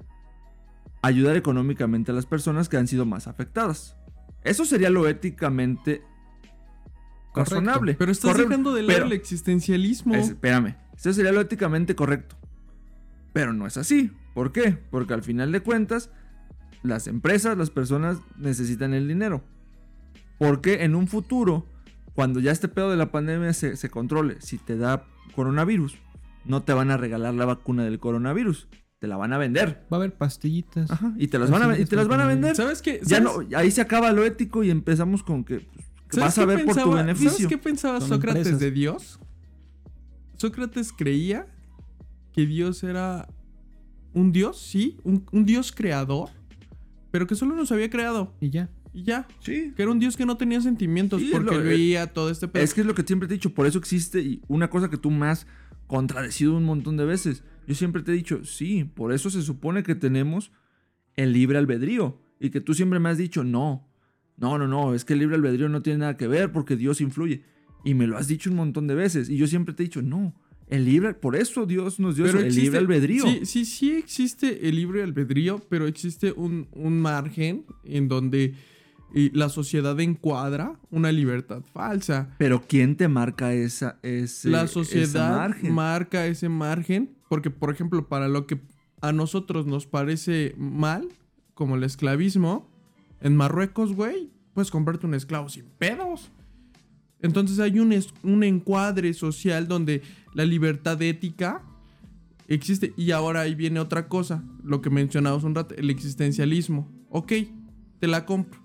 [1.01, 3.95] ayudar económicamente a las personas que han sido más afectadas.
[4.43, 6.01] Eso sería lo éticamente
[7.33, 7.55] Correcto.
[7.55, 7.93] razonable.
[7.95, 10.15] pero estás Correcto, dejando de lado el existencialismo.
[10.15, 12.35] es- espérame, eso sería lo éticamente correcto.
[13.33, 14.11] Pero no es así.
[14.33, 14.71] ¿Por qué?
[14.89, 16.09] Porque al final de cuentas,
[16.83, 19.43] las empresas, las personas necesitan el dinero.
[20.39, 21.67] Porque en un futuro,
[22.15, 25.05] cuando ya este pedo de la pandemia se, se controle, si te da
[25.35, 25.95] coronavirus,
[26.45, 28.67] no te van a regalar la vacuna del coronavirus.
[28.99, 29.85] Te la van a vender.
[29.93, 30.89] Va a haber pastillitas.
[30.89, 32.55] Ajá, y te las van a, y te las van a vender.
[32.55, 32.99] ¿Sabes qué?
[33.03, 36.35] Ya ¿Sabes- no, ahí se acaba lo ético y empezamos con que, pues, que ¿sabes
[36.35, 37.29] vas a ver por tu beneficio.
[37.31, 38.59] ¿Sabes qué pensaba Son Sócrates empresas.
[38.59, 39.19] de Dios?
[40.35, 41.47] Sócrates creía
[42.33, 43.27] que Dios era
[44.13, 46.29] un Dios, sí, un, un Dios creador,
[47.11, 48.33] pero que solo nos había creado.
[48.39, 48.69] Y ya.
[48.97, 49.27] Y ya.
[49.41, 52.47] Sí, Que era un Dios que no tenía sentimientos Sí, porque lo- veía todo este
[52.47, 52.63] pedo.
[52.63, 54.89] Es que es lo que siempre te he dicho, por eso existe y una cosa
[54.89, 55.45] que tú me has
[55.85, 57.43] contradecido un montón de veces.
[57.67, 60.51] Yo siempre te he dicho, sí, por eso se supone que tenemos
[61.15, 62.19] el libre albedrío.
[62.39, 63.87] Y que tú siempre me has dicho, no,
[64.37, 66.99] no, no, no, es que el libre albedrío no tiene nada que ver porque Dios
[67.01, 67.43] influye.
[67.85, 69.29] Y me lo has dicho un montón de veces.
[69.29, 70.33] Y yo siempre te he dicho, no,
[70.67, 73.23] el libre, por eso Dios nos dio eso, el libre albedrío.
[73.25, 78.53] Sí, sí, sí existe el libre albedrío, pero existe un, un margen en donde
[79.13, 82.35] eh, la sociedad encuadra una libertad falsa.
[82.37, 85.73] Pero ¿quién te marca esa, ese, la sociedad margen?
[85.73, 88.59] marca ese margen porque, por ejemplo, para lo que
[89.01, 91.07] a nosotros nos parece mal,
[91.53, 92.69] como el esclavismo,
[93.21, 96.31] en Marruecos, güey, puedes comprarte un esclavo sin pedos.
[97.21, 100.01] Entonces hay un, es- un encuadre social donde
[100.33, 101.63] la libertad ética
[102.47, 102.93] existe.
[102.95, 106.89] Y ahora ahí viene otra cosa, lo que mencionamos un rato, el existencialismo.
[107.09, 107.33] Ok,
[107.99, 108.59] te la compro.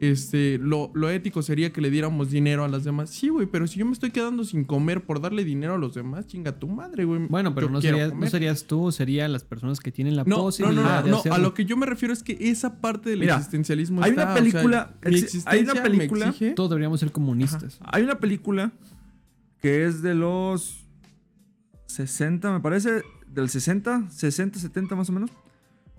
[0.00, 3.10] Este, lo, lo ético sería que le diéramos dinero a las demás.
[3.10, 5.94] Sí, güey, pero si yo me estoy quedando sin comer por darle dinero a los
[5.94, 7.26] demás, chinga tu madre, güey.
[7.28, 10.36] Bueno, pero no, serías, no serías tú, serían las personas que tienen la No, no,
[10.36, 11.34] no, posibilidad no, de no, hacerlo.
[11.34, 14.22] a lo que yo me refiero es que esa parte del Mira, existencialismo hay está,
[14.22, 17.78] una o sea, película- exi- existencia hay una película- exige- Todos deberíamos ser comunistas.
[17.82, 18.70] Hay una película
[19.60, 20.84] que es de los
[21.86, 25.30] 60, me parece, del 60, 60, 70 más o menos,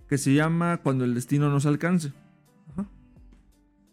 [0.08, 2.14] que se llama Cuando el destino nos alcance.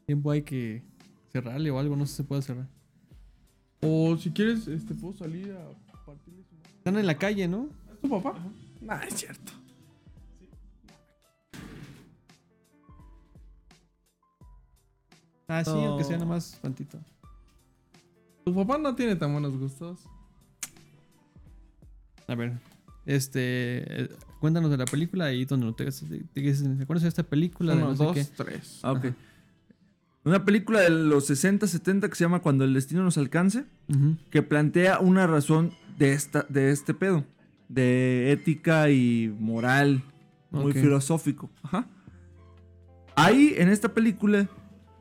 [0.07, 0.85] Tiempo hay que
[1.33, 2.69] cerrarle o algo, no sé si se puede cerrar.
[3.83, 5.73] O si quieres, este, puedo salir a
[6.07, 6.71] partirle su madre.
[6.79, 7.69] Están en la calle, ¿no?
[7.93, 8.39] ¿Es tu papá?
[8.89, 9.51] Ah, es cierto.
[15.49, 15.87] Ah, sí, No.
[15.89, 16.99] aunque sea nada más tantito.
[18.45, 20.01] Tu papá no tiene tan buenos gustos.
[22.29, 22.59] A ver,
[23.05, 24.09] este, eh,
[24.41, 27.75] cuéntanos de la película ahí donde no te, te, te- ¿te acuerdas de esta película?
[27.75, 28.25] de Uno, no sé dos, qué?
[28.25, 28.81] tres.
[28.83, 29.05] Ah, ok.
[29.07, 29.15] Ajá.
[30.27, 33.65] Una película de los 60, 70 que se llama Cuando el destino nos alcance,
[34.31, 37.25] que plantea una razón de, esta, de este pedo,
[37.69, 40.03] de ética y moral,
[40.51, 41.49] muy filosófico.
[41.63, 41.87] Ajá.
[43.15, 44.49] Ahí, en esta película,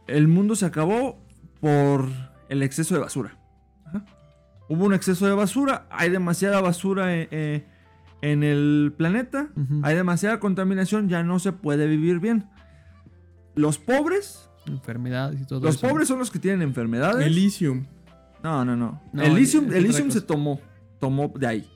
[0.05, 1.17] el mundo se acabó
[1.59, 2.07] por
[2.47, 3.36] el exceso de basura.
[3.88, 4.05] Ajá.
[4.69, 7.65] Hubo un exceso de basura, hay demasiada basura eh, eh,
[8.21, 9.49] en el planeta,
[9.82, 12.47] hay demasiada contaminación, ya no se puede vivir bien.
[13.55, 15.88] Los pobres, Enfermedades y todo los eso.
[15.88, 17.26] pobres son los que tienen enfermedades.
[17.26, 17.86] Elysium.
[18.43, 19.01] No, no, no.
[19.13, 20.59] No, Elysium, Elysium se tomó.
[20.99, 21.70] Tomó de ahí.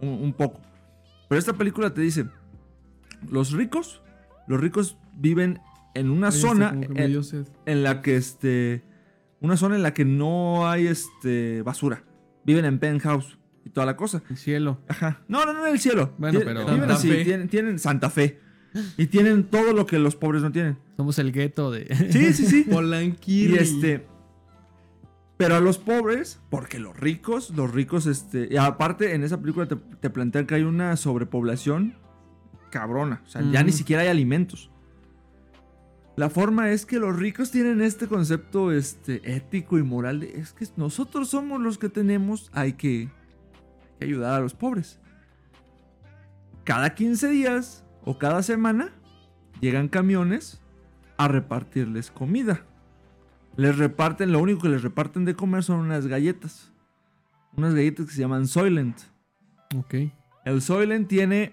[0.00, 0.60] Un, un poco.
[1.28, 2.26] Pero esta película te dice:
[3.30, 4.02] Los ricos,
[4.46, 5.60] los ricos viven
[5.94, 7.18] en una Ay, zona en,
[7.66, 8.82] en la que este.
[9.40, 12.04] Una zona en la que no hay este basura.
[12.44, 14.22] Viven en penthouse y toda la cosa.
[14.30, 14.80] El cielo.
[14.88, 15.20] Ajá.
[15.28, 16.14] No, no, no en el cielo.
[16.18, 17.24] Bueno, Tien- pero- Viven Santa así, Fe.
[17.24, 18.40] Tienen, tienen Santa Fe.
[18.96, 20.78] Y tienen todo lo que los pobres no tienen.
[20.96, 21.86] Somos el gueto de...
[22.10, 22.62] Sí, sí, sí.
[22.70, 23.54] Polanquiri.
[23.54, 24.06] Y este.
[25.36, 28.48] Pero a los pobres, porque los ricos, los ricos, este.
[28.50, 31.96] Y aparte, en esa película te, te plantean que hay una sobrepoblación
[32.72, 33.22] cabrona.
[33.24, 34.70] O sea, ya ni siquiera hay alimentos.
[36.16, 40.52] La forma es que los ricos tienen este concepto este, ético y moral de es
[40.52, 44.98] que nosotros somos los que tenemos, hay que, hay que ayudar a los pobres.
[46.64, 48.92] Cada 15 días o cada semana
[49.60, 50.60] llegan camiones
[51.16, 52.64] a repartirles comida.
[53.56, 56.72] Les reparten, lo único que les reparten de comer son unas galletas.
[57.56, 58.98] Unas galletas que se llaman Soylent.
[59.76, 59.94] ok.
[60.44, 61.52] El Soylent tiene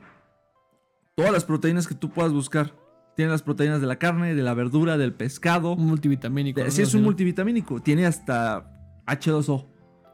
[1.16, 2.74] todas las proteínas que tú puedas buscar.
[3.16, 5.74] Tiene las proteínas de la carne, de la verdura, del pescado.
[5.74, 6.62] Un multivitamínico.
[6.72, 7.82] Sí, es un multivitamínico.
[7.82, 9.68] Tiene hasta H2O.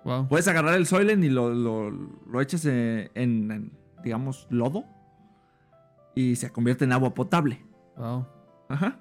[0.04, 0.28] Wow.
[0.28, 3.72] Puedes agarrar el Soylent y lo, lo, lo echas en, en, en,
[4.04, 4.86] digamos, lodo.
[6.16, 7.66] Y se convierte en agua potable.
[7.97, 8.26] Wow.
[8.70, 8.99] Ajá.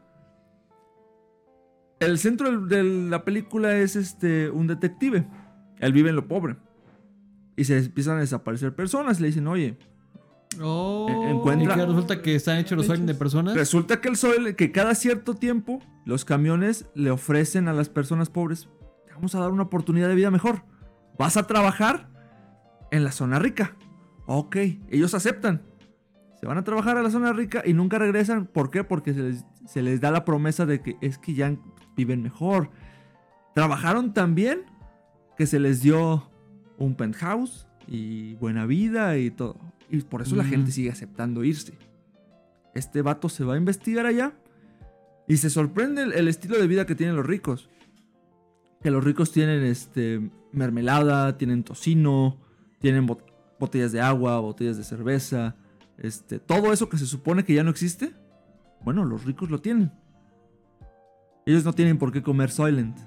[2.01, 5.27] El centro de la película es este un detective.
[5.79, 6.57] Él vive en lo pobre.
[7.57, 9.21] Y se empiezan a desaparecer personas.
[9.21, 9.79] Le dicen, oye,
[10.63, 11.09] Oh.
[11.11, 13.55] E- Y encuentra- que resulta que están hechos los sueños de personas.
[13.57, 18.31] resulta que el sol, que cada cierto tiempo los camiones le ofrecen a las personas
[18.31, 18.69] pobres,
[19.05, 20.63] te vamos a dar una oportunidad de vida mejor.
[21.19, 22.09] Vas a trabajar
[22.93, 23.75] en la zona rica.
[24.27, 24.55] Ok,
[24.91, 25.63] ellos aceptan.
[26.45, 28.45] Se van a trabajar a la zona rica y nunca regresan.
[28.45, 28.85] ¿Por qué?
[28.85, 31.57] Porque se les, se les da la promesa de que es que ya
[31.97, 32.69] viven mejor.
[33.55, 34.61] Trabajaron tan bien
[35.39, 36.29] que se les dio
[36.77, 39.57] un penthouse y buena vida y todo.
[39.89, 41.79] Y por eso la gente sigue aceptando irse.
[42.75, 44.35] Este vato se va a investigar allá
[45.27, 47.71] y se sorprende el, el estilo de vida que tienen los ricos.
[48.83, 52.37] Que los ricos tienen este mermelada, tienen tocino,
[52.81, 53.25] tienen bot-
[53.59, 55.57] botellas de agua, botellas de cerveza,
[55.99, 58.13] este, todo eso que se supone que ya no existe.
[58.85, 59.93] Bueno, los ricos lo tienen.
[61.47, 62.99] Ellos no tienen por qué comer Soylent.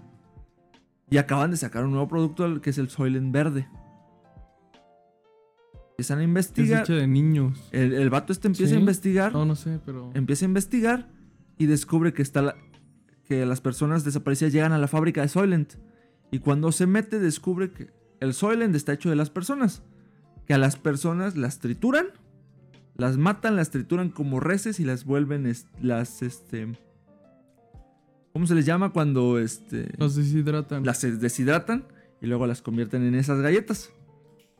[1.09, 3.67] Y acaban de sacar un nuevo producto que es el Soylent verde.
[5.91, 6.81] Empiezan a Es investigar.
[6.83, 7.67] hecha de niños.
[7.71, 8.75] El, el vato este empieza ¿Sí?
[8.75, 9.33] a investigar.
[9.33, 10.11] No, no sé, pero.
[10.13, 11.09] Empieza a investigar
[11.57, 12.55] y descubre que está la-
[13.25, 15.73] que las personas desaparecidas llegan a la fábrica de Soylent.
[16.31, 19.81] Y cuando se mete descubre que el Soylent está hecho de las personas.
[20.45, 22.07] Que a las personas las trituran,
[22.97, 26.67] las matan, las trituran como reses y las vuelven las este
[28.33, 30.85] ¿Cómo se les llama cuando este Los deshidratan.
[30.85, 31.85] las deshidratan
[32.21, 33.91] y luego las convierten en esas galletas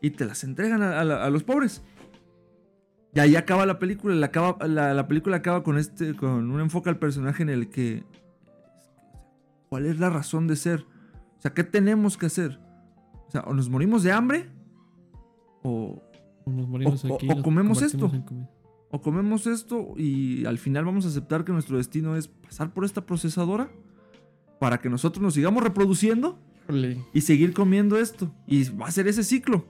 [0.01, 1.81] y te las entregan a, a la- a los pobres.
[3.15, 4.13] Y ahí acaba la película.
[4.15, 7.69] La, acaba, la, la película acaba con este con un enfoque al personaje en el
[7.69, 8.03] que
[9.69, 10.85] ¿cuál es la razón de ser?
[11.38, 12.59] O sea, ¿qué tenemos que hacer?
[13.27, 14.49] O sea, o nos morimos de hambre
[15.63, 16.01] o,
[16.51, 18.11] Nos morimos o- aquí, o nos comemos esto.
[18.89, 22.85] o comemos esto y al final vamos a aceptar que nuestro destino es pasar por
[22.85, 23.69] esta procesadora.
[24.59, 26.97] para que nosotros nos sigamos reproduciendo Híjole.
[27.13, 28.33] y seguir comiendo esto.
[28.47, 29.65] Y va a ser ese ciclo.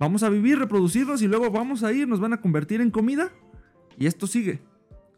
[0.00, 3.30] Vamos a vivir, reproducirnos y luego vamos a ir, nos van a convertir en comida.
[3.96, 4.60] Y esto sigue.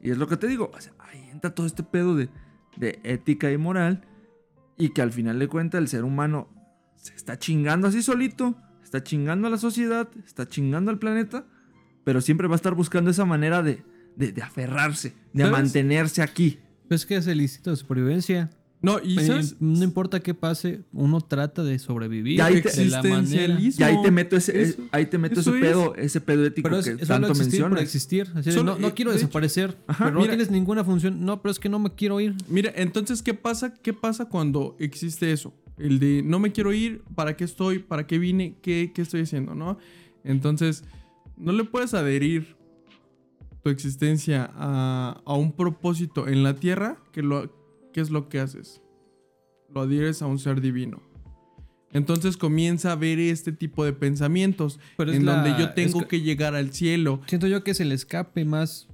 [0.03, 0.71] Y es lo que te digo.
[0.77, 2.29] o sea, ahí entra todo este pedo de,
[2.77, 4.05] de ética y moral.
[4.77, 6.49] Y que al final de cuentas el ser humano
[6.97, 8.55] se está chingando así solito.
[8.87, 10.09] Está chingando a la sociedad.
[10.25, 11.45] Está chingando al planeta.
[12.05, 13.83] Pero siempre va a estar buscando esa manera de,
[14.15, 15.13] de, de aferrarse.
[15.33, 15.51] De ¿Sabes?
[15.59, 16.61] mantenerse aquí.
[16.89, 18.49] Pues que es el instinto de supervivencia.
[18.81, 19.57] No, y Eh, ¿sabes?
[19.59, 23.19] no importa qué pase, uno trata de sobrevivir Y ahí te- de la manera.
[23.23, 23.81] Existencialismo.
[23.81, 25.57] Y ahí te meto ese, Eso- ahí te meto ese es.
[25.61, 27.81] pedo, ese pedo ético Pero es, que es tanto por mencionas.
[27.83, 28.29] existir.
[28.37, 29.77] Así de, Solo- no, no eh, quiero de desaparecer.
[29.89, 30.35] Ajá, pero no mira.
[30.35, 31.25] tienes ninguna función.
[31.25, 32.37] No, pero es que no me quiero ir.
[32.49, 33.75] Mira, entonces, ¿qué pasa?
[33.75, 35.53] ¿Qué pasa cuando existe eso?
[35.79, 37.79] El de no me quiero ir, ¿para qué estoy?
[37.81, 38.57] ¿Para qué vine?
[38.63, 39.55] ¿Qué, qué estoy haciendo?
[39.55, 39.79] ¿No?
[40.25, 40.85] Entonces,
[41.37, 42.57] no le puedes adherir
[43.63, 47.53] tu existencia a, a un propósito en la tierra, que lo,
[47.93, 48.81] ¿qué es lo que haces?
[49.75, 51.03] Lo adhieres a un ser divino.
[51.93, 56.05] Entonces comienza a ver este tipo de pensamientos Pero en la- donde yo tengo es
[56.07, 57.21] que- que llegar al cielo.
[57.27, 58.89] Siento yo que es el escape más.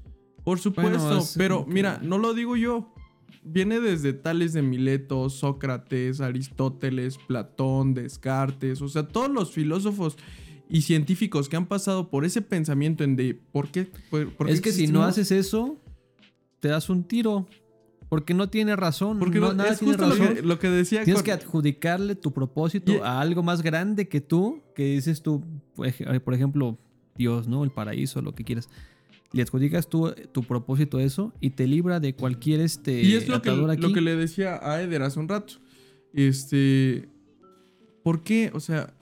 [0.44, 2.91] Por supuesto, Bueno, pero que- mira, no lo digo yo.
[3.44, 10.16] Viene desde Tales de Mileto, Sócrates, Aristóteles, Platón, Descartes, o sea, todos los filósofos
[10.68, 13.90] y científicos que han pasado por ese pensamiento en de por qué.
[14.10, 15.76] por- por qué es que si no haces eso,
[16.60, 17.46] te das un tiro.
[18.08, 19.18] Porque no tiene razón.
[19.18, 20.34] Porque no, nada es tiene justo lo razón.
[20.36, 21.02] que, lo que decía.
[21.02, 25.22] Tienes con- que adjudicarle tu propósito Y- a algo más grande que tú, que dices
[25.22, 25.42] tú,
[25.74, 26.78] por ejemplo,
[27.16, 27.64] Dios, ¿no?
[27.64, 28.68] El paraíso, lo que quieras.
[29.32, 33.28] Le adjudicas tú tu propósito a eso y te libra de cualquier este Y es
[33.28, 33.82] lo que, atadura aquí.
[33.82, 35.54] lo que le decía a Eder hace un rato.
[36.12, 37.08] Este.
[38.02, 38.50] ¿Por qué?
[38.52, 38.92] O sea,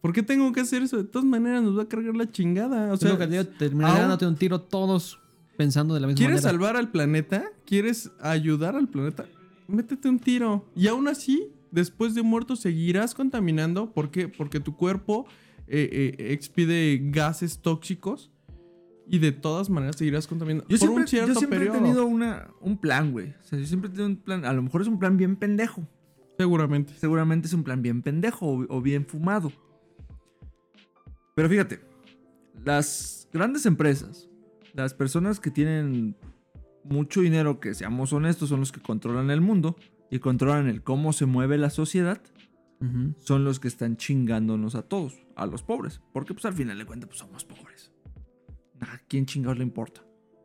[0.00, 0.96] ¿por qué tengo que hacer eso?
[0.96, 2.92] De todas maneras nos va a cargar la chingada.
[2.92, 3.18] O sea,
[3.58, 5.18] terminarán dándote un tiro todos
[5.56, 6.50] pensando de la misma ¿Quieres manera.
[6.50, 7.44] salvar al planeta?
[7.66, 9.26] ¿Quieres ayudar al planeta?
[9.66, 10.64] Métete un tiro.
[10.74, 13.92] Y aún así, después de muerto, seguirás contaminando.
[13.92, 14.28] ¿Por qué?
[14.28, 15.26] Porque tu cuerpo
[15.66, 18.30] eh, eh, expide gases tóxicos.
[19.10, 20.64] Y de todas maneras seguirás contaminando.
[20.68, 21.76] Yo por siempre, un cierto yo siempre periodo.
[21.76, 23.30] he tenido una, un plan, güey.
[23.40, 24.44] O sea, yo siempre he tenido un plan.
[24.44, 25.88] A lo mejor es un plan bien pendejo.
[26.36, 26.92] Seguramente.
[26.94, 29.50] Seguramente es un plan bien pendejo o, o bien fumado.
[31.34, 31.80] Pero fíjate,
[32.64, 34.28] las grandes empresas,
[34.74, 36.16] las personas que tienen
[36.84, 39.76] mucho dinero, que seamos honestos, son los que controlan el mundo
[40.10, 42.20] y controlan el cómo se mueve la sociedad,
[43.18, 46.00] son los que están chingándonos a todos, a los pobres.
[46.12, 47.92] Porque pues al final de cuentas pues somos pobres.
[48.80, 50.02] ¿A quién chingados le importa?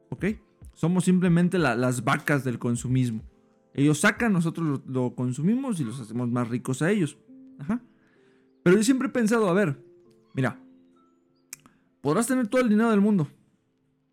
[0.09, 0.25] ¿Ok?
[0.73, 3.21] Somos simplemente la- las vacas del consumismo.
[3.73, 7.17] Ellos sacan, nosotros lo, lo consumimos y los hacemos más ricos a ellos.
[7.59, 7.81] Ajá.
[8.63, 9.83] Pero yo siempre he pensado, a ver,
[10.33, 10.59] mira,
[12.01, 13.27] podrás tener todo el dinero del mundo.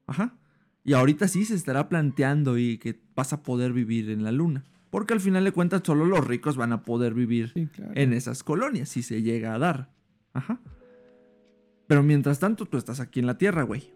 [0.06, 0.36] Ajá.
[0.84, 4.64] Y ahorita sí se estará planteando y que vas a poder vivir en la luna.
[4.90, 7.92] Porque al final de cuentas solo los ricos van a poder vivir Sí, claro.
[7.94, 9.92] en esas colonias, si se llega a dar.
[10.32, 10.60] Ajá.
[11.86, 13.92] Pero mientras tanto, tú estás aquí en la Tierra, güey.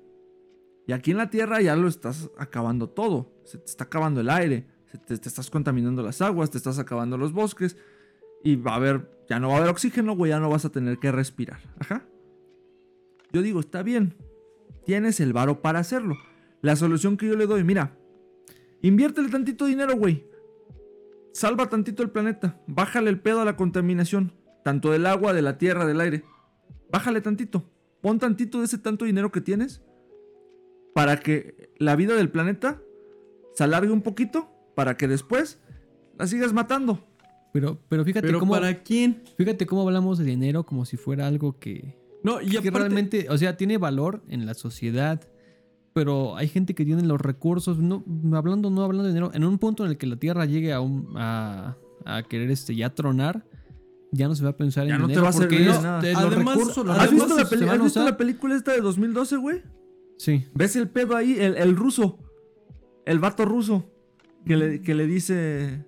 [0.86, 3.32] Y aquí en la Tierra ya lo estás acabando todo.
[3.44, 4.66] Se te está acabando el aire,
[5.06, 7.76] te, te estás contaminando las aguas, te estás acabando los bosques.
[8.42, 10.70] Y va a haber, ya no va a haber oxígeno, güey, ya no vas a
[10.70, 11.60] tener que respirar.
[11.78, 12.06] Ajá.
[13.32, 14.14] Yo digo, está bien.
[14.84, 16.16] Tienes el varo para hacerlo.
[16.60, 17.96] La solución que yo le doy, mira,
[18.82, 20.24] inviértele tantito dinero, güey.
[21.32, 22.60] Salva tantito el planeta.
[22.66, 24.32] Bájale el pedo a la contaminación.
[24.62, 26.24] Tanto del agua, de la tierra, del aire.
[26.92, 27.68] Bájale tantito.
[28.00, 29.82] Pon tantito de ese tanto dinero que tienes.
[30.94, 32.80] Para que la vida del planeta
[33.54, 34.48] se alargue un poquito.
[34.74, 35.60] Para que después
[36.18, 37.04] la sigas matando.
[37.52, 38.52] Pero, pero fíjate Pero cómo.
[38.54, 39.22] ¿para quién?
[39.36, 43.26] Fíjate cómo hablamos de dinero como si fuera algo que, No, y que aparte, realmente,
[43.30, 45.20] o sea, tiene valor en la sociedad.
[45.92, 48.02] Pero hay gente que tiene los recursos, no,
[48.34, 50.80] hablando, no hablando de dinero, en un punto en el que la Tierra llegue a,
[50.80, 53.46] un, a, a querer este, ya tronar,
[54.10, 55.68] ya no se va a pensar Ya en no te dinero va a porque servir
[55.70, 55.98] es- nada.
[56.00, 57.42] Además- recursos, los ¿Has visto, la,
[57.72, 59.62] has visto la película esta de 2012, güey?
[60.16, 60.46] Sí.
[60.54, 61.36] ¿Ves el pedo ahí?
[61.38, 62.18] El, el ruso.
[63.06, 63.90] El vato ruso.
[64.46, 65.84] Que le, que le dice.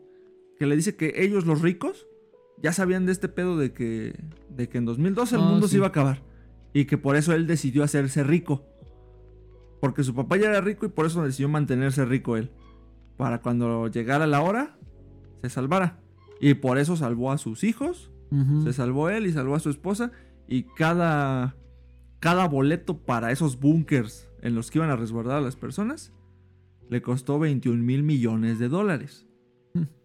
[0.58, 2.06] Que le dice que ellos, los ricos,
[2.62, 4.18] ya sabían de este pedo de que.
[4.50, 5.72] De que en 2012 el Ah, mundo sí.
[5.72, 6.22] se iba a acabar.
[6.72, 8.64] Y que por eso él decidió hacerse rico.
[9.80, 12.50] Porque su papá ya era rico y por eso decidió mantenerse rico él.
[13.16, 14.78] Para cuando llegara la hora,
[15.42, 16.00] se salvara.
[16.40, 18.10] Y por eso salvó a sus hijos
[18.64, 20.10] se salvó él y salvó a su esposa.
[20.48, 21.56] Y cada,
[22.20, 26.12] cada boleto para esos búnkers en los que iban a resguardar a las personas
[26.88, 29.26] le costó 21 mil millones de dólares.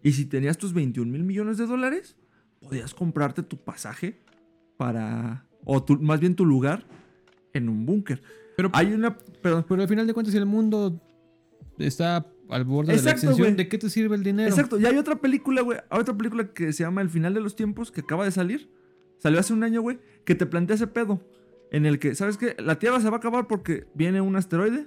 [0.02, 2.16] Y si tenías tus 21 mil millones de dólares,
[2.60, 4.20] podías comprarte tu pasaje
[4.76, 5.46] para.
[5.64, 6.84] O tu- más bien tu lugar
[7.54, 8.20] en un búnker.
[8.56, 9.16] pero Hay una.
[9.16, 9.64] Perdón.
[9.68, 11.00] Pero al final de cuentas, si el mundo
[11.78, 13.56] está al borde de la Exacto, extinción, güey.
[13.56, 14.48] ¿de qué te sirve el dinero?
[14.50, 14.78] Exacto.
[14.78, 15.78] Y hay otra película, güey.
[15.88, 18.70] Hay otra película que se llama El final de los tiempos, que acaba de salir.
[19.18, 20.00] Salió hace un año, güey.
[20.26, 21.22] Que te plantea ese pedo.
[21.72, 22.54] En el que, ¿sabes qué?
[22.58, 24.86] La Tierra se va a acabar porque viene un asteroide.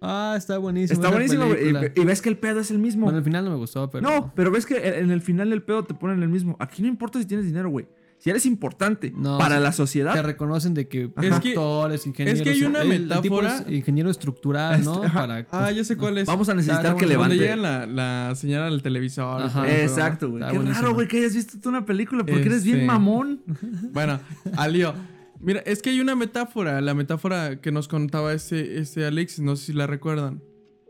[0.00, 0.98] Ah, está buenísimo.
[0.98, 1.44] Está buenísimo.
[1.46, 3.04] Y, y ves que el pedo es el mismo.
[3.04, 4.08] Bueno, al final no me gustó, pero.
[4.08, 6.56] No, pero ves que en el final el pedo te ponen el mismo.
[6.58, 7.86] Aquí no importa si tienes dinero, güey.
[8.16, 10.22] Si eres importante No, para la Te sociedad.
[10.22, 12.46] reconocen de que Es que- doctores, ingenieros.
[12.46, 15.02] hay una el- el tipo metáfora- es ingeniero estructural, ¿no?
[15.04, 15.20] Ajá.
[15.20, 15.46] Para.
[15.50, 16.26] Ah, ya sé cuál es.
[16.26, 17.36] Vamos a necesitar Está que levante.
[17.36, 19.42] llega la, la señal al televisor.
[19.42, 19.66] Ajá.
[19.70, 20.44] Exacto, güey.
[20.46, 20.82] Qué buenísimo.
[20.82, 23.40] raro, güey, que hayas visto tú una película porque eres bien Este- mamón.
[23.46, 23.54] ¿no?
[23.92, 24.20] Bueno,
[24.56, 24.94] Alio.
[25.40, 26.80] Mira, es que hay una metáfora.
[26.80, 30.42] La metáfora que nos contaba ese, ese Alexis, no sé si la recuerdan.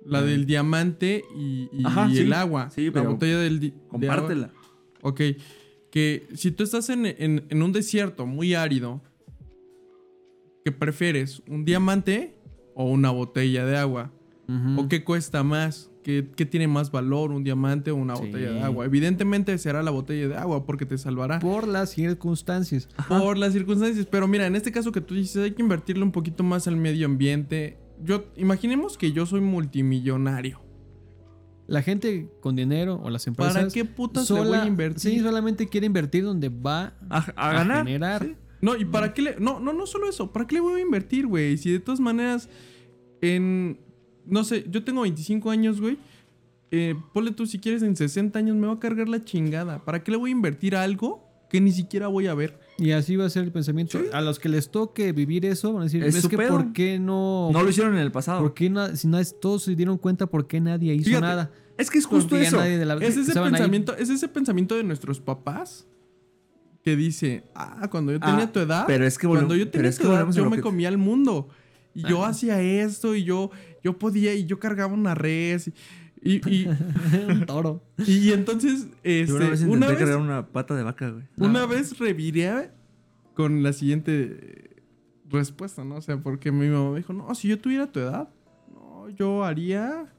[0.04, 2.20] La del diamante y, y- Ajá, y sí.
[2.22, 2.70] el agua.
[2.70, 3.88] Sí, la pero botella del di- de agua.
[3.90, 4.52] Compártela.
[5.02, 5.20] Ok.
[5.90, 9.02] Que si tú estás en, en- en un desierto muy árido,
[10.64, 11.42] ¿qué prefieres?
[11.48, 12.34] ¿Un diamante
[12.74, 14.12] o una botella de agua?
[14.76, 15.89] ¿O qué cuesta más?
[16.02, 18.26] ¿Qué, qué tiene más valor, un diamante o una Sí.
[18.26, 18.86] botella de agua?
[18.86, 22.88] Evidentemente será la botella de agua porque te salvará Por las circunstancias.
[23.08, 24.06] por las circunstancias.
[24.10, 26.76] Pero mira, en este caso que tú dices, hay que invertirle un poquito más al
[26.76, 27.76] medio ambiente.
[28.02, 30.60] Yo, imaginemos que yo soy multimillonario.
[31.66, 33.54] La gente con dinero o las empresas.
[33.54, 35.00] ¿Para qué putas le voy sola- a invertir?
[35.00, 37.84] Sí, solamente quiere invertir donde va A, a ganar.
[37.86, 38.24] generar.
[38.24, 38.34] sí.
[38.62, 39.36] No, y para qué le.
[39.38, 40.32] No, no, no solo eso.
[40.32, 41.56] ¿Para qué le voy a invertir, güey?
[41.58, 42.48] Si de todas maneras.
[43.22, 43.78] En.
[44.30, 45.98] No sé, yo tengo 25 años, güey.
[46.70, 49.84] Eh, ponle tú si quieres en 60 años me va a cargar la chingada.
[49.84, 52.58] ¿Para qué le voy a invertir a algo que ni siquiera voy a ver?
[52.78, 53.98] Y así va a ser el pensamiento.
[54.12, 56.50] A los que les toque vivir eso, van a decir, Es que pedo.
[56.56, 57.50] ¿por qué no?
[57.52, 58.40] No lo hicieron en el pasado.
[58.40, 58.94] ¿Por qué no?
[58.96, 61.50] Si no es, todos se dieron cuenta por qué nadie hizo Fíjate, nada.
[61.76, 62.56] Es que es justo Porque eso.
[62.58, 63.50] nadie de la- Es ese ahí.
[63.50, 65.86] pensamiento, es ese pensamiento de nuestros papás
[66.84, 69.90] que dice, ah, cuando yo Ah, tenía tu edad, pero es que cuando yo tenía
[69.92, 71.48] tu edad, yo me que- comía el mundo.
[71.94, 72.28] Y yo Ah.
[72.28, 73.50] hacía esto y yo,
[73.82, 75.70] yo podía y yo cargaba una res.
[76.22, 76.66] Y, y,
[77.28, 77.82] Un toro.
[78.06, 81.24] y- entonces, este, Yo una vez una, intenté vez, cargar una pata de vaca, güey.
[81.38, 81.66] una Ah.
[81.66, 82.70] vez reviré
[83.34, 84.82] con la siguiente
[85.30, 85.96] respuesta, ¿no?
[85.96, 88.28] O sea, porque mi mamá me dijo, no, si yo tuviera tu edad,
[88.74, 90.12] no, yo haría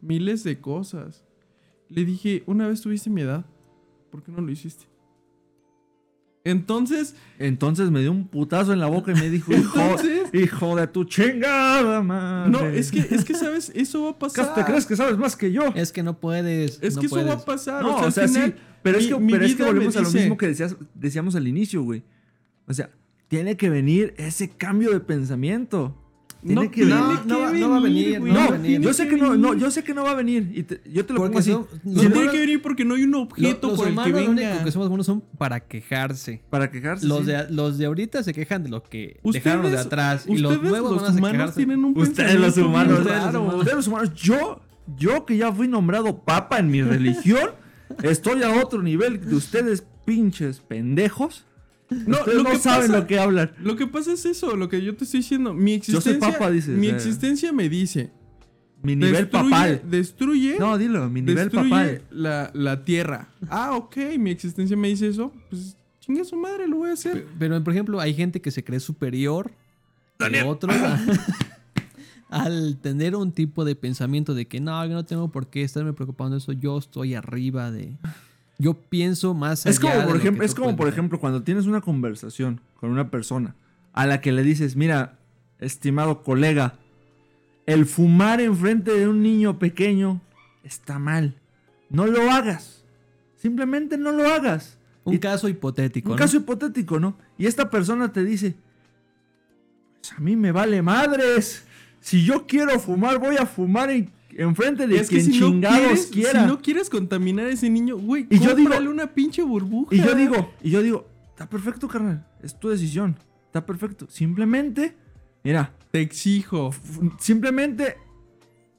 [0.00, 1.24] miles de cosas.
[1.88, 3.44] Le dije, una vez tuviste mi edad,
[4.10, 4.84] ¿por qué no lo hiciste?
[6.50, 10.76] Entonces, Entonces me dio un putazo en la boca y me dijo, hijo, Entonces- hijo
[10.76, 12.50] de tu chingada madre.
[12.50, 13.72] no, es que, es que, ¿sabes?
[13.74, 14.54] Eso va a ¿Acaso pasar.
[14.54, 15.72] te crees que sabes más que yo?
[15.74, 16.78] Es que no puedes.
[16.82, 17.82] Es no que eso va a pasar.
[17.82, 18.34] No, o sea, sí.
[18.34, 21.34] final, Pero es que, mi pero es que volvemos a lo mismo que decías- decíamos
[21.34, 22.02] al inicio, güey.
[22.66, 22.90] O sea,
[23.28, 25.96] tiene que venir ese cambio de pensamiento.
[26.42, 26.94] Tiene No que venir.
[26.96, 28.80] no, no va- no va a venir, güey, no va No, a venir.
[28.80, 30.50] yo sé que no, no, yo sé que no va a venir.
[30.54, 31.50] Y te- yo te lo Porque pongo así.
[31.52, 34.00] son- No Lo- tiene que venir porque no hay un objeto los por el que
[34.00, 34.64] humanos lo único venga.
[34.64, 36.40] que somos buenos son para quejarse.
[36.48, 37.06] Para quejarse.
[37.06, 37.24] Los sí.
[37.26, 40.24] de, los de ahorita se quejan de lo que Ustedes- dejaron los de atrás.
[40.26, 41.56] Y los nuevos los van a humanos quejarse.
[41.56, 43.00] tienen un Ustedes los humanos.
[43.00, 44.60] Ustedes los humanos, yo,
[44.96, 47.50] yo que ya fui nombrado papa en mi religión,
[48.02, 51.44] estoy a otro nivel de ustedes pinches pendejos.
[52.06, 53.52] No, ustedes lo no que saben pasa- lo que hablan.
[53.62, 55.52] Lo que pasa es eso, lo que yo te estoy diciendo.
[55.54, 56.90] Mi Yo soy existencia, papa, dices, mi eh.
[56.94, 58.10] existencia me dice.
[58.82, 59.82] Mi nivel destruye, papal.
[59.90, 62.02] Destruye, No, dilo, mi nivel destruye papal.
[62.10, 63.28] la, la tierra.
[63.48, 65.32] Ah, ok, mi existencia me dice eso.
[65.50, 67.24] Pues chingue su madre, lo voy a hacer.
[67.24, 69.50] Pe- Pero, por ejemplo, hay gente que se cree superior
[70.18, 70.98] que otros a-
[72.30, 75.92] al tener un tipo de pensamiento de que no, yo no tengo por qué estarme
[75.92, 77.96] preocupando de eso, yo estoy arriba de...
[78.60, 81.80] Yo pienso más allá Es como, por ejemplo, es como por ejemplo, cuando tienes una
[81.80, 83.54] conversación con una persona
[83.94, 85.18] a la que le dices, mira,
[85.60, 86.74] estimado colega,
[87.64, 90.20] el fumar enfrente de un niño pequeño
[90.62, 91.36] está mal.
[91.88, 92.84] No lo hagas.
[93.36, 94.76] Simplemente no lo hagas.
[95.04, 96.18] Un Y- caso hipotético, Un ¿no?
[96.18, 97.16] caso hipotético, ¿no?
[97.38, 98.56] Y esta persona te dice,
[100.00, 101.64] pues a mí me vale madres.
[102.00, 105.46] Si yo quiero fumar, voy a fumar en, enfrente de es que quien si no,
[105.48, 106.40] chingados quieres, quiera.
[106.42, 109.94] si no quieres contaminar a ese niño, güey, Y yo digo- una pinche burbuja.
[109.94, 112.26] Y yo digo, y yo digo, está perfecto, carnal.
[112.42, 113.16] Es tu decisión.
[113.46, 114.06] Está perfecto.
[114.08, 114.96] Simplemente,
[115.42, 116.72] mira, Te exijo.
[117.18, 117.96] simplemente,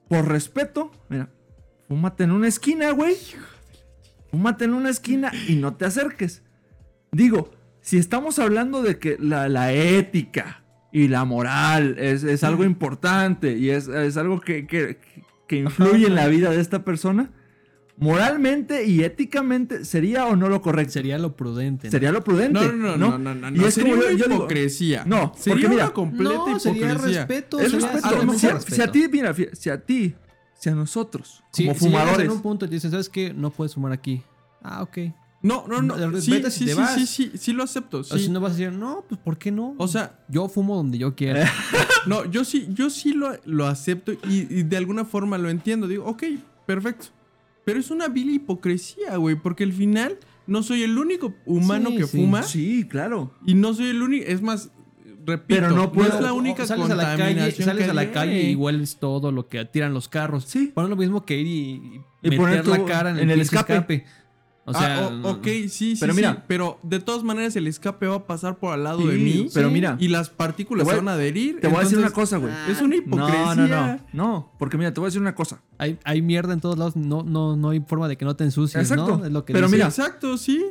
[0.08, 1.30] por respeto, mira,
[1.88, 3.16] fúmate en una esquina, güey.
[4.32, 6.42] Fúmate en una esquina y no te acerques.
[7.12, 12.64] Digo, si estamos hablando de que la, la ética y la moral es, es algo
[12.64, 15.00] importante y es, es algo que, que-
[15.52, 17.30] que influye en la vida de esta persona,
[17.98, 20.94] moralmente y éticamente, ¿sería o no lo correcto?
[20.94, 21.88] Sería lo prudente.
[21.88, 21.92] ¿no?
[21.92, 22.60] Sería lo prudente.
[22.60, 23.50] No, no, no, no, no, no.
[23.58, 25.04] Y no, es sería como una yo digo, hipocresía.
[25.06, 27.20] No, sería porque mira, una completa No, sería hipocresía.
[27.26, 27.60] respeto.
[27.60, 28.08] es sería respeto.
[28.22, 28.76] algo Si a, respeto.
[28.76, 30.16] si a ti, mira, si a ti,
[30.58, 33.34] si a nosotros, Si- como si fumadores, en un punto y te dicen, ¿sabes qué?
[33.34, 34.24] No puedes fumar aquí.
[34.64, 34.98] Ah, ok.
[35.44, 35.98] No, no, no.
[35.98, 36.96] No, Sí, vete si sí, te sí, vas.
[36.96, 38.00] sí, sí, sí lo acepto.
[38.00, 39.74] O si no vas a decir, no, pues ¿por qué no?
[39.78, 41.50] O sea, yo fumo donde yo quiera.
[42.08, 45.88] No, yo sí, yo sí lo, lo acepto y, y de alguna forma lo entiendo.
[45.88, 46.24] Digo, ok,
[46.66, 47.08] Perfecto.
[47.66, 50.18] Pero es una vil hipocresía, güey, porque al final
[50.48, 52.18] no soy el único humano Sí, que sí.
[52.18, 53.32] fuma Sí, claro.
[53.46, 54.72] y no soy el único, es más,
[55.28, 58.12] repito, Pero no puedo- es la única sales a la calle, sales que a la
[58.12, 60.46] calle y hueles todo lo que tiran los carros.
[60.46, 60.72] Sí.
[60.74, 63.24] Bueno, lo mismo que ir y, y Y meter poner la tu- cara en el,
[63.24, 64.06] en el pinche escape.
[64.64, 66.46] O sea, ah, o- ok, sí, sí, Pero sí, mira.
[66.48, 69.50] pero de todas maneras el escape va a pasar por al lado Sí, de mí
[69.54, 69.74] pero Sí.
[69.74, 71.60] mira, y las partículas voy se van a adherir.
[71.60, 72.54] te voy a decir una cosa, güey.
[72.70, 73.56] Es una hipocresía.
[73.56, 74.00] No, no, no.
[74.14, 75.62] No, porque mira, te voy a decir una cosa.
[75.80, 76.96] hay, hay mierda en todos lados.
[76.96, 79.18] No, no, no hay forma de que no te ensucies, Exacto.
[79.18, 79.26] ¿no?
[79.26, 79.78] Es lo que Pero dice.
[79.78, 80.64] mira, Exacto, sí.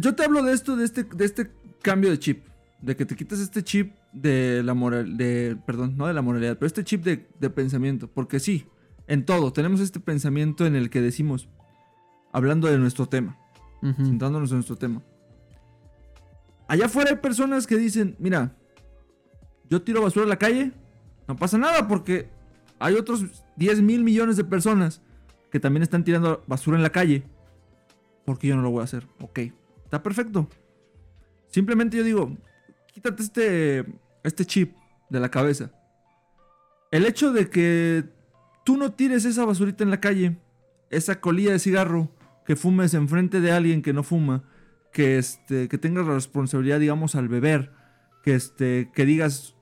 [0.00, 2.44] Yo te hablo de esto, de este, de este cambio de chip.
[2.82, 6.58] De que te quites este chip de la moral, de, perdón, no de la moralidad,
[6.58, 8.08] pero este chip de, de pensamiento.
[8.08, 8.66] Porque sí,
[9.06, 11.48] en todo, tenemos este pensamiento en el que decimos,
[12.32, 13.38] hablando de nuestro tema,
[13.82, 14.04] Ujú.
[14.06, 15.02] centrándonos en nuestro tema.
[16.68, 18.52] Allá afuera hay personas que dicen, mira,
[19.68, 20.72] yo tiro basura a la calle,
[21.28, 22.28] no pasa nada porque
[22.78, 23.24] hay otros
[23.56, 25.00] 10 mil millones de personas
[25.50, 27.22] que también están tirando basura en la calle.
[28.24, 29.06] Porque yo no lo voy a hacer.
[29.20, 29.38] Ok,
[29.84, 30.48] está perfecto.
[31.48, 32.36] Simplemente yo digo,
[32.92, 33.84] quítate este,
[34.22, 34.74] este chip
[35.10, 35.70] de la cabeza.
[36.90, 38.04] El hecho de que
[38.64, 40.36] tú no tires esa basurita en la calle,
[40.90, 42.08] esa colilla de cigarro,
[42.44, 44.44] que fumes enfrente de alguien que no fuma,
[44.92, 47.72] que, este, que tengas la responsabilidad, digamos, al beber,
[48.22, 49.56] que, este, que digas,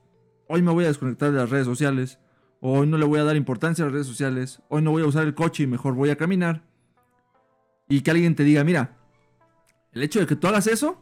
[0.47, 2.19] hoy me voy a desconectar de las redes sociales,
[2.59, 5.03] o hoy no le voy a dar importancia a las redes sociales, hoy no voy
[5.03, 6.63] a usar el coche y mejor voy a caminar,
[7.87, 8.97] y que alguien te diga, mira,
[9.93, 11.01] el hecho de que tú hagas eso,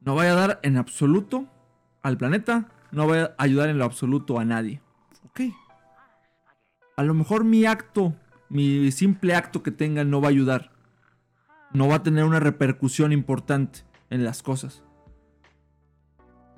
[0.00, 1.46] no vaya a dar en absoluto
[2.02, 4.80] al planeta, no va a ayudar en lo absoluto a nadie.
[5.24, 5.40] Ok.
[6.96, 8.14] A lo mejor mi acto,
[8.48, 10.70] mi simple acto que tenga no va a ayudar.
[11.72, 13.80] No va a tener una repercusión importante
[14.10, 14.82] en las cosas.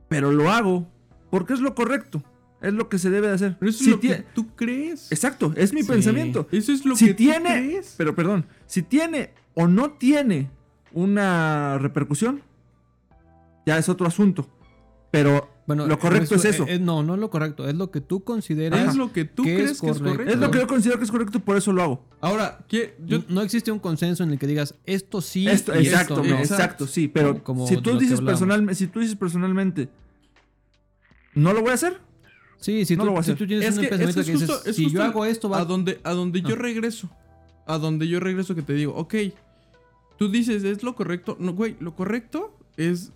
[0.09, 0.87] Pero lo hago
[1.31, 2.23] porque es lo correcto.
[2.61, 3.57] Es lo que se debe de hacer.
[3.59, 5.13] Pero eso Si es lo que tú crees.
[5.13, 5.89] Exacto, es mi Sí.
[5.89, 6.49] pensamiento.
[6.51, 7.95] Eso es lo si que tiene, tú crees.
[7.97, 10.51] pero perdón, si tiene o no tiene
[10.93, 12.43] una repercusión,
[13.65, 14.49] ya es otro asunto.
[15.11, 16.67] Pero Bueno, lo correcto es eso.
[16.69, 17.67] eh, no, no es lo correcto.
[17.67, 18.89] Es lo que tú consideras.
[18.91, 20.33] es lo que tú que crees es que es correcto.
[20.33, 22.05] es lo que yo considero que es correcto, por eso lo hago.
[22.21, 22.95] Ahora, ¿qué?
[23.07, 26.35] yo, no existe un consenso en el que digas esto sí Esto, y exacto, esto
[26.35, 26.39] no.
[26.41, 29.89] exacto, sí, pero Como- como si tú dices personalmente, si tú dices personalmente,
[31.35, 31.99] no lo voy a hacer,
[32.61, 33.39] Sí, si, No tú, lo voy a si hacer.
[33.39, 35.25] tú tienes es un que pensamiento que es dices, justo- es si justo yo hago
[35.25, 36.59] esto, va a donde, a donde yo Ah.
[36.59, 37.09] regreso.
[37.69, 39.15] A donde yo regreso que te digo, ok,
[40.19, 41.37] tú dices, es lo correcto.
[41.39, 43.13] No, güey, lo correcto es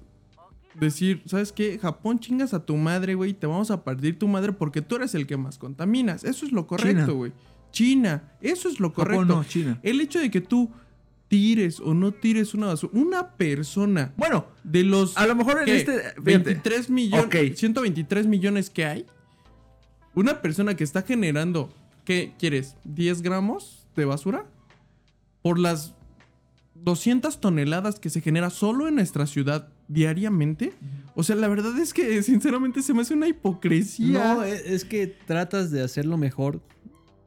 [0.75, 1.79] decir, ¿sabes qué?
[1.79, 5.14] Japón chingas a tu madre, güey, te vamos a partir tu madre porque tú eres
[5.14, 6.25] el que más contaminas.
[6.25, 7.33] Eso es lo correcto, güey.
[7.70, 9.20] China, eso es lo correcto.
[9.23, 9.79] Japón no, China.
[9.83, 10.70] El hecho de que tú
[11.29, 15.64] tires o no tires una basura, una persona Bueno, de los a lo mejor en
[15.64, 15.77] ¿qué?
[15.79, 17.57] este, fíjate, 23 millones, Ok.
[17.57, 19.07] 123 millones que hay.
[20.14, 21.73] Una persona que está generando,
[22.05, 22.77] ¿qué quieres?
[22.87, 24.45] ¿10 gramos de basura?
[25.41, 25.95] Por las
[26.85, 30.72] 200 toneladas que se genera solo en nuestra ciudad diariamente.
[31.14, 34.35] O sea, la verdad es que sinceramente se me hace una hipocresía.
[34.35, 36.61] No, es, es que tratas de hacerlo mejor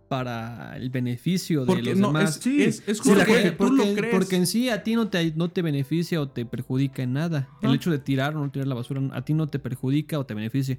[0.08, 2.38] para el beneficio de porque los no, demás.
[2.38, 2.64] es, Sí.
[2.64, 4.14] es, es Sí, porque tú porque, lo crees.
[4.16, 7.50] porque en sí a ti no te, no te beneficia o te perjudica en nada.
[7.62, 7.74] El No.
[7.76, 10.34] hecho de tirar o no tirar la basura a ti no te perjudica o te
[10.36, 10.78] beneficia.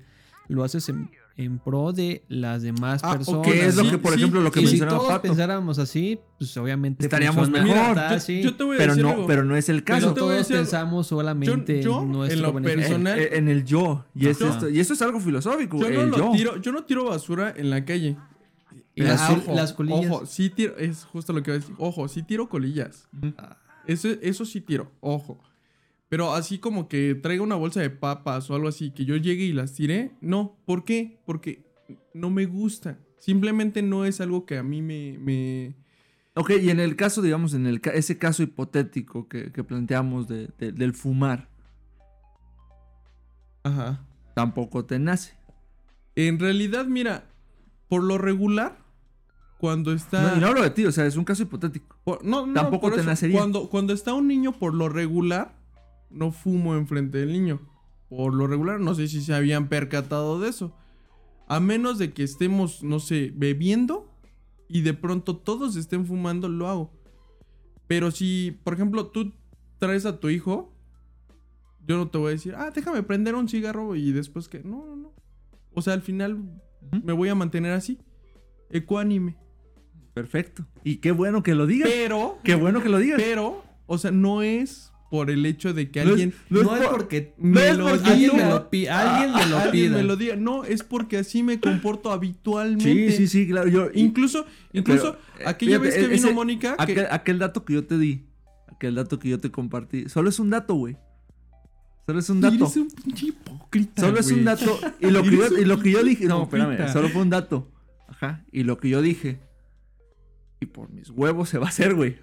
[0.48, 3.46] Lo haces en, en pro de las demás Ah, personas.
[3.46, 4.18] que es lo sí, que, por sí.
[4.18, 5.20] ejemplo, lo que y si todos Pato.
[5.22, 7.88] pensáramos así, pues obviamente Estaríamos funciona, mejor.
[7.88, 8.42] está Yo- así.
[8.42, 9.26] yo te voy a Pero decir no, algo.
[9.26, 10.14] pero no es el Pero caso.
[10.14, 12.80] todos decir pensamos solamente Yo- yo, en en nuestro lo beneficio.
[12.80, 14.06] personal- Eh, en el yo.
[14.14, 15.76] Y, es esto, y eso es algo filosófico.
[15.78, 16.32] Yo no, el lo yo.
[16.32, 18.16] tiro, yo no tiro basura en la calle.
[18.94, 20.10] Y las, Ah, col- las colillas.
[20.10, 21.74] Ojo, sí tiro, es justo lo que voy a decir.
[21.78, 23.08] Ojo, sí tiro colillas.
[23.22, 23.34] Ujú.
[23.86, 25.38] Eso, eso sí tiro, ojo.
[26.08, 29.44] Pero así como que traiga una bolsa de papas o algo así, que yo llegue
[29.44, 30.56] y las tire, no.
[30.64, 31.20] ¿Por qué?
[31.26, 31.64] Porque
[32.14, 32.98] no me gusta.
[33.18, 35.18] Simplemente no es algo que a mí me...
[35.18, 35.74] me...
[36.34, 40.48] Ok, y en el caso, digamos, en el ese caso hipotético que, que planteamos de-
[40.58, 41.48] de- del fumar,
[43.64, 44.04] Ajá.
[44.34, 45.34] tampoco te nace.
[46.14, 47.24] En realidad, mira,
[47.88, 48.78] por lo regular,
[49.58, 50.30] cuando está...
[50.32, 51.96] No, y no hablo de ti, o sea, es un caso hipotético.
[52.04, 53.38] Por- no, no, Tampoco te nacería.
[53.38, 55.56] Cuando, cuando está un niño, por lo regular,
[56.10, 57.60] no fumo enfrente del niño.
[58.08, 60.76] Por lo regular, no sé si se habían percatado de eso.
[61.48, 64.12] A menos de que estemos, no sé, bebiendo
[64.68, 66.92] y de pronto todos estén fumando, lo hago.
[67.86, 69.32] Pero si, por ejemplo, tú
[69.78, 70.72] traes a tu hijo,
[71.86, 74.62] yo no te voy a decir, ah, déjame prender un cigarro y después que.
[74.64, 75.12] No, no, no.
[75.72, 76.38] O sea, al final
[77.04, 77.98] me voy a mantener así,
[78.70, 79.36] ecuánime.
[80.14, 80.66] Perfecto.
[80.82, 81.90] Y qué bueno que lo digas.
[81.92, 83.20] Pero Qué bueno que lo digas.
[83.22, 86.74] Pero, o sea, no es por el hecho de que No es- alguien no No,
[86.76, 89.86] es es por- porque me es porque alguien me lo, pi- alguien me lo alguien
[89.88, 89.96] pida.
[89.98, 90.36] me lo diga.
[90.36, 93.10] No, es porque así me comporto habitualmente.
[93.12, 93.68] Sí, sí, sí, claro.
[93.68, 97.64] Yo, Incluso, incluso, Pero, eh, aquella fíjate, vez que vino ese- Mónica, que- aquel, dato
[97.64, 98.24] que yo te di,
[98.66, 100.96] aquel dato que yo te compartí, solo es un dato, güey.
[102.06, 102.54] Solo es un dato.
[102.54, 104.78] Eres un pinche hipócrita, Solo es un dato.
[105.00, 106.26] Y lo que yo, y lo que yo dije.
[106.26, 106.92] No, espérame.
[106.92, 107.70] Solo fue un dato.
[108.08, 108.44] Ajá.
[108.52, 109.40] Y lo que yo dije.
[110.60, 112.16] Y por mis huevos se va a hacer, güey.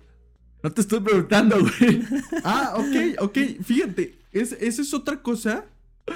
[0.63, 2.01] No te estoy preguntando, güey.
[2.43, 3.37] Ah, ok, ok.
[3.63, 5.65] Fíjate, es, esa es otra cosa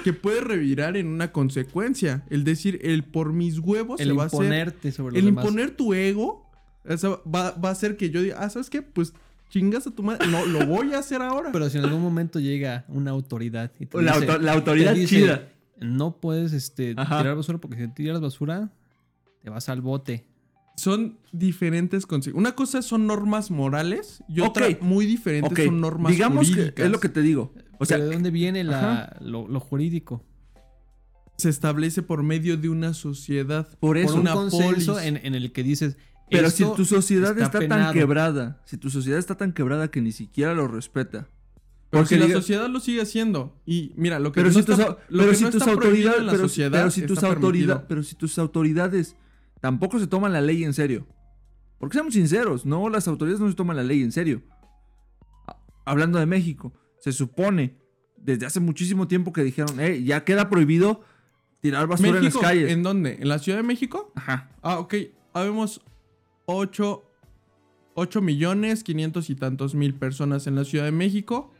[0.04, 2.24] que puede revirar en una consecuencia.
[2.30, 4.40] El decir, el por mis huevos El se va a hacer.
[4.40, 5.44] imponerte sobre los El demás.
[5.44, 6.44] imponer tu ego
[6.88, 8.80] o sea, va, va a hacer que yo diga, ah, ¿sabes qué?
[8.80, 9.12] Pues
[9.50, 10.26] chingas a tu madre.
[10.28, 11.52] No, lo voy a hacer ahora.
[11.52, 14.94] Pero si en algún momento llega una autoridad y te La, dice, auto- la autoridad
[14.94, 15.48] te dice, chida.
[15.80, 17.18] no puedes este, Ajá.
[17.18, 18.70] tirar basura porque si tiras basura
[19.42, 20.24] te vas al bote.
[20.78, 25.64] Son diferentes conse- Una cosa son normas morales y otra muy diferentes Ok.
[25.64, 26.86] son normas Digamos que jurídicas.
[26.86, 27.52] es lo que te digo.
[27.80, 30.24] O sea, Pero ¿de dónde viene la, lo, lo jurídico?
[31.36, 33.68] se establece por medio de una sociedad.
[33.80, 34.08] por eso.
[34.08, 35.06] Por un una consenso polis.
[35.06, 35.96] en, en el que dices.
[36.30, 37.92] pero si "Esto tu sociedad está está, tan penado".
[37.92, 38.62] quebrada.
[38.64, 41.28] Si tu sociedad está tan quebrada que ni siquiera lo respeta.
[41.90, 43.56] Pero Porque si la sociedad lo sigue haciendo.
[43.64, 45.62] Y mira, lo que Pero no si está, tus, lo pero que si no tus
[45.62, 46.48] autoridades, en la pero,
[46.90, 49.16] si tus autoridades, pero si tus autoridades
[49.60, 51.06] tampoco se toman la ley en serio.
[51.78, 54.42] Porque seamos sinceros, no, las autoridades no se toman la ley en serio.
[55.46, 57.78] A- Hablando de México, se supone
[58.16, 61.02] desde hace muchísimo tiempo que dijeron, eh, ya queda prohibido
[61.60, 62.72] tirar basura México, en las calles.
[62.72, 63.16] ¿En dónde?
[63.20, 64.12] ¿En la Ciudad de México?
[64.16, 64.50] Ajá.
[64.62, 64.94] Ah, ok.
[65.32, 65.80] Habemos
[66.46, 67.04] 8,
[67.94, 71.52] 8 millones 500 y tantos mil personas en la Ciudad de México.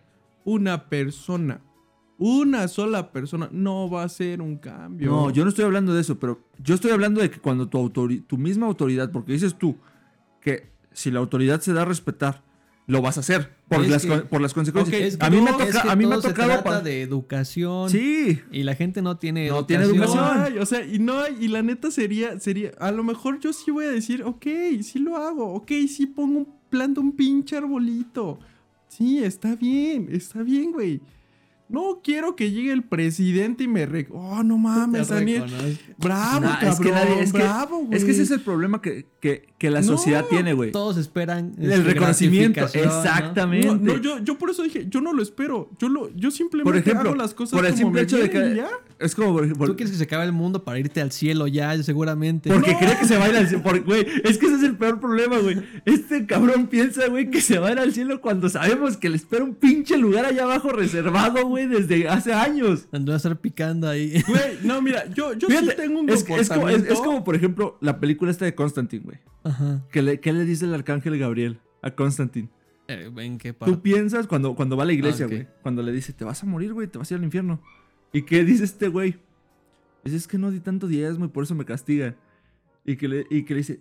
[0.44, 1.60] Una persona,
[2.18, 5.10] una sola persona no va a hacer un cambio.
[5.10, 7.78] No, yo no estoy hablando de eso, pero yo estoy hablando de que cuando tu,
[7.78, 9.76] autori- tu misma autoridad, porque dices tú
[10.40, 12.42] que si la autoridad se da a respetar,
[12.88, 14.96] lo vas a hacer por, Es las, que- con- por las consecuencias.
[14.98, 16.48] Ok, Es que a mí es que a mí me ha se tocado...
[16.48, 17.90] trata de educación.
[17.90, 20.24] Sí, Y la gente no tiene No tiene No educación.
[20.40, 23.52] hay, o sea, y no hay, y la neta sería, sería, a lo mejor yo
[23.52, 24.46] sí voy a decir, ok,
[24.82, 28.38] sí lo hago, ok, sí pongo un, planto un pinche arbolito.
[28.88, 31.00] Sí, está bien, está bien, güey.
[31.68, 34.06] No quiero que llegue el presidente y me re...
[34.10, 35.42] Oh, no mames, Daniel.
[35.42, 35.82] reconozco.
[35.98, 37.98] Bravo, Nah, cabrón, es que nadie- es que- bravo, güey.
[37.98, 40.70] es que ese es el problema que, que- que la No, sociedad tiene, güey.
[40.72, 43.02] Todos esperan El este, reconocimiento, gratificación, ¿no?
[43.10, 43.66] exactamente.
[43.66, 45.68] No, no, yo, yo por eso dije, yo no lo espero.
[45.78, 48.16] Yo lo, yo simplemente Por ejemplo, hago las cosas por el como simple me hecho
[48.18, 48.68] de que- ya.
[49.00, 51.46] Es como, por- por- Tú quieres que se acabe el mundo para irte al cielo
[51.48, 52.50] ya, seguramente.
[52.50, 52.78] porque No.
[52.78, 53.62] cree que se va a ir al cielo.
[53.62, 55.58] por- Güey, es que ese es el peor problema, güey.
[55.84, 59.16] Este cabrón piensa, güey, que se va a ir al cielo cuando sabemos que le
[59.16, 62.88] espera un pinche lugar allá abajo reservado, güey, desde hace años.
[62.92, 64.22] Andó a estar picando ahí.
[64.26, 66.92] Güey, no, mira, yo, yo Fíjate, sí tengo un es, es como, es- comportamiento...
[66.92, 69.18] es como, por ejemplo, la película esta de Constantine, güey.
[69.44, 69.82] Ajá.
[69.90, 72.48] ¿Qué le, qué le dice el arcángel Gabriel a Constantine?
[72.88, 73.76] Eh, ¿En qué Tú parte?
[73.78, 75.46] piensas cuando, cuando va a la iglesia, Ah, güey.
[75.62, 77.60] Cuando le dice, te vas a morir, güey, te vas a ir al infierno.
[78.12, 79.18] ¿Y qué dice este güey?
[80.04, 82.16] Es que no di tanto diezmo y por eso me castigan.
[82.86, 83.80] Y que, le, y que le dice,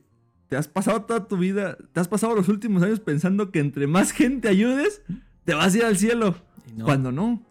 [0.50, 3.88] te has pasado toda tu vida, te has pasado los últimos años pensando que entre
[3.88, 5.02] más gente ayudes,
[5.46, 6.36] te vas a ir al cielo.
[6.76, 6.84] No.
[6.84, 7.42] Cuando no,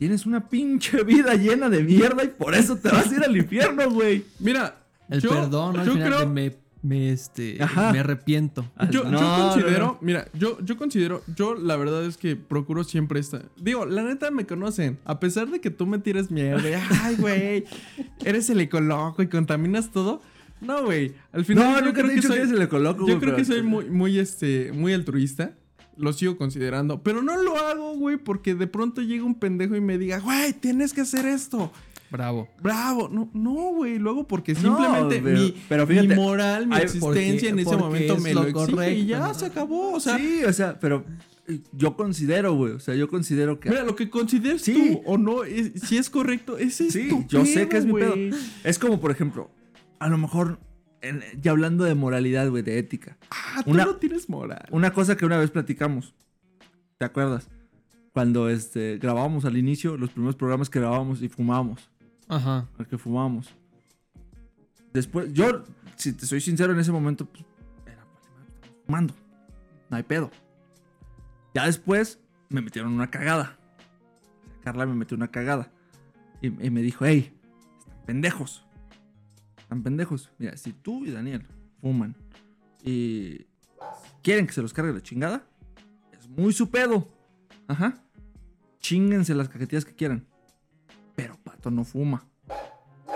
[0.00, 3.36] tienes una pinche vida llena de mierda y por eso te vas a ir al
[3.36, 4.24] infierno, güey.
[4.38, 5.80] Mira, El yo, perdón, ¿no?
[5.82, 6.26] al yo final creo...
[6.26, 7.92] me, me, este, Ajá.
[7.92, 8.64] me arrepiento.
[8.90, 9.98] Yo, No, yo no, considero, no.
[10.00, 13.44] mira, yo, yo considero, yo la verdad es que procuro siempre estar.
[13.60, 14.98] Digo, la neta me conocen.
[15.04, 16.72] A pesar de que tú me tires mierda, y,
[17.02, 17.64] ay, güey,
[18.24, 20.22] eres el ecoloco y contaminas todo.
[20.62, 21.12] No, güey.
[21.32, 23.20] Al final No, yo nunca creo te he que soy, que eres el ecoloco, yo
[23.20, 25.52] creo que soy muy, muy, este, muy altruista.
[26.00, 27.02] Lo sigo considerando.
[27.02, 30.52] Pero no lo hago, güey, porque de pronto llega un pendejo y me diga, güey,
[30.54, 31.70] tienes que hacer esto.
[32.10, 32.48] Bravo.
[32.62, 33.08] Bravo.
[33.08, 33.98] No, no, güey.
[33.98, 37.76] Luego porque No, simplemente pero- mi, pero fíjate, mi moral, mi hay- existencia en ese
[37.76, 39.92] momento es me lo lo, exige y correcto, ya se acabó.
[39.92, 41.04] O sea, sí, o sea, pero
[41.46, 42.72] eh, yo considero, güey.
[42.72, 43.68] O sea, yo considero que.
[43.70, 44.72] mira, lo que consideres Sí.
[44.72, 47.86] tú o no, es- si es correcto, ese es Sí, tu yo sé que es
[47.86, 48.14] mi pedo.
[48.64, 49.50] Es como, por ejemplo,
[50.00, 50.58] a lo mejor,
[51.02, 53.16] en- ya hablando de moralidad, güey, de ética.
[53.30, 54.66] Ah, tú Una- no tienes moral.
[54.70, 56.14] Una cosa que una vez platicamos,
[56.98, 57.48] ¿te acuerdas?
[58.12, 61.88] Cuando este, grabábamos al inicio, los primeros programas que grabábamos y fumábamos,
[62.28, 62.68] Ajá.
[62.78, 63.48] al que fumábamos.
[64.92, 65.64] Después, yo,
[65.96, 67.44] si te soy sincero, en ese momento, pues,
[67.86, 69.14] era, estamos fumando.
[69.88, 70.30] No hay pedo.
[71.54, 73.56] Ya después, me metieron una cagada.
[74.64, 75.70] Carla me metió una cagada.
[76.42, 77.32] Y, y me dijo, hey,
[77.78, 78.66] están pendejos.
[79.70, 80.32] Están pendejos.
[80.38, 81.46] Mira, si tú y Daniel
[81.80, 82.16] fuman
[82.82, 83.46] y
[84.20, 85.44] quieren que se los cargue la chingada,
[86.10, 87.06] es muy su pedo.
[87.68, 88.02] Ajá.
[88.80, 90.26] Chinguense las cajetillas que quieran.
[91.14, 92.26] Pero Pato no fuma.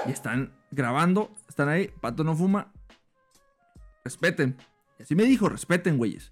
[0.06, 2.72] Y están grabando, están ahí, Pato no fuma.
[4.04, 4.56] Respeten.
[5.00, 6.30] Y así me dijo, respeten, güeyes.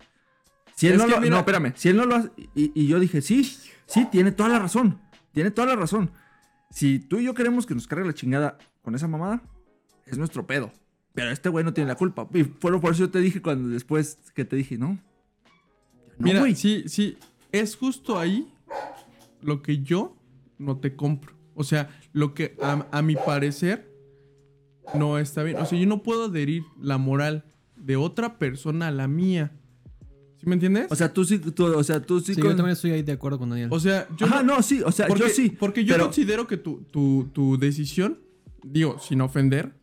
[0.77, 1.21] Si él Es no lo...
[1.21, 1.73] mira- No, espérame.
[1.75, 2.31] Si él no lo hace...
[2.55, 3.43] Y, y yo dije, sí.
[3.87, 5.01] Sí, tiene toda la razón.
[5.33, 6.13] Tiene toda la razón.
[6.71, 9.43] Si tú y yo queremos que nos cargue la chingada con esa mamada,
[10.07, 10.71] es nuestro pedo.
[11.15, 12.27] Pero este güey no tiene la culpa.
[12.33, 14.93] Y fue por eso yo te dije cuando después que te dije, no.
[14.93, 14.99] No,
[16.19, 16.55] Mira, güey.
[16.55, 17.17] sí, sí,
[17.51, 18.49] es justo ahí
[19.43, 20.17] lo que yo
[20.59, 21.35] no te compro.
[21.55, 23.91] O sea, lo que a, a mi parecer
[24.95, 25.59] no está bien.
[25.59, 27.45] O sea, yo no puedo adherir la moral
[27.77, 29.53] de otra persona a la mía.
[30.39, 30.87] ¿Sí me entiendes?
[30.91, 33.03] O sea, tú sí, tú, o sea, tú sí, Sí, con- yo también estoy ahí
[33.03, 33.69] de acuerdo con Daniel.
[33.71, 35.51] O sea, yo Ajá, no, sí, o sea, porque, yo sí.
[35.51, 38.19] Porque yo pero- considero que tu, tu, tu decisión,
[38.65, 39.75] digo, sin ofender,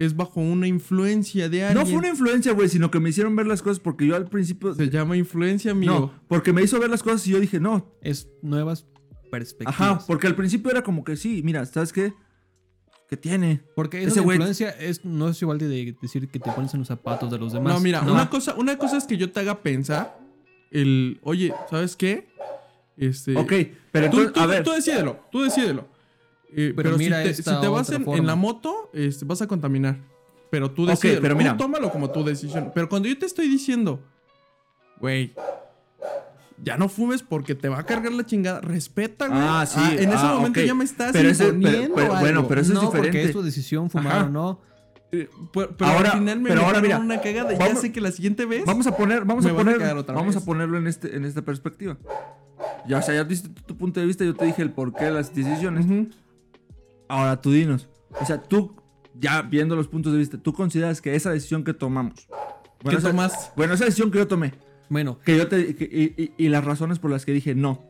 [0.00, 1.84] es bajo una influencia de alguien.
[1.84, 4.24] No fue una influencia, güey, sino que me hicieron ver las cosas porque yo al
[4.24, 4.74] principio...
[4.74, 5.92] Se llama influencia, amigo.
[5.92, 7.94] No, porque me hizo ver las cosas y yo dije, no.
[8.00, 8.86] es nuevas
[9.30, 9.78] perspectivas.
[9.78, 12.14] Ajá, porque al principio era como que sí, mira, ¿sabes qué?
[13.10, 13.60] ¿Qué tiene?
[13.76, 16.88] Porque esa influencia es, no es igual de, de decir que te pones en los
[16.88, 17.74] zapatos de los demás.
[17.74, 18.12] No, mira, No.
[18.14, 20.18] Una, cosa, una cosa es que yo te haga pensar
[20.70, 22.28] el, oye, ¿sabes qué?
[22.96, 23.52] Este, Ok,
[23.92, 24.62] pero tú, entonces, tú- a ver...
[24.64, 25.88] tú decídelo, tú decídelo.
[26.52, 29.40] Eh, Pero pero mira si te, esta si te vas en, la moto, este, vas
[29.42, 29.98] a contaminar.
[30.50, 31.20] Pero tú Ok, decídelo.
[31.22, 31.56] pero Tú mira.
[31.56, 32.72] tómalo como tu decisión.
[32.74, 34.00] Pero cuando yo te estoy diciendo,
[34.98, 35.32] güey,
[36.62, 38.60] ya no fumes porque te va a cargar la chingada.
[38.60, 39.38] Respeta, güey.
[39.40, 42.20] Ah, sí, en ese ah, momento ya me estás Pero ese- pero- imponiendo pero- algo.
[42.20, 43.28] bueno, pero eso es no, porque diferente.
[43.28, 44.24] es tu decisión fumar Ajá.
[44.26, 44.60] o no.
[45.12, 47.52] Eh, pero, pero Ahora- al final me pero ahora mira, una cagada.
[47.52, 48.64] ya vamos- sé que la siguiente vez...
[48.64, 50.36] Vamos a poner, vamos a poner, vamos vez.
[50.36, 51.96] a ponerlo en este, en esta perspectiva.
[52.86, 55.06] Ya, o sea, ya diste tu, tu punto de vista, yo te dije el porqué
[55.06, 55.86] de las decisiones.
[57.10, 57.88] Ahora tú dinos.
[58.20, 58.74] O sea, tú,
[59.18, 62.28] ya viendo los puntos de vista, ¿tú consideras que esa decisión que tomamos?
[62.88, 63.52] ¿Qué esa, tomaste?
[63.56, 64.54] Bueno, esa decisión que yo tomé,
[64.88, 65.84] Bueno, que yo te, que-
[66.16, 67.82] y, y- y las razones por las que dije no.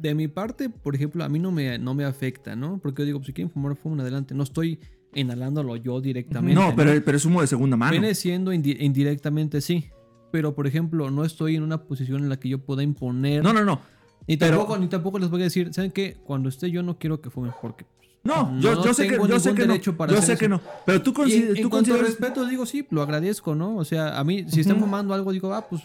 [0.00, 2.78] de, mi parte, por ejemplo, a mí no me, no me afecta, ¿no?
[2.82, 4.34] Porque yo digo, pues, si quieren fumar, fumen adelante.
[4.34, 4.80] No estoy
[5.14, 6.60] inhalándolo yo directamente.
[6.60, 7.92] No, pero, pero es humo de segunda mano.
[7.92, 9.90] Viene siendo indi- indirectamente, sí.
[10.32, 13.42] Pero, por ejemplo, no estoy en una posición en la que yo pueda imponer.
[13.44, 13.80] No, no, no.
[14.26, 16.16] Ni pero- tampoco, ni tampoco les voy a decir, ¿saben qué?
[16.24, 17.84] Cuando esté yo no quiero que fumen porque...
[18.24, 19.96] No, No yo, yo sé que, yo sé que no.
[19.96, 20.40] para Yo sé eso.
[20.40, 20.60] que no.
[20.86, 22.06] Pero tú, Y consi- en tú consideras.
[22.06, 23.76] respeto, digo, sí, lo agradezco, ¿no?
[23.76, 24.84] O sea, a mí, si están Ujú.
[24.86, 25.82] fumando algo, digo, ah, pues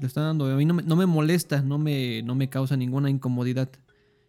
[0.00, 0.46] le están dando.
[0.46, 3.68] A mí no me, no me molesta, no me, no me causa ninguna incomodidad.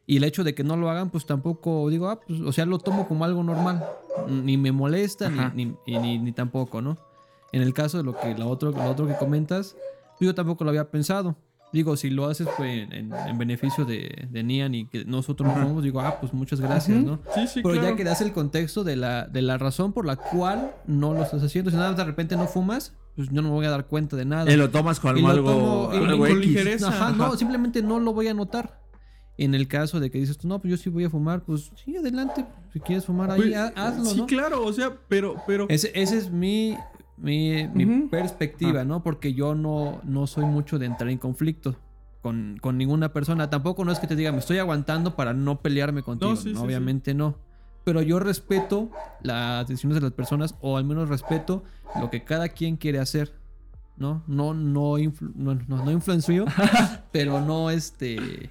[0.08, 2.66] Y el hecho de que no lo hagan, pues tampoco digo, ah, pues, o sea,
[2.66, 3.86] lo tomo como algo normal.
[4.30, 6.98] Ni me molesta, ni, ni, ni, ni tampoco, ¿no?
[7.52, 9.76] En el caso de lo que lo otro, lo otro que comentas,
[10.20, 11.36] yo tampoco lo había pensado.
[11.74, 15.54] Digo, si lo haces pues, en, en beneficio de, de Nian y que nosotros no
[15.56, 17.02] fumamos, digo, ah, pues muchas gracias.
[17.02, 17.20] ¿no?
[17.34, 17.90] Sí, sí, Pero claro.
[17.92, 21.24] ya que das el contexto de la, de la razón por la cual no lo
[21.24, 23.86] estás haciendo, si nada de repente no fumas, pues yo no me voy a dar
[23.88, 24.52] cuenta de nada.
[24.52, 26.90] Y lo tomas como Y algo, tomo- y- algo con ligereza.
[26.90, 27.16] Ajá, Ajá.
[27.16, 28.82] no, simplemente no lo voy a notar.
[29.38, 31.72] En el caso de que dices tú, no, pues yo sí voy a fumar, pues
[31.84, 32.46] sí, adelante.
[32.74, 34.26] Si quieres fumar ahí, Pues, ha- hazlo, sí, ¿no?
[34.28, 35.66] claro, o sea, pero, pero.
[35.70, 36.78] Ese, ese es mi,
[37.22, 37.68] mi,
[38.10, 39.04] perspectiva, ¿no?
[39.04, 41.76] Porque yo no, no soy mucho de entrar en conflicto
[42.22, 43.50] con, con ninguna persona.
[43.50, 46.32] Tampoco no es que te diga, me estoy aguantando para no pelearme contigo.
[46.32, 47.38] No, sí, No, sí, obviamente no.
[47.84, 48.90] Pero yo respeto
[49.22, 51.64] las decisiones de las personas, o al menos respeto
[52.00, 53.34] lo que cada quien quiere hacer.
[53.98, 54.24] ¿No?
[54.26, 56.46] No, no, influ- no, no, no influencio,
[57.12, 58.50] pero no este.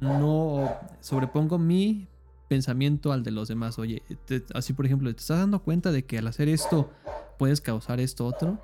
[0.00, 0.70] No
[1.00, 2.06] sobrepongo mi
[2.54, 3.78] pensamiento al de los demás.
[3.78, 6.90] Oye, te- así por ejemplo, ¿te estás dando cuenta de que al hacer esto
[7.38, 8.60] puedes causar esto otro?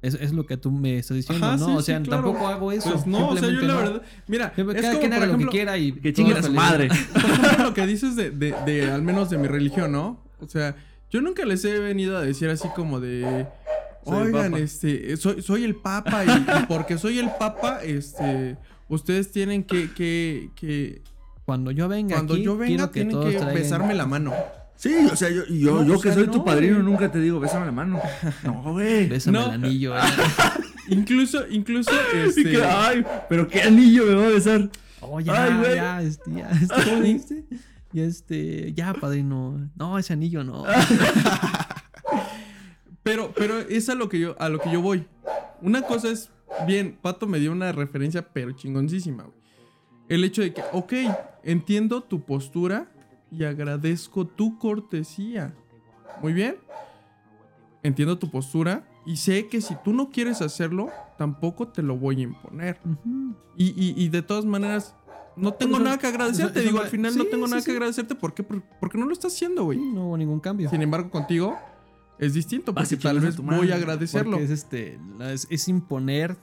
[0.00, 1.66] Es, es lo que tú me estás diciendo, Ajá, ¿no?
[1.66, 2.22] sí, o sea, sí, claro.
[2.22, 2.92] tampoco hago eso.
[2.92, 3.78] Pues no, o sea, yo la no.
[3.78, 4.02] verdad.
[4.28, 6.52] Mira, Yo- es cada como, quien haga lo que quiera y Que chingue a su
[6.52, 6.88] madre.
[7.58, 10.22] lo que dices de, de, de, al menos de mi religión, ¿no?
[10.40, 10.76] O sea,
[11.10, 13.46] yo nunca les he venido a decir así como de.
[14.04, 14.62] Oigan, papa".
[14.62, 18.56] este, soy, soy el papa y, y porque soy el papa, este,
[18.88, 21.02] ustedes tienen que, que, que
[21.48, 24.04] Cuando yo venga cuando aquí, yo venga quiero que tienen todos que traigan- besarme la
[24.04, 24.34] mano.
[24.76, 26.84] Sí, o sea, yo, yo, No, yo o que sea, soy no, tu padrino güey.
[26.84, 27.98] nunca te digo, bésame la mano.
[28.44, 29.08] No, güey.
[29.08, 29.46] Bésame No.
[29.46, 29.96] el anillo.
[29.96, 30.00] ¿eh?
[30.90, 32.44] Incluso, incluso, este.
[32.44, 34.68] que, ay, pero qué anillo me va a besar.
[35.00, 35.74] Oh, ya, Ay, güey.
[35.76, 37.44] ya, este, ya, este, ¿cómo dijiste?
[37.94, 39.70] Ya, este, ya, padrino.
[39.74, 40.64] No, ese anillo no.
[43.02, 45.06] Pero, pero es a lo que yo, a lo que yo voy.
[45.62, 46.30] Una cosa es,
[46.66, 49.38] bien, Pato me dio una referencia, pero chingoncísima, güey.
[50.08, 50.92] El hecho de que, ok,
[51.42, 52.90] entiendo tu postura
[53.30, 55.54] y agradezco tu cortesía.
[56.22, 56.56] Muy bien.
[57.82, 62.20] Entiendo tu postura y sé que si tú no quieres hacerlo, tampoco te lo voy
[62.20, 62.78] a imponer.
[63.56, 64.94] Y, y- y de todas maneras,
[65.36, 66.58] no tengo Eso- nada que agradecerte.
[66.60, 67.66] eso- eso Digo, al final no tengo sí, nada sí.
[67.66, 68.14] que agradecerte.
[68.14, 68.42] ¿Por qué?
[68.42, 69.78] Por- Porque no lo estás haciendo, güey.
[69.78, 70.68] No hubo ningún cambio.
[70.70, 71.56] Sin embargo, contigo
[72.18, 74.32] es distinto, Vas porque tal vez voy a agradecerlo.
[74.32, 74.98] Porque es este,
[75.50, 76.36] es imponer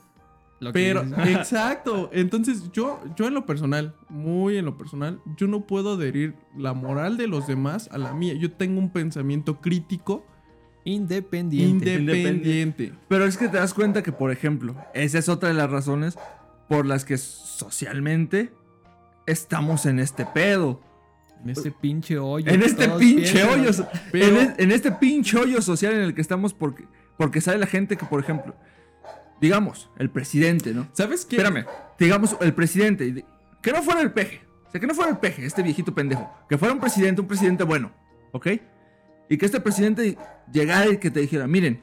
[0.58, 2.10] lo que Pero, exacto.
[2.12, 6.72] Entonces, yo, yo en lo personal, muy en lo personal, yo no puedo adherir la
[6.72, 8.34] moral de los demás a la mía.
[8.34, 10.24] Yo tengo un pensamiento crítico
[10.84, 11.94] independiente.
[11.94, 12.92] independiente.
[13.08, 16.16] Pero es que te das cuenta que, por ejemplo, esa es otra de las razones
[16.68, 18.52] por las que socialmente
[19.26, 20.80] estamos en este pedo.
[21.42, 22.50] En este pinche hoyo.
[22.50, 23.88] En este pinche piensan, hoyo.
[24.14, 26.86] en, en este pinche hoyo social en el que estamos porque,
[27.18, 28.56] porque sabe la gente que, por ejemplo,
[29.40, 30.86] digamos, el presidente, ¿no?
[30.92, 31.36] ¿Sabes qué?
[31.36, 31.66] Espérame,
[31.98, 33.24] digamos, el presidente,
[33.62, 36.30] que no fuera el peje, o sea, que no fuera el peje, este viejito pendejo,
[36.48, 37.92] que fuera un presidente, un presidente bueno,
[38.32, 38.46] ¿ok?
[39.28, 40.16] Y que este presidente
[40.52, 41.82] llegara y que te dijera, miren,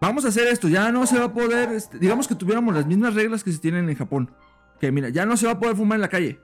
[0.00, 2.86] vamos a hacer esto, ya no se va a poder, este, digamos que tuviéramos las
[2.86, 4.34] mismas reglas que se tienen en Japón,
[4.80, 6.40] que mira, ya no se va a poder fumar en la calle.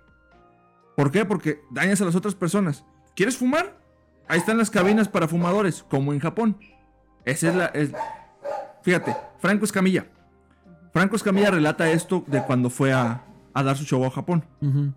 [0.96, 1.24] ¿Por qué?
[1.24, 2.84] Porque dañas a las otras personas.
[3.14, 3.78] ¿Quieres fumar?
[4.28, 6.58] Ahí están las cabinas para fumadores, como en Japón.
[7.24, 7.66] Esa es la...
[7.66, 7.92] es-
[8.82, 10.06] Fíjate, Franco Escamilla.
[10.92, 13.22] Franco Escamilla relata esto de cuando fue a,
[13.54, 14.44] a dar su show a Japón.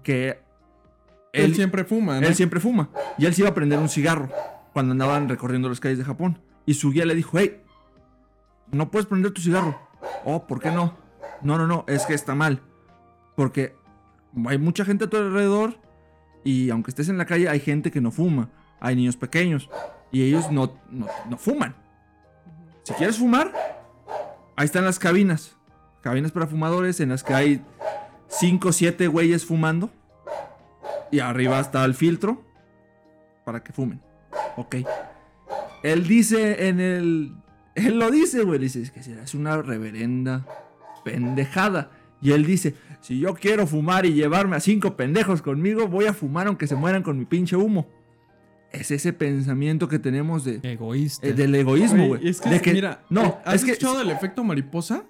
[0.03, 0.39] Que
[1.33, 2.27] Él, él, siempre fuma, ¿no?
[2.27, 2.89] él siempre fuma.
[3.17, 4.29] Y él se iba a prender un cigarro
[4.73, 6.39] cuando andaban recorriendo las calles de Japón.
[6.65, 7.61] Y su guía le dijo, hey,
[8.71, 9.77] no puedes prender tu cigarro.
[10.25, 10.95] Oh, ¿por qué no?
[11.41, 12.61] No, no, no, es que está mal.
[13.35, 13.75] Porque
[14.47, 15.77] hay mucha gente a tu alrededor
[16.43, 18.49] y aunque estés en la calle hay gente que no fuma.
[18.79, 19.69] Hay niños pequeños
[20.11, 21.75] y ellos no, no, no fuman.
[22.83, 23.51] Si quieres fumar,
[24.55, 25.55] ahí están las cabinas.
[26.01, 27.61] Cabinas para fumadores en las que hay
[28.27, 29.91] 5 o 7 güeyes fumando.
[31.11, 32.41] Y arriba está el filtro
[33.45, 34.01] para que fumen.
[34.55, 34.77] Ok.
[35.83, 37.35] Él dice en el.
[37.75, 38.59] Él lo dice, güey.
[38.59, 40.45] Dice, es que es una reverenda
[41.03, 41.91] pendejada.
[42.21, 46.13] Y él dice: Si yo quiero fumar y llevarme a cinco pendejos conmigo, voy a
[46.13, 47.87] fumar aunque se mueran con mi pinche humo.
[48.71, 51.27] Es ese pensamiento que tenemos de, Egoísta.
[51.27, 52.27] eh, del egoísmo, Güey.
[52.29, 53.71] Es que, De que- mira, no, eh, ¿has es que.
[53.71, 55.03] escuchado del efecto mariposa?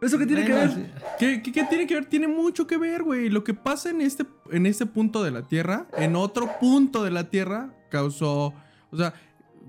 [0.00, 0.70] ¿Eso qué tiene que ver?
[1.18, 2.06] ¿Qué, qué, qué tiene que ver?
[2.06, 3.28] Tiene mucho que ver, güey.
[3.30, 7.10] Lo que pasa en este, en este punto de la Tierra, en otro punto de
[7.10, 8.54] la Tierra, causó.
[8.92, 9.12] O sea,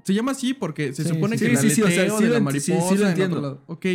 [0.03, 1.95] se llama así porque se Sí, supone sí, que sí, el sí, sí, o sea,
[2.01, 2.95] aleteo sí de la ent- sí, sí mariposa.
[2.95, 3.37] lo en entiendo.
[3.37, 3.63] otro lado.
[3.67, 3.85] Ok.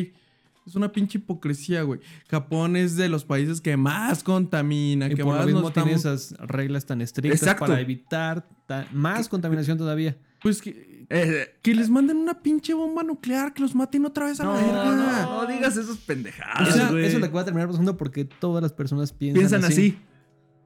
[0.66, 2.00] Es una pinche hipocresía, güey.
[2.28, 5.72] Japón es de los países que más contamina, Y que por lo más mismo nos
[5.74, 6.22] tiene estamos...
[6.32, 7.66] esas reglas tan estrictas Exacto.
[7.66, 10.16] para evitar ta- más contaminación todavía.
[10.42, 14.40] Pues que, Eh, que les manden una pinche bomba nuclear, que los maten otra vez
[14.40, 15.22] a no, la verga.
[15.26, 17.04] no, no digas esos pendejadas, O sea, eso, güey.
[17.04, 19.98] eso es lo que va a terminar pasando porque todas las personas piensan, Piensan así.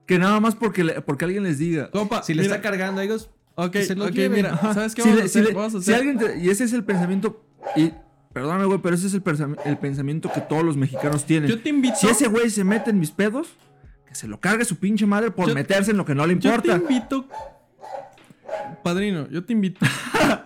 [0.06, 1.90] Que nada más porque, le- porque alguien les diga.
[1.90, 4.36] Compa, Si le mira, está cargando a ellos, Ok, se lo ok, lleven.
[4.36, 4.56] mira.
[4.72, 5.48] ¿sabes qué Si vamos, le- a si hacer?
[5.50, 7.44] le- Vamos a si hacer- alguien te- y ese es el pensamiento.
[7.76, 7.92] Y
[8.38, 11.50] perdóname, güey, pero ese es el, pensam- el pensamiento que todos los mexicanos tienen.
[11.50, 11.96] Yo te invito...
[11.96, 13.48] Si ese güey se mete en mis pedos,
[14.06, 16.34] que se lo cargue su pinche madre por Yo- meterse en lo que no le
[16.34, 16.76] Yo te importa.
[16.76, 17.26] invito.
[18.84, 19.84] Padrino, yo te invito.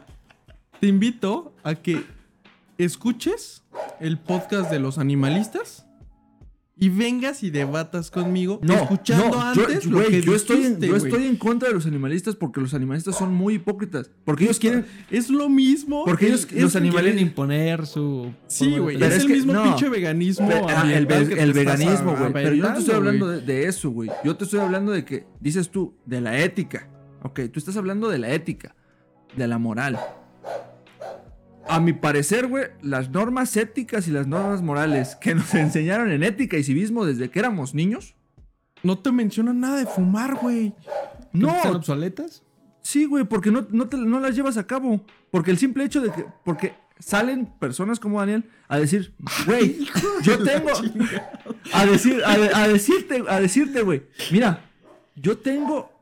[0.80, 2.02] te invito a que
[2.78, 3.62] escuches
[4.00, 5.86] el podcast de los animalistas
[6.74, 10.64] y vengas y debatas conmigo No, escuchando no, antes yo, lo güey, que yo estoy,
[10.64, 14.10] en, yo estoy en contra de los animalistas porque los animalistas son muy hipócritas.
[14.24, 14.86] Porque ellos quieren.
[15.10, 16.04] Es lo mismo.
[16.04, 18.32] Porque ellos- Es- los es- animales- quieren imponer su...
[18.46, 18.96] Sí, güey.
[18.96, 19.62] Es, es el que- mismo no.
[19.64, 20.48] pinche veganismo.
[20.48, 21.06] Ve- ah, el,
[21.52, 22.32] veganismo, güey.
[22.32, 24.10] Pero yo no te estoy hablando de, de eso, güey.
[24.24, 26.88] Yo te estoy hablando de que, dices tú, de la ética.
[27.22, 28.74] Ok, tú estás hablando de la ética,
[29.36, 29.98] de la moral.
[31.68, 36.22] A mi parecer, güey, las normas éticas y las normas morales que nos enseñaron en
[36.22, 38.14] ética y civismo desde que éramos niños,
[38.82, 40.74] No te mencionan nada de fumar, güey.
[41.32, 42.42] no, ¿Están obsoletas?
[42.82, 45.04] Sí, güey, porque no, no, te- no las llevas a cabo.
[45.30, 46.26] Porque el simple hecho de que.
[46.44, 49.14] Porque salen personas como Daniel a decir,
[49.46, 49.86] güey,
[50.22, 50.70] yo tengo.
[51.72, 54.02] A decir, a, de- a decirte, a decirte, güey,
[54.32, 54.64] mira,
[55.14, 55.92] yo tengo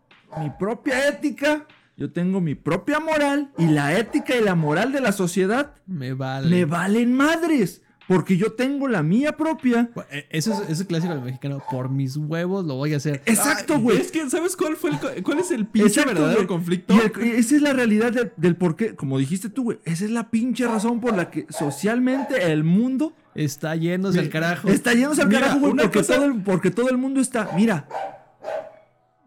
[0.40, 1.66] mi propia ética,
[2.00, 6.14] yo tengo mi propia moral, y la ética y la moral de la sociedad Me
[6.14, 6.48] vale.
[6.48, 7.82] me valen madres.
[8.08, 9.88] Porque yo tengo la mía propia.
[10.10, 11.62] Eh, Eso es, eso es clásico del mexicano.
[11.70, 13.22] Por mis huevos lo voy a hacer.
[13.24, 13.98] Exacto, güey.
[13.98, 16.92] Es que, ¿sabes cuál fue el, cuál es el pinche Exacto, verdadero conflicto?
[16.92, 19.78] Y el- y esa es la realidad del, del por qué, como dijiste tú, güey.
[19.84, 24.68] Esa es la pinche razón por la que socialmente el mundo Está yéndose al carajo.
[24.68, 25.74] está yéndose al Mira, carajo, güey.
[25.76, 27.50] Porque, cosa- todo el, porque todo el mundo está.
[27.54, 27.86] Mira,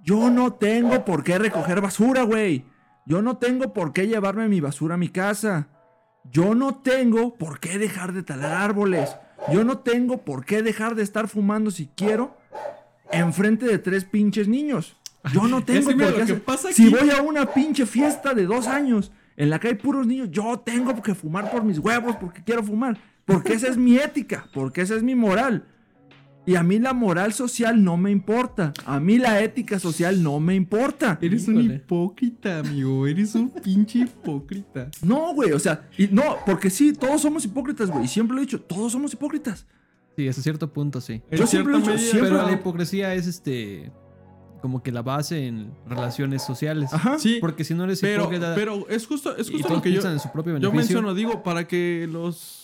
[0.03, 2.65] yo no tengo por qué recoger basura, güey.
[3.05, 5.67] Yo no tengo por qué llevarme mi basura a mi casa.
[6.31, 9.15] Yo no tengo por qué dejar de talar árboles.
[9.51, 12.37] Yo no tengo por qué dejar de estar fumando si quiero
[13.11, 14.95] enfrente de tres pinches niños.
[15.33, 16.43] Yo no tengo por qué hacer-
[16.73, 20.29] Si voy a una pinche fiesta de dos años en la que hay puros niños,
[20.31, 22.97] yo tengo que fumar por mis huevos porque quiero fumar.
[23.25, 25.65] Porque esa es mi ética, porque esa es mi moral.
[26.45, 28.73] Y a mí la moral social no me importa.
[28.85, 31.17] A mí la ética social no me importa.
[31.21, 33.07] Eres un hipócrita, amigo.
[33.07, 34.89] Eres un pinche hipócrita.
[35.01, 38.05] No, güey, o sea, y no, porque sí, todos somos hipócritas, güey.
[38.05, 39.65] Y siempre lo he dicho, todos somos hipócritas.
[40.17, 41.21] Sí, hasta cierto punto sí.
[41.31, 43.91] En Yo siempre cierta he dicho, medida- siempre- Pero la hipocresía es este.
[44.61, 46.93] Como que la base en relaciones sociales.
[46.93, 47.19] Ajá.
[47.19, 49.81] Sí, Porque si no eres pero, hipócrita pero es justo, es y justo todos lo
[49.83, 50.77] que yo, piensan en su propio yo beneficio.
[51.01, 52.62] menciono, digo, para que los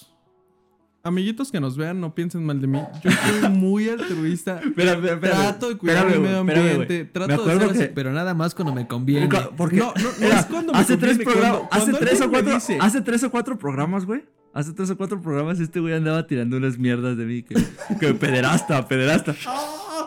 [1.02, 2.80] Amiguitos que nos vean, no piensen mal de mí.
[3.04, 4.60] Yo soy muy altruista.
[4.76, 7.06] Trato de cuidar el medio ambiente.
[7.06, 7.92] Trato de ser así.
[7.96, 9.30] Pero nada más cuando me conviene.
[9.56, 12.22] Porque No, no, no Era, es cuando me hace tres conviene, cuando- hace cuando tres
[12.22, 14.26] o cuatro, dice- hace tres o cuatro programas, güey.
[14.54, 17.56] Hace tres o cuatro programas este güey andaba tirando unas mierdas de mí que,
[18.00, 19.36] que pederasta, pederasta.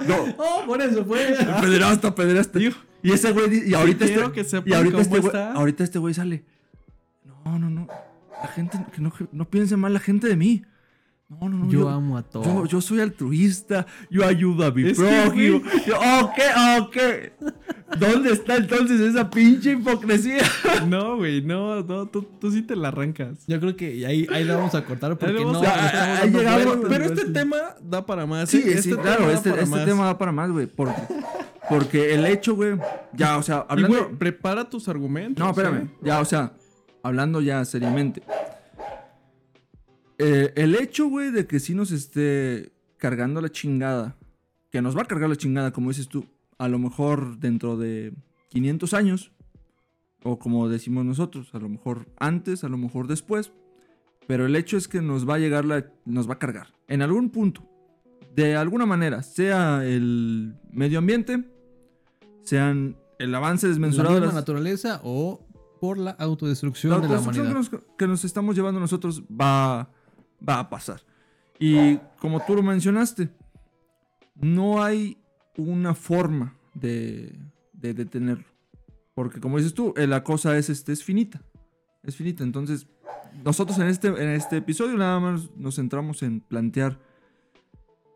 [0.07, 1.37] No, Oh, por eso fue.
[1.63, 2.59] pederasta, pederasta.
[2.61, 6.45] Y ese güey y ahorita este, que y ahorita este güey, ahorita este güey sale.
[7.45, 7.89] No, no, no.
[8.43, 10.63] La gente que no, no piense mal la gente de mí.
[11.41, 11.71] No, no, no.
[11.71, 12.47] Yo amo a todos.
[12.47, 15.63] Yo, yo soy altruista, yo ayudo a mi Es prójimo.
[15.87, 16.39] Yo, ok,
[16.81, 16.97] ok.
[17.99, 20.39] ¿Dónde está entonces esa pinche hipocresía?
[20.87, 23.45] No, güey, no, no, tú, tú sí te la arrancas.
[23.47, 25.61] Yo creo que ahí, ahí la vamos a cortar porque Ahí no.
[25.63, 28.49] a- llegamos, vueltas, Pero este tema da para más.
[28.49, 28.81] Sí, ¿eh?
[28.83, 29.85] sí, tema claro, da este, este más.
[29.85, 30.67] tema va para más, güey.
[30.67, 30.95] Porque,
[31.69, 32.79] porque el hecho, güey,
[33.13, 34.05] ya, o sea, Y, hablando...
[34.05, 35.43] güey, prepara tus argumentos.
[35.45, 35.89] no, espérame, ¿eh?
[36.03, 36.53] ya, o sea,
[37.03, 38.23] hablando ya seriamente.
[40.25, 44.17] Eh, el hecho, güey, de que sí nos esté cargando la chingada,
[44.71, 46.27] que nos va a cargar la chingada, como dices tú,
[46.59, 48.13] a lo mejor dentro de
[48.51, 49.33] 500 años,
[50.23, 53.53] o como decimos nosotros, a lo mejor antes, a lo mejor después,
[54.29, 57.03] pero el hecho es que nos va a llegar la, nos va a cargar, en
[57.03, 57.69] algún punto,
[58.37, 61.45] de alguna manera, sea el medio ambiente,
[62.43, 65.45] sean el avance la desmesurado de las- naturaleza o
[65.81, 67.49] por la autodestrucción la de la humanidad.
[67.49, 69.91] que nos, que nos estamos llevando nosotros va,
[70.47, 71.03] va a pasar.
[71.59, 73.31] Y como tú lo mencionaste,
[74.35, 75.19] no hay
[75.57, 77.39] una forma de,
[77.73, 78.47] de detenerlo.
[79.15, 81.43] Porque como dices tú, eh, la cosa es, este, es finita.
[82.03, 82.43] Es finita.
[82.43, 82.87] Entonces,
[83.45, 86.99] nosotros en este, en este episodio nada más nos centramos en plantear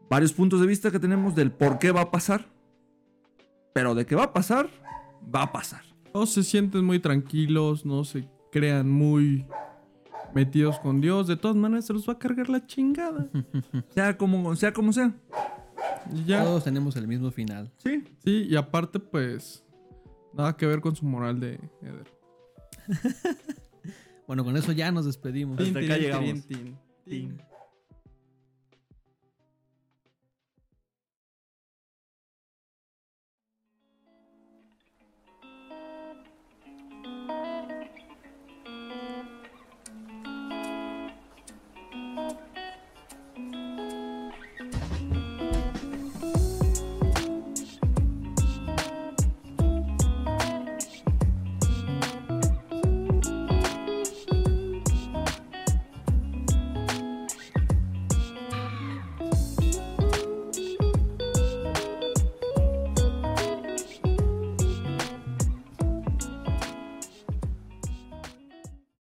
[0.08, 2.46] varios puntos de vista que tenemos del por qué va a pasar.
[3.72, 4.70] Pero de qué va a pasar,
[5.34, 5.82] va a pasar.
[6.12, 9.46] Todos se sienten muy tranquilos, no se crean muy
[10.36, 11.26] metidos con Dios.
[11.26, 13.28] De todas maneras, se los va a cargar la chingada.
[13.94, 14.72] Sea como sea.
[14.72, 15.14] Como sea.
[16.26, 16.44] Ya.
[16.44, 17.72] Todos tenemos el mismo final.
[17.78, 18.04] Sí.
[18.22, 19.64] Sí, y aparte, pues,
[20.34, 22.12] nada que ver con su moral de Eder.
[24.26, 25.60] Bueno, con eso ya nos despedimos.
[25.60, 26.24] Hasta acá llegamos.
[26.24, 27.42] tin, tin, tin.